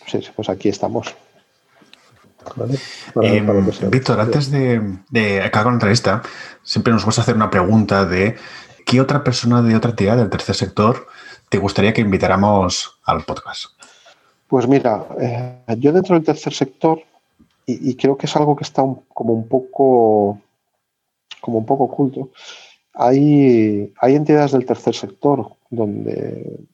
Sí, 0.07 0.21
pues 0.33 0.47
aquí 0.47 0.69
estamos. 0.69 1.13
Eh, 3.21 3.43
Víctor, 3.91 4.21
antes 4.21 4.51
de, 4.51 5.41
acabar 5.43 5.65
con 5.65 5.73
la 5.73 5.75
entrevista, 5.75 6.21
siempre 6.63 6.93
nos 6.93 7.03
gusta 7.03 7.23
hacer 7.23 7.35
una 7.35 7.49
pregunta 7.49 8.05
de 8.05 8.37
¿qué 8.85 9.01
otra 9.01 9.21
persona 9.21 9.61
de 9.61 9.75
otra 9.75 9.89
entidad 9.89 10.15
del 10.15 10.29
tercer 10.29 10.55
sector 10.55 11.07
te 11.49 11.57
gustaría 11.57 11.91
que 11.91 11.99
invitáramos 11.99 12.99
al 13.03 13.25
podcast? 13.25 13.65
Pues 14.47 14.65
mira, 14.65 15.03
eh, 15.19 15.75
yo 15.77 15.91
dentro 15.91 16.15
del 16.15 16.23
tercer 16.23 16.53
sector, 16.53 17.01
y, 17.65 17.95
creo 17.95 18.15
que 18.15 18.27
es 18.27 18.35
algo 18.37 18.55
que 18.55 18.63
está 18.63 18.81
como 19.13 19.33
un 19.33 19.49
poco 19.49 20.39
como 21.45 21.59
un 21.59 21.65
poco 21.65 21.83
oculto, 21.85 22.31
hay, 22.93 23.93
hay 23.99 24.15
entidades 24.15 24.53
del 24.53 24.65
tercer 24.65 24.95
sector 24.95 25.47
donde 25.69 26.65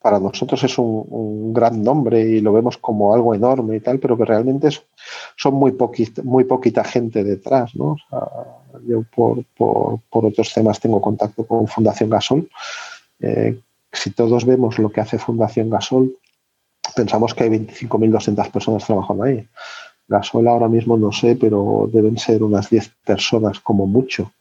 para 0.00 0.18
nosotros 0.18 0.62
es 0.64 0.78
un, 0.78 1.52
gran 1.52 1.82
nombre 1.82 2.20
y 2.20 2.40
lo 2.40 2.52
vemos 2.52 2.78
como 2.78 3.14
algo 3.14 3.34
enorme 3.34 3.76
y 3.76 3.80
tal, 3.80 3.98
pero 3.98 4.16
que 4.16 4.24
realmente 4.24 4.68
son 5.36 5.54
muy 5.54 5.72
poquita, 5.72 6.84
gente 6.84 7.22
detrás. 7.22 7.74
¿no? 7.76 7.96
yo 8.86 9.04
por, 9.14 9.44
otros 10.10 10.54
temas 10.54 10.80
tengo 10.80 11.00
contacto 11.00 11.46
con 11.46 11.66
Fundación 11.66 12.08
Gasol. 12.08 12.48
Eh, 13.20 13.60
si 13.92 14.10
todos 14.12 14.46
vemos 14.46 14.78
lo 14.78 14.90
que 14.90 15.00
hace 15.00 15.18
Fundación 15.18 15.68
Gasol, 15.68 16.16
pensamos 16.94 17.34
que 17.34 17.44
hay 17.44 17.50
25.200 17.50 18.50
personas 18.50 18.86
trabajando 18.86 19.24
ahí. 19.24 19.46
Gasol 20.10 20.48
ahora 20.48 20.68
mismo 20.68 20.96
no 20.96 21.12
sé, 21.12 21.36
pero 21.36 21.88
deben 21.92 22.18
ser 22.18 22.42
unas 22.42 22.68
10 22.68 22.90
personas 23.06 23.60
como 23.60 23.86
mucho. 23.86 24.32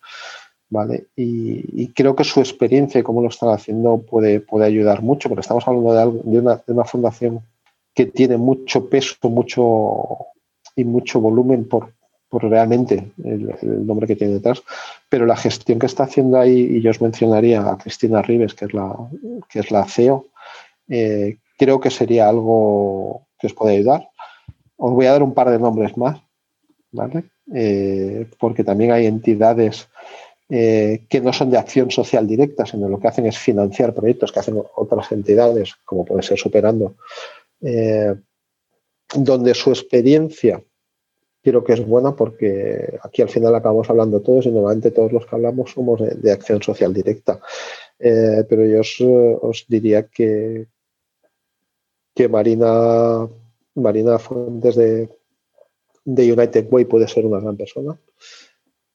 ¿Vale? 0.72 1.08
Y, 1.16 1.88
creo 1.94 2.16
que 2.16 2.24
su 2.24 2.40
experiencia 2.40 3.00
y 3.00 3.04
cómo 3.04 3.22
lo 3.22 3.30
están 3.30 3.50
haciendo 3.50 3.98
puede, 3.98 4.40
puede 4.40 4.66
ayudar 4.66 5.02
mucho, 5.02 5.28
porque 5.28 5.42
estamos 5.42 5.68
hablando 5.68 5.94
de, 5.94 6.02
algo, 6.02 6.22
de, 6.24 6.74
una, 6.74 6.86
fundación 6.86 7.42
que 7.96 8.06
tiene 8.06 8.38
mucho 8.38 8.88
peso 8.88 9.30
mucho 9.30 10.28
y 10.76 10.84
mucho 10.84 11.20
volumen 11.20 11.68
por, 11.68 11.94
por 12.30 12.44
realmente 12.44 13.12
el, 13.24 13.88
nombre 13.88 14.06
que 14.06 14.16
tiene 14.16 14.34
detrás, 14.34 14.62
pero 15.10 15.26
la 15.26 15.36
gestión 15.36 15.80
que 15.80 15.88
está 15.88 16.04
haciendo 16.04 16.40
ahí, 16.40 16.60
y 16.60 16.82
yo 16.82 16.92
os 16.92 17.02
mencionaría 17.02 17.68
a 17.68 17.78
Cristina 17.78 18.22
Rives, 18.22 18.54
que 18.54 18.66
es 18.66 18.74
la, 18.74 18.96
que 19.50 19.60
es 19.60 19.72
la 19.72 19.86
CEO, 19.86 20.28
eh, 20.88 21.38
creo 21.58 21.80
que 21.80 21.90
sería 21.90 22.30
algo 22.30 23.24
que 23.40 23.48
os 23.48 23.54
puede 23.54 23.78
ayudar. 23.78 24.08
Os 24.82 24.94
voy 24.94 25.06
a 25.08 25.12
dar 25.12 25.24
un 25.24 25.34
par 25.34 25.50
de 25.50 25.60
nombres 25.60 25.98
más, 25.98 26.22
¿vale? 26.92 27.26
Eh, 27.54 28.28
porque 28.40 28.64
también 28.64 28.92
hay 28.94 29.08
entidades 29.08 29.90
eh, 30.48 31.06
que 31.10 31.20
no 31.20 31.34
son 31.34 31.52
de 31.52 31.58
acción 31.58 31.92
social 31.92 32.26
directa, 32.26 32.66
sino 32.66 32.88
lo 32.88 32.98
que 32.98 33.10
hacen 33.10 33.26
es 33.26 33.38
financiar 33.38 33.94
proyectos 33.94 34.32
que 34.32 34.40
hacen 34.40 34.62
otras 34.76 35.12
entidades, 35.12 35.76
como 35.84 36.06
puede 36.06 36.24
ser 36.24 36.38
Superando, 36.40 36.96
eh, 37.62 38.16
donde 39.14 39.54
su 39.54 39.70
experiencia 39.72 40.64
creo 41.44 41.62
que 41.62 41.74
es 41.74 41.86
buena 41.86 42.16
porque 42.16 43.00
aquí 43.04 43.22
al 43.22 43.30
final 43.30 43.56
acabamos 43.56 43.90
hablando 43.90 44.22
todos 44.22 44.46
y 44.46 44.50
normalmente 44.50 44.92
todos 44.92 45.12
los 45.12 45.26
que 45.26 45.36
hablamos 45.36 45.72
somos 45.72 46.00
de, 46.02 46.32
acción 46.32 46.62
social 46.64 46.94
directa. 46.94 47.42
pero 47.98 48.66
yo 48.66 48.82
os, 49.42 49.66
diría 49.68 50.08
que, 50.08 50.68
que 52.16 52.30
Marina 52.30 53.28
Marina 53.80 54.20
Fuentes 54.20 54.76
de, 54.76 55.10
United 56.06 56.68
Way 56.72 56.86
puede 56.86 57.08
ser 57.08 57.26
una 57.26 57.40
gran 57.40 57.58
persona 57.58 58.00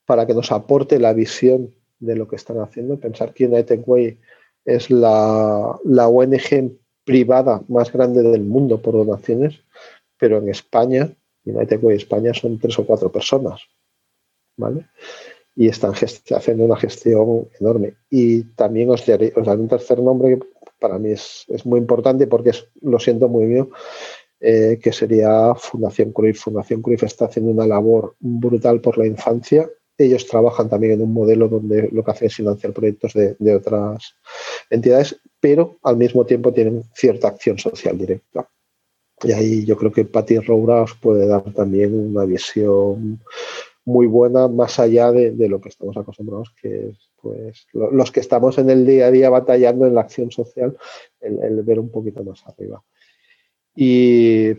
para 0.07 0.27
que 0.27 0.35
nos 0.35 0.53
aporte 0.53 0.99
la 0.99 1.13
visión 1.13 1.75
de 1.99 2.17
lo 2.17 2.29
que 2.29 2.37
están 2.37 2.59
haciendo. 2.59 2.99
Pensar 2.99 3.33
que 3.33 3.47
United 3.47 3.83
Way 3.87 4.19
es 4.65 4.91
la, 4.91 5.79
ONG 5.85 6.79
privada 7.05 7.63
más 7.69 7.93
grande 7.93 8.23
del 8.23 8.43
mundo 8.43 8.81
por 8.81 8.95
donaciones, 8.95 9.61
pero 10.19 10.39
en 10.39 10.49
España, 10.49 11.15
United 11.45 11.83
Way 11.83 11.97
España 11.97 12.33
son 12.35 12.59
tres 12.59 12.79
o 12.79 12.87
cuatro 12.87 13.13
personas, 13.13 13.61
¿vale? 14.57 14.87
Y 15.57 15.69
están 15.69 15.93
haciendo 15.93 16.65
una 16.65 16.77
gestión 16.77 17.49
enorme. 17.61 17.95
Y 18.11 18.43
también 18.55 18.91
os 18.91 19.07
daré, 19.07 19.33
un 19.37 19.69
tercer 19.69 20.01
nombre 20.01 20.39
que 20.39 20.47
para 20.85 20.99
mí 20.99 21.13
es, 21.13 21.47
muy 21.65 21.79
importante 21.79 22.27
porque 22.27 22.53
lo 22.83 22.99
siento 22.99 23.29
muy 23.29 23.47
mío, 23.47 23.71
eh, 24.47 24.79
que 24.79 24.93
sería 24.93 25.55
Fundación 25.55 26.13
Cruyff. 26.13 26.39
Fundación 26.39 26.83
Cruyff 26.83 27.03
está 27.05 27.25
haciendo 27.25 27.51
una 27.51 27.67
labor 27.67 28.15
brutal 28.21 28.79
por 28.83 28.99
la 28.99 29.07
infancia. 29.07 29.71
Ellos 29.97 30.27
trabajan 30.27 30.69
también 30.69 30.93
en 30.93 31.01
un 31.01 31.15
modelo 31.15 31.49
donde 31.49 31.89
lo 31.91 32.05
que 32.05 32.11
hacen 32.11 32.27
es 32.27 32.35
financiar 32.35 32.75
proyectos 32.75 33.15
de, 33.15 33.55
otras 33.55 34.17
entidades, 34.69 35.19
pero 35.41 35.79
al 35.83 35.97
mismo 35.97 36.27
tiempo 36.27 36.53
tienen 36.53 36.83
cierta 36.95 37.29
acción 37.29 37.57
social 37.59 37.97
directa. 37.97 38.47
Y 39.23 39.33
ahí 39.33 39.65
yo 39.65 39.79
creo 39.79 39.91
que 39.91 40.05
Patty 40.05 40.41
Roura 40.41 40.83
os 40.83 40.95
puede 40.95 41.27
dar 41.27 41.51
también 41.55 41.95
una 41.95 42.27
visión 42.27 43.21
muy 43.87 44.07
buena 44.07 44.47
más 44.49 44.79
allá 44.79 45.11
de, 45.11 45.49
lo 45.49 45.59
que 45.59 45.71
estamos 45.71 45.97
acostumbrados, 45.97 46.55
que 46.61 46.89
es 46.89 46.99
pues 47.23 47.67
los 47.73 48.13
que 48.13 48.21
estamos 48.21 48.59
en 48.59 48.69
el 48.69 48.85
día 48.85 49.07
a 49.07 49.11
día 49.11 49.31
batallando 49.31 49.87
en 49.87 49.95
la 49.95 50.03
acción 50.03 50.31
social, 50.31 50.77
el, 51.21 51.63
ver 51.63 51.81
un 51.81 51.91
poquito 51.91 52.23
más 52.23 52.47
arriba. 52.47 52.85
Y 53.75 54.53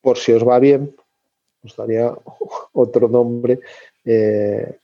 por 0.00 0.18
si 0.18 0.32
os 0.32 0.46
va 0.46 0.58
bien, 0.58 0.94
os 1.62 1.76
daría 1.76 2.12
otro 2.72 3.08
nombre 3.08 3.60
eh, 4.04 4.78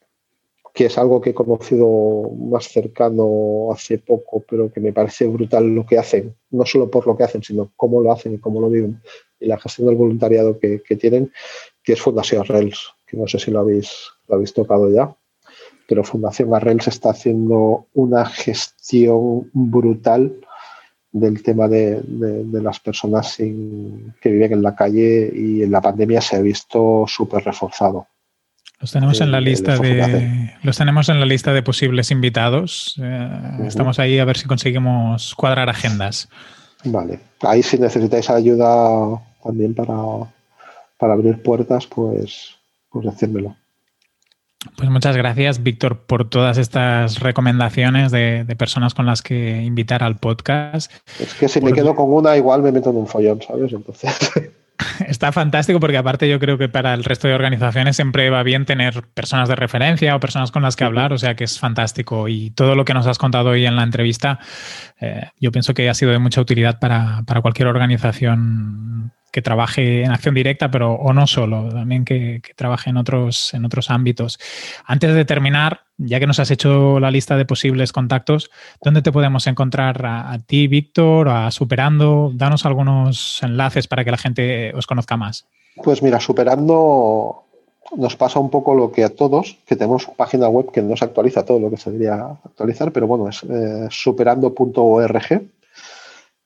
que 0.75 0.87
es 0.87 0.97
algo 0.97 1.21
que 1.21 1.31
he 1.31 1.35
conocido 1.35 2.31
más 2.31 2.69
cercano 2.69 3.69
hace 3.73 3.99
poco, 3.99 4.43
pero 4.49 4.73
que 4.73 4.81
me 4.81 4.93
parece 4.93 5.27
brutal 5.27 5.67
lo 5.75 5.85
que 5.85 5.99
hacen, 5.99 6.35
no 6.51 6.65
solo 6.65 6.91
por 6.91 7.07
lo 7.07 7.17
que 7.17 7.25
hacen, 7.25 7.43
sino 7.43 7.73
cómo 7.77 8.01
lo 8.01 8.11
hacen 8.11 8.35
y 8.35 8.39
cómo 8.39 8.61
lo 8.61 8.71
viven, 8.71 9.03
y 9.39 9.47
la 9.47 9.59
gestión 9.59 9.89
del 9.89 9.97
voluntariado 9.97 10.59
que, 10.59 10.79
tienen, 10.99 11.31
que 11.83 11.93
es 11.93 12.01
Fundación 12.01 12.43
Arrels, 12.43 12.95
que 13.07 13.17
no 13.17 13.29
sé 13.29 13.39
si 13.39 13.51
lo 13.51 13.61
habéis, 13.61 14.09
lo 14.29 14.37
habéis 14.37 14.55
tocado 14.55 14.91
ya, 14.91 15.15
pero 15.87 16.05
Fundación 16.05 16.55
Arrels 16.55 16.89
está 16.89 17.11
haciendo 17.11 17.87
una 17.93 18.25
gestión 18.25 19.51
brutal 19.53 20.41
del 21.13 21.43
tema 21.43 21.69
de, 21.69 22.03
las 22.53 22.81
personas 22.81 23.37
que 23.37 24.31
viven 24.31 24.55
en 24.55 24.63
la 24.63 24.75
calle 24.75 25.31
y 25.35 25.63
en 25.63 25.71
la 25.71 25.81
pandemia 25.81 26.21
se 26.21 26.37
ha 26.37 26.41
visto 26.41 27.05
súper 27.07 27.45
reforzado. 27.45 28.07
Los 28.81 28.91
tenemos 28.91 29.21
en 29.21 29.31
la 29.31 29.41
lista 29.41 29.79
de, 29.79 30.55
los 30.65 30.77
tenemos 30.77 31.09
en 31.09 31.21
la 31.21 31.27
lista 31.27 31.53
de 31.53 31.63
posibles 31.63 32.11
invitados. 32.11 32.99
Eh, 33.01 33.59
estamos 33.65 34.01
ahí 34.01 34.19
a 34.19 34.25
ver 34.25 34.37
si 34.37 34.49
conseguimos 34.49 35.37
cuadrar 35.37 35.69
agendas. 35.69 36.29
Vale. 36.83 37.21
Ahí 37.43 37.63
si 37.63 37.79
necesitáis 37.79 38.29
ayuda 38.29 39.23
también 39.45 39.75
para, 39.75 39.95
para 40.99 41.13
abrir 41.13 41.41
puertas, 41.43 41.87
pues, 41.87 42.57
pues 42.91 43.07
decírmelo. 43.07 43.55
Pues 44.77 44.91
muchas 44.91 45.17
gracias, 45.17 45.63
Víctor, 45.63 46.07
por 46.07 46.29
todas 46.29 46.57
estas 46.57 47.19
recomendaciones 47.19 48.13
de, 48.13 48.47
personas 48.57 48.95
con 48.95 49.07
las 49.07 49.23
que 49.23 49.63
invitar 49.63 50.03
al 50.03 50.19
podcast. 50.19 50.93
Es 51.19 51.35
que 51.35 51.49
si 51.49 51.61
me 51.61 51.73
quedo 51.73 51.95
con 51.97 52.13
una, 52.13 52.37
igual 52.37 52.63
me 52.63 52.71
meto 52.71 52.91
en 52.91 52.97
un 52.97 53.07
follón, 53.07 53.43
¿sabes? 53.43 53.73
Entonces. 53.73 54.31
Está 55.07 55.33
fantástico 55.33 55.81
porque 55.81 55.97
aparte 55.97 56.29
yo 56.29 56.39
creo 56.39 56.59
que 56.59 56.69
para 56.69 56.95
el 56.95 57.05
resto 57.05 57.29
de 57.29 57.35
organizaciones 57.35 57.97
siempre 57.97 58.31
va 58.31 58.43
bien 58.43 58.65
tener 58.65 59.03
personas 59.15 59.49
de 59.49 59.57
referencia 59.57 60.15
o 60.17 60.21
personas 60.21 60.51
con 60.51 60.63
las 60.63 60.77
que 60.77 60.85
hablar, 60.85 61.13
o 61.13 61.19
sea 61.19 61.35
que 61.35 61.45
es 61.45 61.59
fantástico. 61.59 62.29
Y 62.29 62.51
todo 62.51 62.75
lo 62.75 62.85
que 62.85 62.95
nos 62.95 63.07
has 63.07 63.19
contado 63.19 63.51
hoy 63.51 63.67
en 63.67 63.77
la 63.77 63.83
entrevista, 63.83 64.39
eh, 65.01 65.29
yo 65.41 65.53
pienso 65.53 65.75
que 65.75 65.89
ha 65.89 65.95
sido 65.95 66.13
de 66.13 66.19
mucha 66.19 66.41
utilidad 66.41 66.79
para, 66.79 67.23
para 67.27 67.43
cualquier 67.43 67.69
organización 67.69 69.13
que 69.33 69.43
trabaje 69.43 70.05
en 70.05 70.13
acción 70.13 70.35
directa, 70.35 70.71
pero 70.71 70.93
o 70.93 71.13
no 71.13 71.27
solo, 71.27 71.71
también 71.71 72.05
que, 72.05 72.43
trabaje 72.55 72.91
en 72.91 72.99
otros, 72.99 73.55
en 73.55 73.65
otros 73.65 73.91
ámbitos. 73.91 74.39
Antes 74.85 75.15
de 75.15 75.25
terminar, 75.25 75.81
ya 75.97 76.21
que 76.21 76.27
nos 76.27 76.39
has 76.39 76.51
hecho 76.51 77.01
la 77.01 77.11
lista 77.11 77.37
de 77.37 77.47
posibles 77.47 77.93
contactos, 77.93 78.51
¿dónde 78.83 79.01
te 79.01 79.11
podemos 79.11 79.47
encontrar 79.47 80.05
a, 80.05 80.39
ti, 80.47 80.69
Víctor, 80.69 81.31
a 81.31 81.51
Superando? 81.51 82.31
Danos 82.35 82.67
algunos 82.67 83.43
enlaces 83.43 83.89
para 83.89 84.05
que 84.05 84.11
la 84.11 84.19
gente 84.19 84.73
os 84.75 84.87
conozca 84.87 85.17
más. 85.17 85.47
Pues 85.83 86.03
mira, 86.03 86.21
Superando 86.21 87.45
nos 87.97 88.17
pasa 88.17 88.39
un 88.39 88.51
poco 88.51 88.75
lo 88.75 88.93
que 88.93 89.03
a 89.03 89.09
todos, 89.09 89.57
que 89.67 89.77
tenemos 89.77 90.07
página 90.17 90.49
web 90.49 90.71
que 90.71 90.83
no 90.83 90.97
se 90.97 91.07
actualiza 91.07 91.45
todo 91.45 91.59
lo 91.59 91.71
que 91.71 91.79
se 91.79 91.91
debería 91.91 92.37
actualizar, 92.45 92.93
pero 92.93 93.07
bueno, 93.07 93.29
es 93.29 93.43
eh, 93.45 93.89
superando.org 93.91 95.43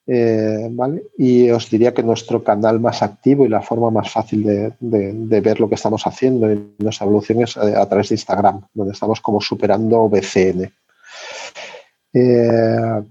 eh, 0.08 0.70
y 1.18 1.50
os 1.50 1.68
diría 1.68 1.92
que 1.92 2.04
nuestro 2.04 2.44
canal 2.44 2.78
más 2.78 3.02
activo 3.02 3.44
y 3.44 3.48
la 3.48 3.60
forma 3.60 3.90
más 3.90 4.08
fácil 4.10 4.44
de, 4.44 4.72
ver 5.40 5.58
lo 5.58 5.68
que 5.68 5.74
estamos 5.74 6.06
haciendo 6.06 6.48
en 6.48 6.76
nuestra 6.78 7.06
evolución 7.06 7.42
es 7.42 7.56
eh, 7.56 7.74
a, 7.76 7.88
través 7.88 8.10
de 8.10 8.14
Instagram, 8.14 8.62
donde 8.72 8.92
estamos 8.92 9.20
como 9.20 9.40
superando 9.40 10.08
BCN. 10.08 10.72
Eh, 12.12 13.02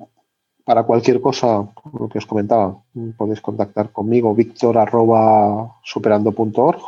para 0.64 0.84
cualquier 0.84 1.20
cosa, 1.20 1.68
lo 2.00 2.08
que 2.10 2.20
os 2.20 2.26
comentaba, 2.26 2.82
podéis 3.18 3.41
contactar 3.41 3.91
conmigo, 3.91 4.34
victor.superando.org 4.34 6.80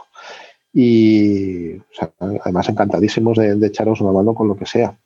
y 0.73 1.75
además 2.19 2.69
encantadísimos 2.69 3.37
de 3.37 3.67
echaros 3.67 3.99
una 4.01 4.13
mano 4.13 4.33
con 4.33 4.47
lo 4.47 4.55
que 4.55 4.65
sea. 4.65 4.97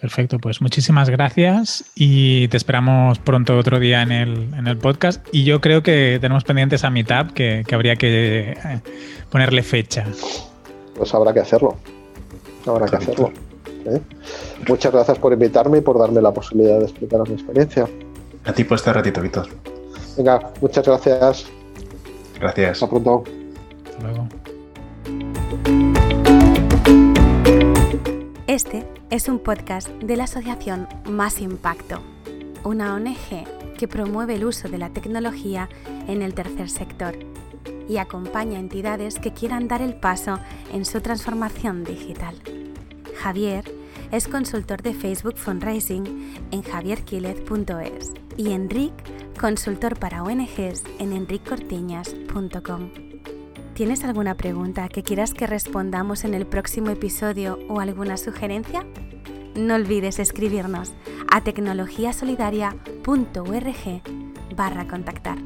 Perfecto, 0.00 0.38
pues 0.38 0.62
muchísimas 0.62 1.10
gracias 1.10 1.84
y 1.94 2.48
te 2.48 2.56
esperamos 2.56 3.18
pronto 3.18 3.58
otro 3.58 3.78
día 3.78 4.00
en 4.02 4.12
el, 4.12 4.78
podcast. 4.78 5.26
Y 5.30 5.44
yo 5.44 5.60
creo 5.60 5.82
que 5.82 6.18
tenemos 6.20 6.44
pendientes 6.44 6.84
a 6.84 6.90
Meetup 6.90 7.32
que, 7.34 7.64
que 7.66 7.74
habría 7.74 7.96
que 7.96 8.52
eh, 8.52 8.80
ponerle 9.30 9.62
fecha. 9.62 10.06
Pues 10.96 11.12
habrá 11.12 11.34
que 11.34 11.40
hacerlo. 11.40 11.76
Habrá 12.66 12.86
que 12.86 12.96
hacerlo. 12.96 13.30
¿eh? 13.84 14.00
Muchas 14.66 14.90
gracias 14.90 15.18
por 15.18 15.34
invitarme 15.34 15.78
y 15.78 15.80
por 15.82 15.98
darme 15.98 16.22
la 16.22 16.32
posibilidad 16.32 16.78
de 16.78 16.84
explicar 16.84 17.20
mi 17.28 17.34
experiencia. 17.34 17.86
A 18.44 18.52
ti 18.54 18.64
por 18.64 18.76
este 18.76 18.92
ratito, 18.94 19.20
Víctor. 19.20 19.48
Venga, 20.16 20.50
muchas 20.62 20.86
gracias. 20.86 21.46
Gracias. 22.38 22.70
Hasta 22.70 22.88
pronto. 22.88 23.24
Hasta 23.84 24.02
luego. 24.02 24.28
Este 28.50 28.84
es 29.10 29.28
un 29.28 29.38
podcast 29.38 29.88
de 29.88 30.16
la 30.16 30.24
asociación 30.24 30.88
Más 31.08 31.40
Impacto, 31.40 32.02
una 32.64 32.96
ONG 32.96 33.76
que 33.78 33.86
promueve 33.86 34.34
el 34.34 34.44
uso 34.44 34.68
de 34.68 34.76
la 34.76 34.90
tecnología 34.90 35.68
en 36.08 36.20
el 36.20 36.34
tercer 36.34 36.68
sector 36.68 37.16
y 37.88 37.98
acompaña 37.98 38.56
a 38.56 38.60
entidades 38.60 39.20
que 39.20 39.32
quieran 39.32 39.68
dar 39.68 39.82
el 39.82 39.94
paso 39.94 40.40
en 40.72 40.84
su 40.84 41.00
transformación 41.00 41.84
digital. 41.84 42.34
Javier 43.22 43.72
es 44.10 44.26
consultor 44.26 44.82
de 44.82 44.94
Facebook 44.94 45.36
Fundraising 45.36 46.34
en 46.50 46.62
javierquilez.es 46.62 48.10
y 48.36 48.50
Enric, 48.50 48.92
consultor 49.38 49.96
para 49.96 50.24
ONGs 50.24 50.82
en 50.98 51.12
enriccortiñas.com. 51.12 53.09
¿Tienes 53.74 54.04
alguna 54.04 54.36
pregunta 54.36 54.88
que 54.88 55.02
quieras 55.02 55.32
que 55.32 55.46
respondamos 55.46 56.24
en 56.24 56.34
el 56.34 56.46
próximo 56.46 56.90
episodio 56.90 57.58
o 57.68 57.80
alguna 57.80 58.16
sugerencia? 58.16 58.84
No 59.54 59.74
olvides 59.74 60.18
escribirnos 60.18 60.92
a 61.30 61.42
tecnologiasolidaria.org 61.42 64.02
barra 64.54 64.86
contactar. 64.86 65.38